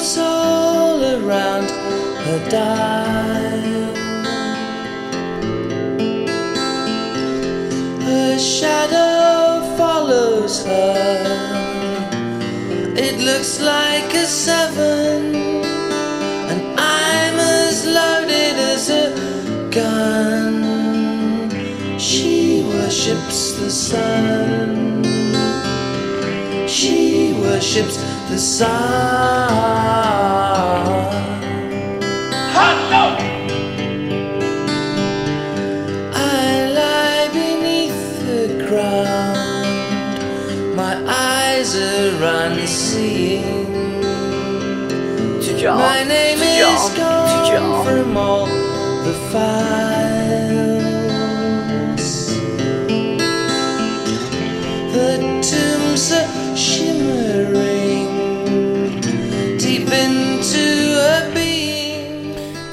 [0.08, 1.70] face to the heavens, a petal around
[2.26, 3.96] her dial.
[8.02, 11.24] Her shadow follows her.
[12.96, 15.36] It looks like a seven,
[16.50, 19.12] and I'm as loaded as a
[19.72, 20.64] gun.
[22.00, 25.04] She worships the sun.
[26.68, 29.88] She worships the sun.
[36.14, 40.18] I lie beneath the ground.
[40.76, 43.68] My eyes are unseeing.
[45.64, 48.46] My name is gone from all
[49.06, 49.87] the files.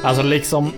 [0.04, 0.72] Alltså liksom...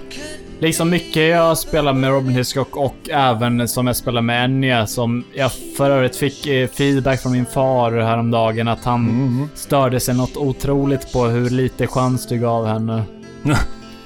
[0.59, 5.24] Liksom mycket jag spelar med Robin Hitchcock och även som jag spelar med Enya som
[5.35, 10.36] jag för övrigt fick eh, feedback från min far häromdagen att han störde sig något
[10.36, 13.03] otroligt på hur lite chans du gav henne.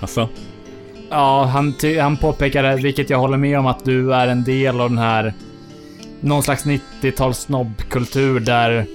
[0.01, 0.29] Alltså,
[1.11, 4.89] Ja, han, han påpekade, vilket jag håller med om, att du är en del av
[4.89, 5.35] den här...
[6.21, 8.87] Någon slags 90-tals snobbkultur där...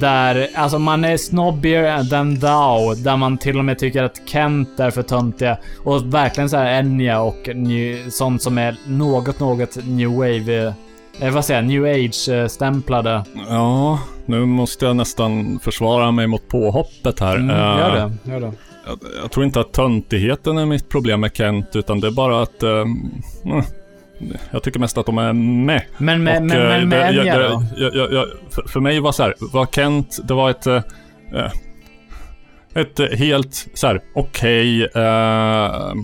[0.00, 2.94] Där, alltså man är snobbigare than thou.
[3.04, 5.58] Där man till och med tycker att Kent är för töntiga.
[5.84, 10.74] Och verkligen så här Enya och new, sånt som är något, något new wave...
[11.20, 11.68] Eh, vad säger jag?
[11.68, 13.24] New age-stämplade.
[13.48, 17.36] ja, nu måste jag nästan försvara mig mot påhoppet här.
[17.36, 17.94] Mm, Eh, gör
[18.24, 18.52] det, gör det.
[18.86, 22.42] Jag, jag tror inte att töntigheten är mitt problem med Kent, utan det är bara
[22.42, 22.62] att...
[22.62, 23.64] eh, mm,
[24.50, 25.82] jag tycker mest att de är med.
[25.98, 27.64] Men med, Och, men, eh, men med det- Enya jag- då?
[27.94, 30.66] jag, jag, för, för mig var så här, var Kent, det var ett...
[30.66, 30.82] eh,
[31.34, 31.50] eh,
[32.74, 34.82] ett eh, helt så här, okej...
[34.84, 35.94] eh,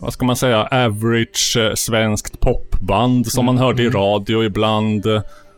[0.00, 0.62] vad ska man säga?
[0.70, 4.00] Average eh, svenskt popband som man Mm, hörde i mm.
[4.00, 5.06] radio ibland.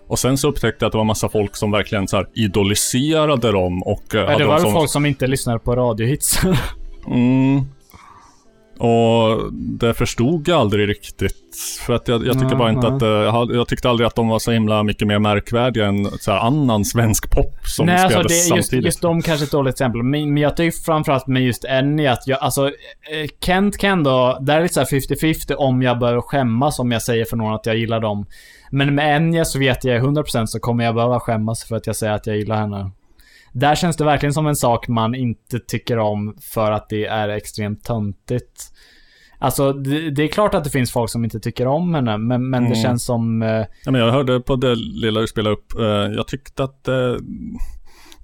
[0.08, 3.52] Och sen så upptäckte jag att det var massa folk som verkligen så här idoliserade
[3.52, 4.02] dem och...
[4.12, 6.40] Ja, hade det var väl som folk som inte lyssnade på radiohits.
[7.06, 7.64] Mm.
[8.80, 11.36] Och det förstod jag aldrig riktigt.
[11.86, 12.96] För att jag, jag tycker bara inte nej.
[12.96, 13.02] att...
[13.02, 16.32] eh, Jag, jag tyckte aldrig att de var så himla mycket mer märkvärdiga än så
[16.32, 18.84] annan svensk pop som Nej, alltså spelades det, just, samtidigt.
[18.84, 20.02] just de kanske är ett dåligt exempel.
[20.02, 24.38] Men, men jag tycker framförallt med just Enya att jag, alltså, eh, Kent kan då,
[24.40, 27.36] där är det lite så här 50-50 om jag bör skämmas om jag säger för
[27.36, 28.26] någon att jag gillar dem.
[28.70, 31.96] Men med Enya så vet jag 100% så kommer jag behöva skämmas för att jag
[31.96, 32.90] säger att jag gillar henne.
[33.52, 37.28] Där känns det verkligen som en sak man inte tycker om för att det är
[37.28, 38.62] extremt töntigt.
[39.38, 42.50] Alltså, det, det är klart att det finns folk som inte tycker om henne, men,
[42.50, 42.82] men det Mm.
[42.82, 43.42] känns som...
[43.42, 43.48] eh,
[43.84, 45.78] Ja, men jag hörde på det lilla du spelade upp.
[45.78, 47.14] eh, Jag tyckte att eh,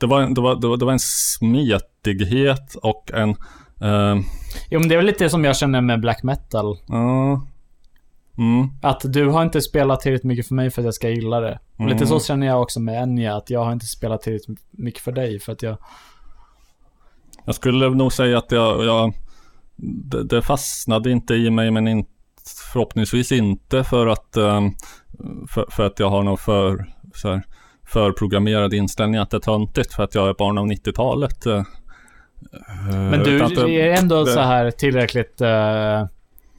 [0.01, 3.31] det, var, en- det, var, det, var, det var en smetighet och en...
[3.81, 4.17] eh,
[4.71, 6.79] Jo, men det är väl lite det som jag känner med black metal.
[6.89, 7.47] Ja.
[8.39, 8.69] Mm.
[8.83, 11.59] Att du har inte spelat tillräckligt mycket för mig för att jag ska gilla det.
[11.79, 11.93] Mm.
[11.93, 15.13] Lite så känner jag också med Enya, att jag har inte spelat tillräckligt mycket för
[15.13, 15.77] dig för att jag...
[17.45, 19.13] Jag skulle nog säga att jag, jag
[19.77, 22.07] det, det fastnade inte i mig men in,
[22.73, 24.71] förhoppningsvis inte för att ehm,
[25.49, 27.43] för, för att jag har någon för, så här,
[27.87, 31.47] förprogrammerad inställning att det är töntigt för att jag är barn av 90-talet.
[31.47, 31.63] eh,
[33.11, 36.07] Men du utan är ändå det- så här tillräckligt eh,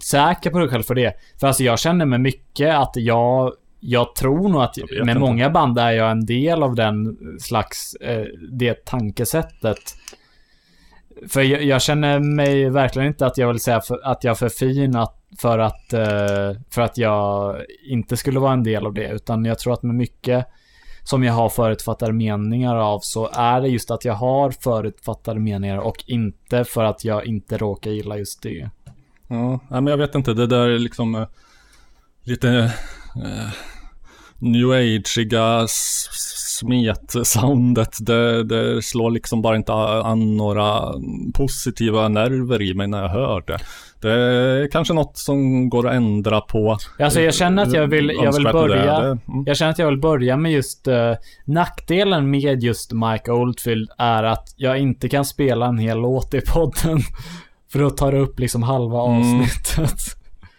[0.09, 1.13] säker på dig själv för det.
[1.39, 3.53] För alltså jag känner mig mycket att jag...
[3.79, 5.19] Jag tror nog att med inte.
[5.19, 7.93] många band är jag en del av den slags...
[7.93, 9.77] Eh, det tankesättet.
[11.29, 14.35] För jag, jag känner mig verkligen inte att jag vill säga för, att jag är
[14.35, 17.55] för fin att, för att, eh, för att jag
[17.89, 19.09] inte skulle vara en del av det.
[19.09, 20.45] Utan jag tror att med mycket
[21.03, 25.77] som jag har förutfattade meningar av så är det just att jag har förutfattade meningar
[25.77, 28.69] och inte för att jag inte råkar gilla just det.
[29.27, 30.33] Ja, men jag vet inte.
[30.33, 31.27] Det där är liksom eh,
[32.23, 32.49] lite
[33.25, 33.51] eh,
[34.39, 35.65] new ageiga
[36.59, 37.97] smet-soundet.
[37.99, 40.93] Det, det slår liksom bara inte an några
[41.33, 43.59] positiva nerver i mig när jag hör det.
[44.01, 46.77] Det är kanske något som går att ändra på.
[46.99, 48.97] Alltså jag känner att jag vill, jag vill börja...
[48.97, 49.19] Mm.
[49.45, 50.87] Jag känner att jag vill börja med just...
[50.87, 51.13] eh,
[51.45, 56.41] nackdelen med just Mike Oldfield är att jag inte kan spela en hel låt i
[56.41, 56.99] podden.
[57.71, 59.19] För då tar det upp liksom halva Mm.
[59.19, 60.01] avsnittet.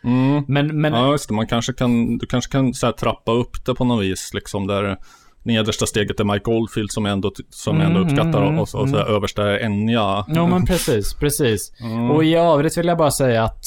[0.04, 0.44] Mm.
[0.48, 0.92] Men, men...
[0.92, 1.34] Ja, just det.
[1.34, 4.30] Man kanske kan, du kanske kan så här, trappa upp det på något vis.
[4.34, 4.96] Liksom där
[5.42, 8.60] nedersta steget är Mike Oldfield som jag ändå, som jag ändå Mm, uppskattar mm, och,
[8.60, 9.14] och så här, mm.
[9.14, 10.24] översta är Enya.
[10.28, 11.72] Jo men precis, precis.
[11.82, 12.10] Mm.
[12.10, 13.64] Och i övrigt vill jag bara säga att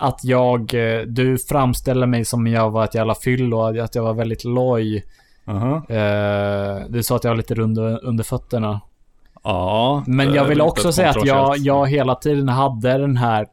[0.00, 4.14] att jag, eh, du framställer mig som jag var ett jävla fyllo, att jag var
[4.14, 5.04] väldigt loj.
[5.46, 5.76] Aha.
[5.88, 8.80] Eh, du sa att jag var lite rund under fötterna.
[9.48, 10.04] Ja.
[10.06, 13.46] Men det jag vill också säga att jag, jag hela tiden hade den här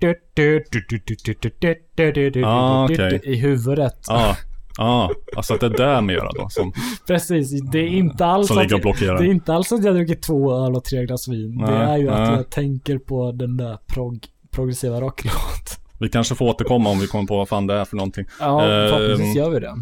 [2.45, 2.87] Ah,
[3.23, 4.05] i huvudet.
[4.07, 4.35] Ja,
[4.77, 5.11] ja.
[5.35, 6.73] Alltså att det är där mera då som...
[7.07, 8.69] Precis, det är inte alls Som att.
[8.69, 11.57] Det är inte alls att jag dricker två öl och tre glas vin.
[11.57, 12.35] det Nej, är ju att nej.
[12.35, 14.19] jag tänker på den där prog
[14.51, 15.79] progressiva rocklåt.
[15.99, 18.25] Vi kanske får återkomma om vi kommer på vad fan det är för någonting.
[18.39, 19.75] Ja, Ehm, förhoppningsvis gör vi det.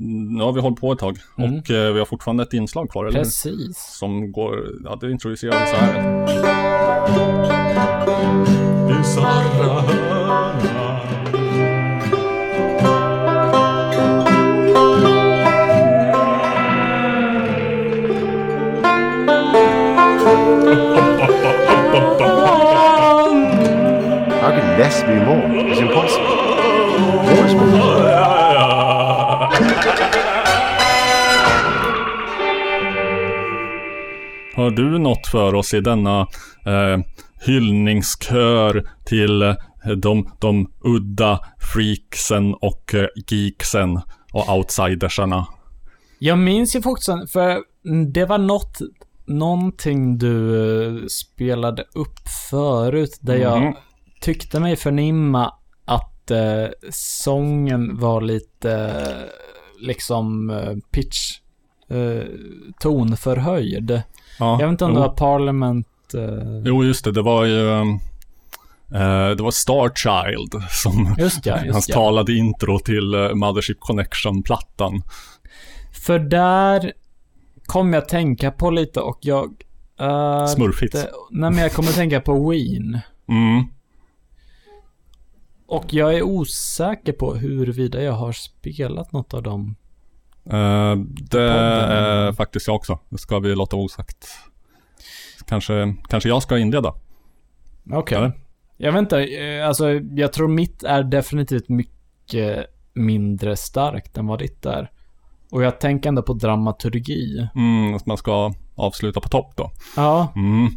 [0.00, 1.58] Nu har vi hållit på ett tag Mm.
[1.58, 3.18] och eh, vi har fortfarande ett inslag kvar, eller?
[3.18, 3.76] Precis.
[3.78, 7.08] Som går, ja det introducerar vi så här.
[24.40, 25.42] How could less be more?
[25.48, 26.26] It's impossible.
[27.26, 28.47] More is more.
[34.58, 36.20] Har du något för oss i denna
[36.66, 36.98] eh,
[37.46, 39.54] hyllningskör till eh,
[39.96, 41.40] de, de udda
[41.74, 44.00] freaksen och eh, geeksen
[44.32, 45.46] och outsidersarna?
[46.18, 47.58] Jag minns ju faktiskt, för
[48.12, 48.78] det var något,
[49.26, 50.62] någonting du
[51.02, 53.74] eh, spelade upp förut där jag Mhm.
[54.20, 55.52] tyckte mig förnimma
[55.84, 59.04] att eh, sången var lite
[59.80, 60.52] liksom
[60.90, 61.38] pitch
[61.90, 62.24] eh,
[62.80, 64.02] tonförhöjd.
[64.38, 65.06] Ja, jag vet inte om det jo.
[65.06, 67.12] var Parliament eh, Jo, just det.
[67.12, 67.70] Det var ju...
[67.70, 67.94] ehm,
[68.94, 71.94] eh, det var Starchild som Just ja, just hans ja.
[71.94, 75.02] talade intro till eh, Mothership Connection-plattan.
[76.04, 76.92] För där
[77.66, 79.50] kom jag tänka på lite och jag...
[79.98, 80.94] är Smurfigt.
[81.30, 83.00] Nej men jag kommer tänka på Ween.
[83.28, 83.64] Mm.
[85.66, 89.76] Och jag är osäker på huruvida jag har spelat något av dem.
[90.50, 90.96] Eh,
[91.30, 92.98] det är faktiskt jag också.
[93.08, 94.28] Det ska vi låta osagt.
[95.46, 96.94] Kanske, kanske jag ska inleda.
[97.92, 98.18] Okej.
[98.18, 98.32] Eller?
[98.76, 104.38] Jag vet inte, eh, alltså jag tror mitt är definitivt mycket mindre starkt än vad
[104.38, 104.90] ditt är.
[105.50, 107.48] Och jag tänker ändå på dramaturgi.
[107.54, 109.70] Mm, att man ska avsluta på topp då.
[109.96, 110.68] Ja, Mm.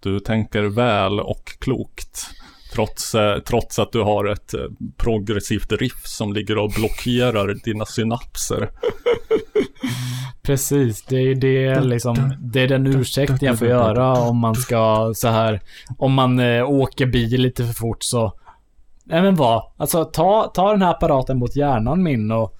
[0.00, 2.30] Du tänker väl och klokt.
[2.72, 4.60] Trots, eh, trots att du har ett eh,
[4.96, 8.70] progressivt riff som ligger och blockerar dina synapser.
[10.42, 11.02] precis.
[11.02, 15.28] Det är det liksom, det är den ursäkten jag får göra om man ska så
[15.28, 15.60] här,
[15.98, 18.32] om man eh, åker bil lite för fort så.
[19.04, 22.56] Nej men vad, alltså ta, ta den här apparaten mot hjärnan min och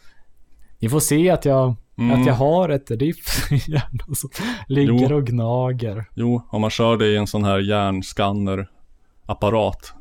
[0.78, 2.20] ni får se att jag, Mm.
[2.20, 4.31] att jag har ett riff i hjärnan som
[4.69, 5.16] ligger Jo.
[5.16, 6.05] och gnager.
[6.15, 9.95] Jo, om man kör det i en sån här hjärnskannerapparat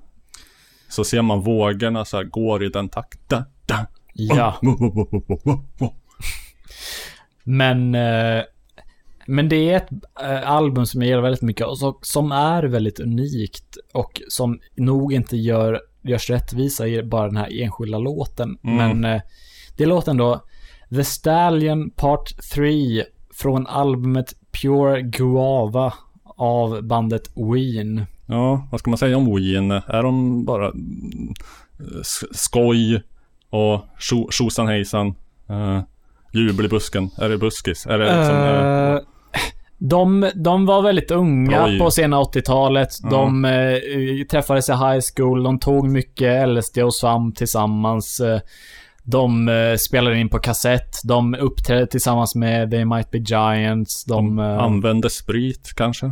[0.90, 3.44] så ser man vågorna så här går i den takten.
[4.14, 4.60] Ja.
[7.44, 8.44] Men, eh,
[9.26, 9.90] men det är ett
[10.22, 15.14] eh, album som jag gillar väldigt mycket och som är väldigt unikt och som nog
[15.14, 18.58] inte gör, görs rättvisa i bara den här enskilda låten.
[18.64, 18.76] Mm.
[18.78, 19.22] Men eh,
[19.78, 20.44] det är låten då
[20.90, 23.04] The Stallion Part 3
[23.34, 25.94] från albumet Pure Guava
[26.38, 28.06] av bandet Ween.
[28.30, 29.72] Ja, vad ska man säga om Ween?
[29.72, 30.72] Är de bara
[32.04, 33.04] sk- skoj
[33.50, 35.08] och tjo- tjosan hejsan?
[35.50, 35.80] Uh,
[36.34, 37.10] jubel i busken?
[37.18, 37.86] Är det buskis?
[37.86, 39.00] Är det liksom, eh, Eh,
[39.78, 41.80] de, de var väldigt unga Oj.
[41.80, 42.90] på sena 80-talet.
[43.04, 43.10] Ja.
[43.10, 43.78] De eh,
[44.32, 45.44] träffades i high school.
[45.44, 48.20] De tog mycket LSD och svamp tillsammans.
[48.20, 48.40] Eh,
[49.04, 50.96] De eh, spelade in på kassett.
[51.04, 54.06] De uppträdde tillsammans med They Might Be Giants.
[54.06, 56.12] De, eh, använde sprit kanske?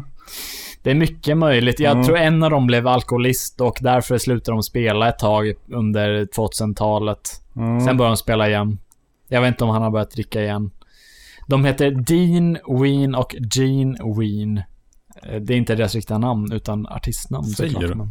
[0.87, 1.79] Det är mycket möjligt.
[1.79, 2.03] Jag Mm.
[2.05, 7.29] tror en av dem blev alkoholist och därför slutade de spela ett tag under 2000-talet.
[7.55, 7.81] Mm.
[7.81, 8.79] Sen började de spela igen.
[9.27, 10.71] Jag vet inte om han har börjat dricka igen.
[11.47, 14.57] De heter Dean Ween och Gene Ween.
[15.23, 18.07] Eh, Det är inte deras riktiga namn, utan artistnamn Säger du?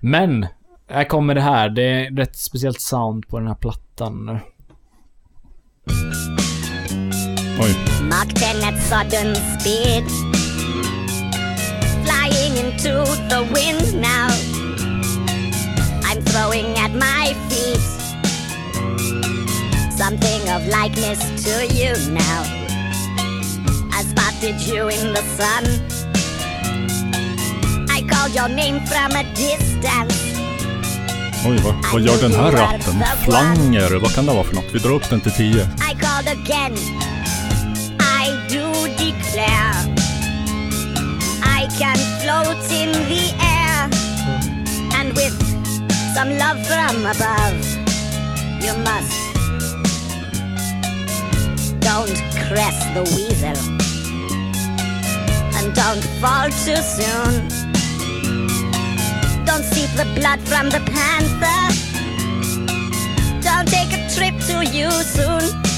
[0.00, 0.46] Men,
[0.88, 1.68] här kommer det här.
[1.68, 4.38] Det är rätt speciellt sound på den här plattan.
[7.60, 7.76] Oj.
[8.34, 10.39] 10 at sudden speed.
[12.04, 14.28] Flying into the wind now.
[16.04, 18.00] I'm throwing at my feet
[20.00, 22.42] something of likeness to you now.
[23.92, 25.64] I spotted you in the sun.
[27.90, 30.30] I called your name from a distance.
[31.46, 33.04] Oj, vad, vad gör den här ratten?
[33.24, 34.74] Flanger, vad kan det vara för något?
[34.74, 35.46] Vi drar upp den till 10.
[35.46, 36.76] I called again.
[38.00, 39.99] I do declare
[41.78, 43.88] can float in the air
[44.98, 45.36] and with
[46.14, 47.60] some love from above,
[48.62, 49.30] you must
[51.80, 53.56] don't caress the weasel
[55.56, 57.48] and Don't fall too soon.
[59.44, 61.62] Don't sip the blood from the panther.
[63.42, 65.69] Don't take a trip too you soon.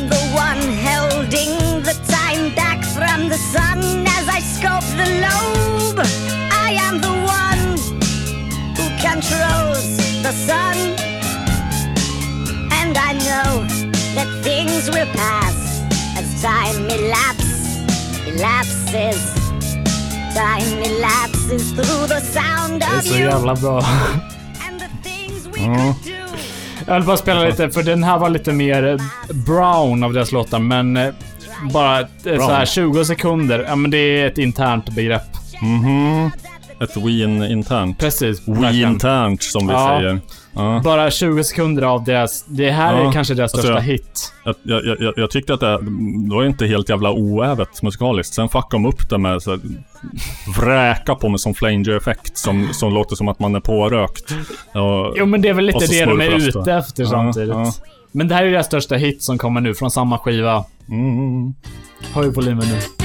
[0.00, 3.80] I'm the one holding the time back from the sun
[4.18, 6.00] as I scope the lobe.
[6.66, 7.76] I am the one
[8.76, 9.84] who controls
[10.22, 10.76] the sun.
[12.80, 13.50] And I know
[14.14, 15.82] that things will pass
[16.16, 17.84] as time elapses,
[18.26, 19.34] elapses.
[20.34, 23.28] Time elapses through the sound Det är of så you.
[23.28, 23.84] jävla bra.
[25.56, 25.94] Ja.
[26.86, 28.96] Jag vill bara spela lite, för den här var lite mer eh,
[29.46, 31.08] brown av deras låtar, men eh,
[31.72, 33.64] bara eh, så här 20 sekunder.
[33.68, 35.22] Ja, men det är ett internt begrepp.
[35.62, 36.30] Mhm.
[36.82, 37.98] Ett win internt.
[37.98, 38.48] Precis.
[38.48, 38.90] Verkligen.
[38.92, 39.88] internt som vi Ja.
[39.98, 40.20] säger.
[40.52, 40.80] Ja.
[40.84, 42.44] Bara 20 sekunder av deras...
[42.48, 43.12] Det här är Ja.
[43.12, 44.32] kanske deras Alltså, största jag- hit.
[44.62, 45.78] Jag, jag, jag, tyckte att det,
[46.28, 48.34] det var inte helt jävla oävet musikaliskt.
[48.34, 49.60] Sen fuckade de upp det med så här,
[50.60, 54.30] vräka på med som flanger-effekt som, som låter som att man är pårökt.
[54.72, 57.82] Och, Jo, men det är väl lite det de är ute efter samtidigt.
[58.12, 60.64] Men det här är deras största hit som kommer nu från samma skiva.
[60.88, 61.54] Mm.
[62.14, 62.99] Höj volymen nu.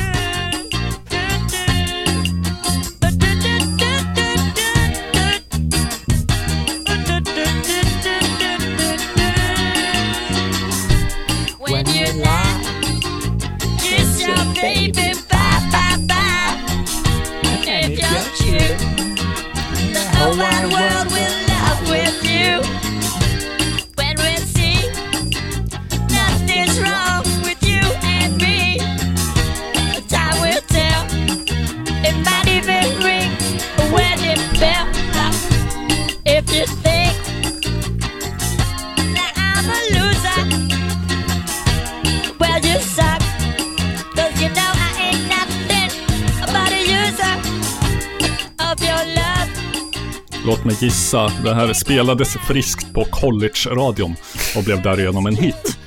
[50.46, 51.32] Låt mig gissa.
[51.44, 54.16] Det här spelades friskt på college-radion
[54.58, 55.78] och blev därigenom en hit.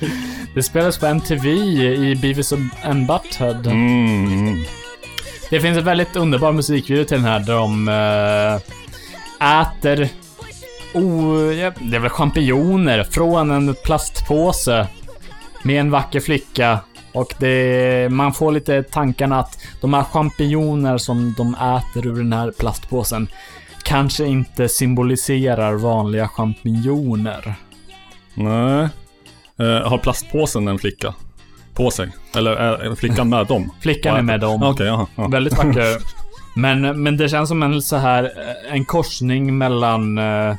[0.55, 2.53] Det spelas på MTV i Beavis
[2.83, 3.67] and Butthead.
[3.67, 4.65] Mm.
[5.49, 10.09] Det finns en väldigt underbar musikvideo till den här där de äh, äter
[10.93, 14.87] oh, ja, det är väl champinjoner från en plastpåse
[15.63, 16.79] med en vacker flicka.
[17.13, 22.33] Och det, man får lite tankarna att de här champinjoner som de äter ur den
[22.33, 23.27] här plastpåsen
[23.83, 27.55] kanske inte symboliserar vanliga champinjoner.
[28.33, 28.89] Nej.
[29.59, 31.15] Eh, har plastpåsen en flicka?
[31.73, 32.11] På sig?
[32.35, 33.71] Eller är flickan med dem?
[33.81, 34.63] Flickan är med dem.
[34.63, 35.07] Okej, jaha.
[35.15, 35.27] ja.
[35.27, 36.19] Väldigt vacker.
[36.55, 40.17] Men, men det känns som en så här, eh, en korsning mellan...
[40.17, 40.55] eh,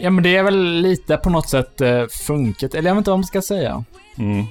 [0.00, 3.10] Ja men det är väl lite på något sätt uh, funket, eller jag vet inte
[3.10, 3.84] vad man ska säga.
[4.16, 4.44] Mm.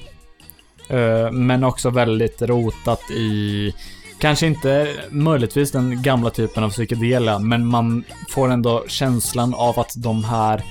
[0.90, 3.74] Eh, men också väldigt rotat i,
[4.20, 9.94] kanske inte möjligtvis den gamla typen av psykedelia, men man får ändå känslan av att
[9.96, 10.64] de här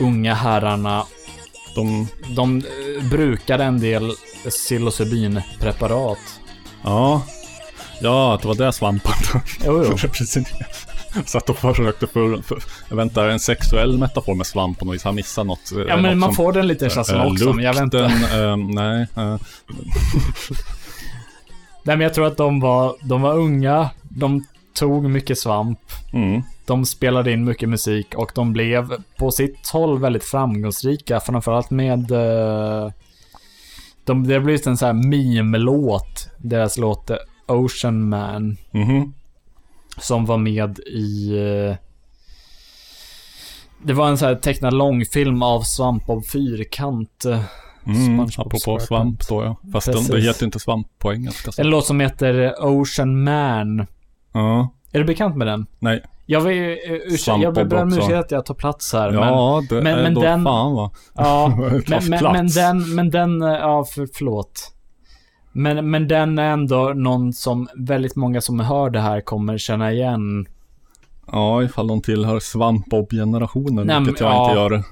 [0.00, 1.04] unga herrarna,
[1.74, 4.12] De, de eh, brukar en del
[4.48, 6.18] psilocybinpreparat.
[6.82, 7.22] ja.
[8.00, 9.12] Ja, det var det svampen.
[9.64, 9.96] Jo, jo.
[11.26, 12.96] Satt och försökte för, för, jag
[13.30, 15.04] en sexuell metafor med svamp på något vis.
[15.04, 15.72] Han missade något.
[15.88, 17.98] Ja, men något man som- får den lite känslan eh, också, men jag vet inte.
[17.98, 19.06] lukten, eh, nej.
[19.16, 19.36] eh,
[21.86, 24.44] Nej, men jag tror att de var, de var unga, de
[24.74, 25.78] tog mycket svamp,
[26.12, 26.42] mm.
[26.66, 32.10] de spelade in mycket musik och de blev på sitt håll väldigt framgångsrika, framförallt med...
[32.10, 32.90] eh,
[34.04, 37.16] De, det har blivit en sån här meme-låt, deras låt eh,
[37.46, 39.12] Ocean Man, Mhm.
[39.98, 41.30] som var med i...
[41.38, 41.76] eh,
[43.82, 47.24] Det var en sån här tecknad långfilm av Svampbob Fyrkant.
[47.86, 48.86] Eh, Mm, apropå SquarePants.
[48.86, 49.70] svamp då ja.
[49.72, 51.52] Fast den, det heter inte svamp på engelska.
[51.52, 51.62] Så.
[51.62, 53.86] En låt som heter Ocean Man.
[54.32, 55.66] Ja, Är du bekant med den?
[55.78, 56.02] nej.
[56.26, 59.12] Jag vill, uh, ursäkta, jag ber om ursäkt att jag tar plats här.
[59.12, 60.90] Ja, men, det men, är men då den, fan va.
[61.14, 61.52] Ja,
[61.88, 64.72] men, men, men den, men den, eh, ja för, förlåt.
[65.52, 69.92] Men, men den är ändå någon som väldigt många som hör det här kommer känna
[69.92, 70.46] igen.
[71.32, 74.44] Ja, ifall de tillhör svampbob-generationen, vilket jag ja.
[74.44, 74.82] inte gör.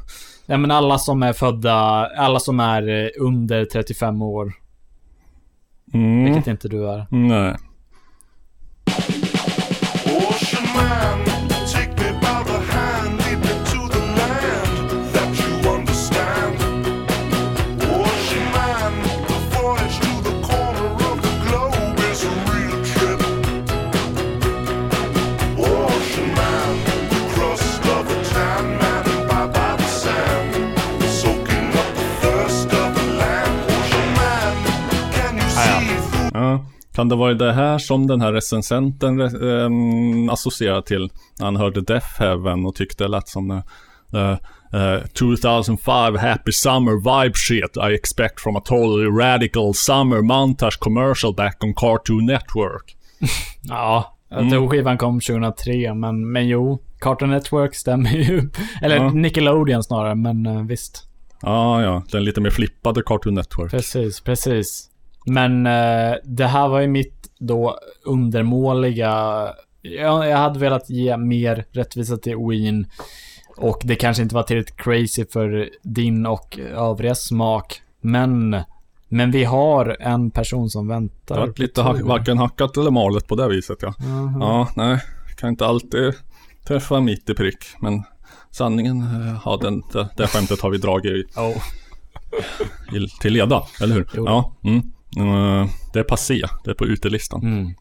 [0.52, 1.74] Ja men alla som är födda,
[2.16, 4.52] alla som är eh, under 35 år.
[5.94, 6.24] Mm.
[6.24, 7.06] Vilket inte du är.
[7.10, 7.56] Nej.
[36.94, 41.80] Kan det vara det här som den här recensenten um, associerar till när han hörde
[41.80, 43.58] Death Heaven och tyckte det lät som uh,
[44.74, 46.92] uh, 2005 happy summer
[47.22, 52.96] vibe shit I expect from a totally radical summer montage commercial back on Cartoon Network.
[53.62, 54.50] Ja, jag Mm.
[54.50, 56.82] tror skivan kom 2003, men, men jo.
[57.00, 58.50] Cartoon Network stämmer ju.
[58.82, 59.10] Eller Ja.
[59.10, 61.08] Nickelodeon snarare, men eh, visst.
[61.42, 63.70] Ja, ja, den lite mer flippade Cartoon Network.
[63.70, 64.88] Precis, precis.
[65.26, 69.12] Men eh, det här var ju mitt då undermåliga...
[69.82, 72.86] Jag, jag hade velat ge mer rättvisa till Ween.
[73.56, 77.82] Och det kanske inte var tillräckligt crazy för din och övriga smak.
[78.00, 78.56] Men,
[79.08, 81.34] men vi har en person som väntar.
[81.34, 82.04] Det har varit lite tur.
[82.04, 83.94] varken hackat eller malet på det viset ja.
[83.98, 84.40] Mhm.
[84.40, 84.98] Ja, nej.
[85.36, 86.14] Kan inte alltid
[86.66, 87.64] träffa mitt i prick.
[87.80, 88.02] Men
[88.50, 91.62] sanningen, eh, ja den, det, det skämtet har vi dragit i, Oh.
[92.96, 94.08] i, till leda, eller hur?
[94.14, 94.24] Jo.
[94.26, 94.52] Ja.
[94.64, 94.82] Mm.
[95.18, 97.42] Eh, Det är passé, det är på utelistan.
[97.42, 97.74] Mm.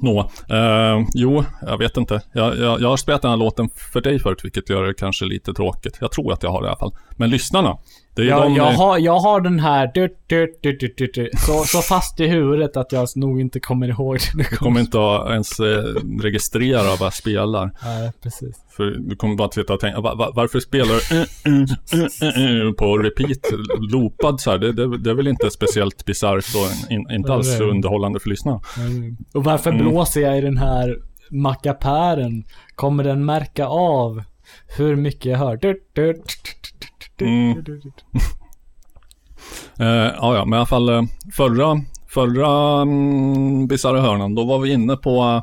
[0.00, 2.20] Nå, eh, jo, jag vet inte.
[2.32, 5.24] Jag, jag, jag har spelat den här låten för dig förut, vilket gör det kanske
[5.24, 5.98] lite tråkigt.
[6.00, 6.94] Jag tror att jag har det i alla fall.
[7.16, 7.78] Men lyssnarna,
[8.14, 8.54] det är Jag, de...
[8.56, 12.26] jag, har, jag har den här du, du, du, du, du, så, så fast i
[12.26, 14.46] huvudet att jag nog inte kommer ihåg det.
[14.50, 14.98] Du kommer inte
[15.32, 15.84] ens eh,
[16.22, 17.70] registrera vad jag spelar.
[17.84, 18.56] Nej, precis.
[18.76, 21.26] För du kommer bara att sitta och tänka, va, va, varför spelar du eh,
[22.30, 23.52] eh, eh, på repeat,
[23.92, 24.58] loopad så här?
[24.58, 28.60] Det, det, det är väl inte speciellt bisarrt och in, inte alls underhållande för lyssnarna.
[29.34, 29.82] Och varför Mm.
[29.82, 30.96] blåser jag i den här
[31.30, 32.44] mackapären?
[32.74, 34.22] Kommer den märka av
[34.76, 35.58] hur mycket jag hör?
[37.20, 37.64] Mm.
[39.78, 44.96] ja, ja, men i alla fall förra, förra mm, bisarra hörnan, då var vi inne
[44.96, 45.42] på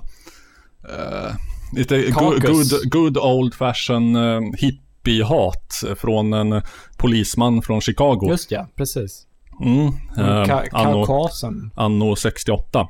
[0.89, 1.35] eh,
[1.71, 2.71] lite Caucus.
[2.71, 6.61] good, good old fashion eh, hippie-hat från en
[6.97, 8.29] polisman från Chicago.
[8.29, 9.25] Just ja, precis.
[9.61, 9.85] Mm,
[10.17, 11.71] eh, Ka- anno, Kaukasen.
[11.75, 12.87] anno 68.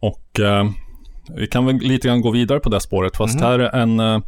[0.00, 0.64] Och eh,
[1.36, 3.16] vi kan väl lite grann gå vidare på det spåret.
[3.16, 3.44] Fast Mhm.
[3.44, 4.20] här är en, eh,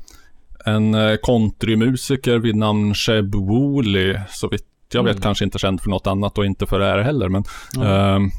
[0.65, 4.19] en eh, countrymusiker vid namn Sheb Wooley.
[4.31, 5.23] Så vitt jag vet Mm.
[5.23, 7.29] kanske inte känd för något annat och inte för det här heller.
[7.29, 7.45] Men
[7.77, 7.89] Mm.
[8.25, 8.31] eh,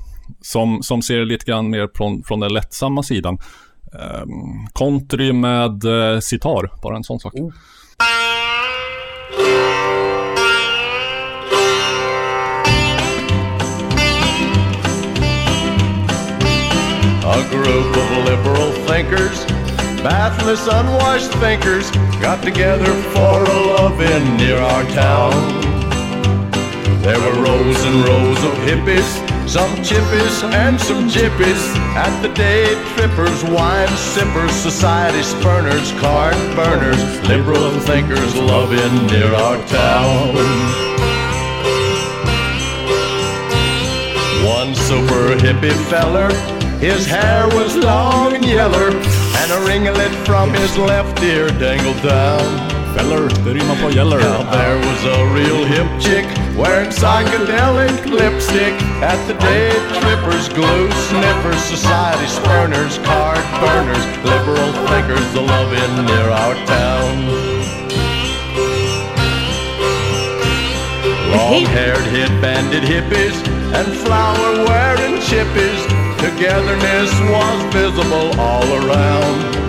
[0.42, 3.38] som, som ser lite grann mer från, från den lättsamma sidan.
[3.94, 4.26] Eh,
[4.74, 7.34] country med eh, sitar, bara en sån sak.
[7.36, 7.54] Oh.
[17.24, 19.46] A group of liberal thinkers,
[20.04, 21.92] bathless, unwashed thinkers,
[22.22, 25.34] got together for a love-in near our town.
[27.04, 32.66] There were rows and rows of hippies, some chippies and some jippies, at the day
[32.96, 40.36] trippers, wine sippers, society spurners, card burners, liberal thinkers love-in near our town.
[44.46, 46.30] One super hippie feller,
[46.80, 52.77] his hair was long and yeller, and a ringlet from his left ear dangled down.
[52.98, 53.30] Feller.
[53.30, 56.26] Now there was a real hip chick
[56.58, 58.74] wearing psychedelic lipstick
[59.06, 59.70] at the day
[60.02, 67.14] trippers, glue sniffers, society spurners, card burners, liberal thinkers, the love in near our town.
[71.38, 73.38] Long-haired, hit-banded hippies
[73.78, 75.86] and flower-wearing chippies.
[76.18, 79.67] Togetherness was visible all around.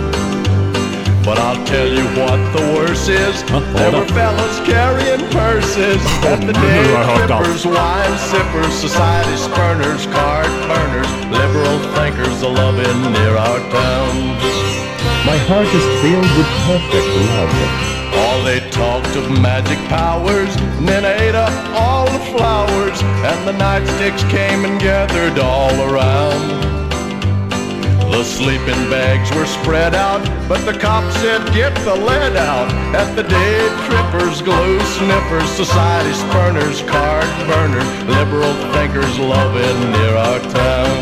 [1.28, 3.42] But I'll tell you what the worst is.
[3.76, 6.88] There were fellas carrying purses at the day
[7.20, 14.16] trippers, wine sippers, society spurners, card burners, liberal thinkers, love in near our town.
[15.28, 17.52] My heart is filled with perfect love.
[18.24, 23.52] All they talked of magic powers, and then ate up all the flowers, and the
[23.52, 26.87] nightsticks came and gathered all around.
[28.10, 32.68] The sleeping bags were spread out, but the cops said, get the lead out.
[32.96, 40.40] At the day trippers, glue sniffers, society spurners, card burners, liberal thinkers loving near our
[40.40, 40.98] town.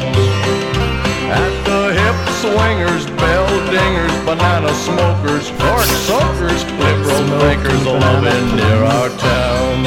[1.31, 9.09] At the hip swingers, bell dingers, banana smokers, cork soakers, liberal thinkers loving near our
[9.17, 9.83] town.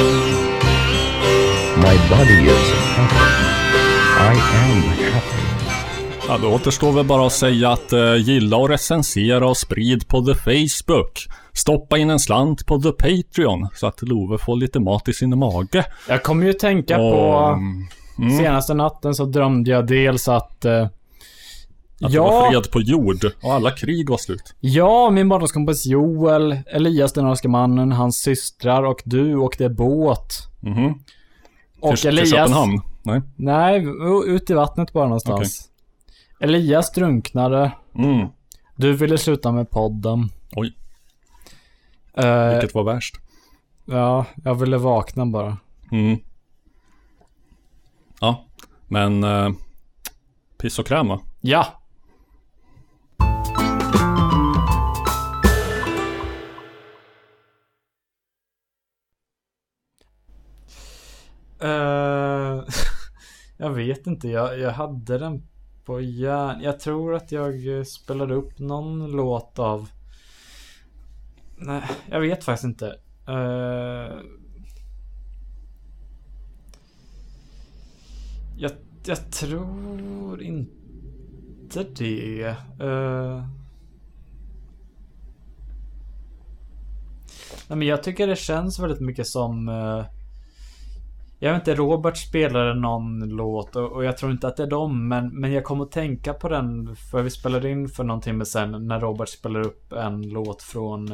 [1.84, 2.66] My body is
[2.96, 3.40] happy.
[4.18, 5.39] I am happy.
[6.30, 10.20] Ja, då återstår väl bara att säga att eh, gilla och recensera och sprid på
[10.26, 11.26] the Facebook.
[11.52, 15.38] Stoppa in en slant på the Patreon så att Love får lite mat i sin
[15.38, 15.84] mage.
[16.08, 17.58] Jag kommer ju tänka Och, på...
[18.18, 18.38] mm.
[18.38, 20.64] Senaste natten så drömde jag dels att...
[20.64, 20.82] eh,
[22.02, 24.54] Att det var fred på jord och alla krig var slut.
[24.60, 30.32] Ja, min barndomskompis Joel, Elias den norska mannen, hans systrar och du åkte båt.
[30.60, 30.94] Mhm.
[31.80, 32.28] Och till, Elias...
[32.28, 32.80] till Köpenhamn?
[33.02, 33.20] Nej.
[33.36, 33.86] Nej,
[34.26, 35.69] ut i vattnet bara någonstans.
[36.40, 37.72] Elias drunknade.
[37.94, 38.28] Mm.
[38.76, 40.28] Du ville sluta med podden.
[40.56, 40.76] Oj.
[42.14, 43.16] Eh, Vilket var värst?
[43.84, 45.56] Ja, jag ville vakna bara.
[45.92, 46.18] Mm.
[48.20, 48.44] Ja,
[48.88, 49.50] men eh,
[50.58, 51.20] piss och kräm va?
[51.40, 51.66] Ja!
[61.60, 62.64] Eh,
[63.56, 65.48] jag vet inte, jag, jag hade den
[65.90, 66.60] på järn.
[66.60, 69.88] Jag tror att jag eh, spelade upp någon låt av...
[71.56, 72.86] Nej, jag vet faktiskt inte.
[73.28, 74.20] Uh...
[78.56, 78.70] jag,
[79.04, 82.56] jag tror inte det.
[82.80, 83.44] Uh...
[87.68, 89.68] nej, men jag tycker det känns väldigt mycket som...
[89.68, 90.19] Uh
[91.42, 94.66] jag vet inte, Robert spelade någon låt och, och jag tror inte att det är
[94.66, 95.08] dem.
[95.08, 98.44] Men, men jag kom att tänka på den för vi spelade in för någon timme
[98.44, 101.12] sedan när Robert spelade upp en låt från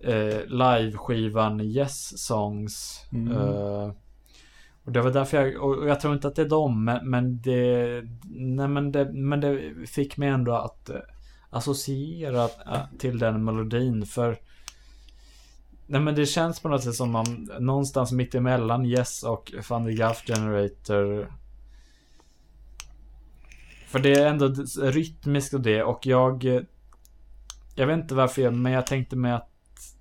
[0.00, 3.06] eh, live-skivan Yes Songs.
[3.12, 3.32] Mm.
[3.32, 3.90] Eh,
[4.84, 7.10] och det var därför jag, och och jag tror inte att det är dem, men,
[7.10, 10.96] men det, nej men det, men det fick mig ändå att eh,
[11.50, 14.36] associera eh, till den melodin för
[15.86, 19.84] Nej men det känns på något sätt som om någonstans mitt emellan Yes och Van
[19.84, 21.32] de Gaff Generator
[23.86, 24.48] För det är ändå
[24.82, 26.62] rytmiskt och det och jag eh,
[27.74, 29.50] Jag vet inte varför jag, men jag tänkte mig att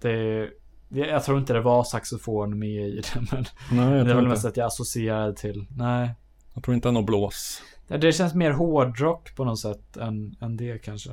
[0.02, 0.50] det
[0.90, 4.30] jag tror inte det var saxofon med i det men Nej, jag Det var väl
[4.30, 6.10] mest att jag associerade till, nej
[6.54, 7.62] Jag tror inte det är något blås.
[7.88, 11.10] Det känns mer hårdrock på något sätt än, än det kanske.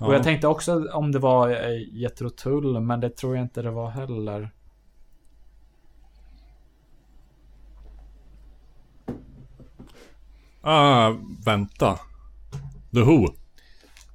[0.00, 3.62] Och jag tänkte också om det var eh, Jethro Tull, men det tror jag inte
[3.62, 4.50] det var heller.
[10.60, 11.14] Ah,
[11.44, 11.98] vänta.
[12.94, 13.26] The Who.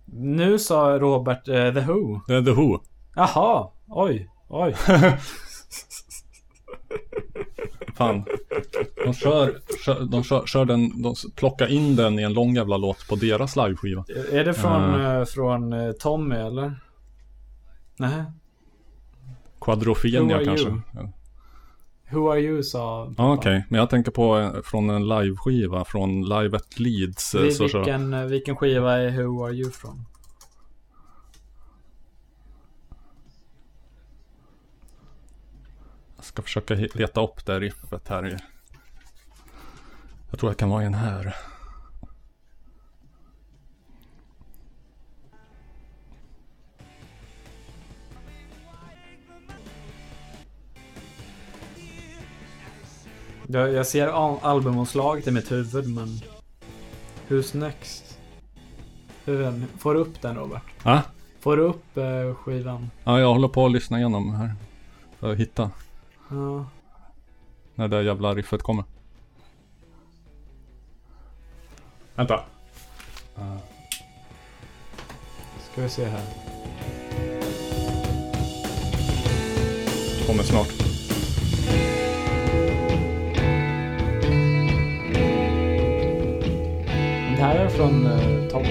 [0.06, 2.20] Nu sa Robert eh, The Who.
[2.28, 2.80] Det är The Who.
[3.16, 4.76] Jaha, oj, oj.
[7.96, 8.24] Fan.
[9.06, 12.78] De kör, kör, de kör, kör den, de plockar in den i en lång jävla
[12.78, 14.06] låt på deras liveskiva.
[14.32, 16.74] Är det från, eh, från eh, Tommy eller?
[17.98, 18.24] Nej.
[20.36, 20.68] Are kanske.
[20.68, 20.82] you?
[20.94, 21.10] Ja,
[22.12, 23.66] Who are you sa ah, okej.
[23.70, 27.36] Men jag tänker på från en liveskiva, från Live at Leeds.
[27.36, 30.06] Vi- Vilken, vilken skiva är Who are you från?
[36.32, 38.28] Ska försöka leta upp det riffet här.
[38.28, 38.38] i-
[40.30, 41.36] Jag tror jag kan vara en här.
[53.48, 56.20] Jag, jag ser al- albumomslaget i mitt huvud men...
[57.28, 58.18] Who's next?
[59.26, 59.66] Hur den?
[59.78, 60.64] Får du upp den Robert?
[60.84, 61.02] Ja,
[61.40, 62.90] Får du upp eh, skivan?
[63.03, 64.53] ja jag håller på att lyssna igenom här.
[65.20, 65.72] För att hitta
[66.32, 66.66] Ja.
[67.76, 68.84] när det jävla riffet kommer.
[72.16, 72.44] Vänta.
[75.72, 76.22] Ska vi se här.
[80.28, 80.68] Kommer snart.
[87.36, 88.64] Det här är från uh, Tom.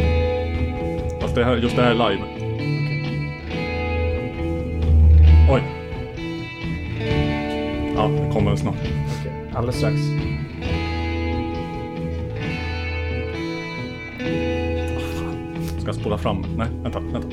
[1.20, 2.24] Fast det här, just det här är live.
[5.50, 5.79] Oj.
[8.00, 8.74] Ja, det kommer snart.
[9.20, 9.96] Okej, alldeles strax.
[15.78, 16.44] Ska jag spola fram?
[16.56, 17.28] Nej, vänta, vänta.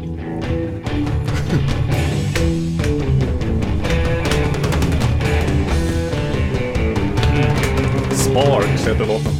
[8.16, 9.34] Sparks heter låten.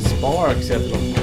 [0.00, 1.15] Sparks heter de.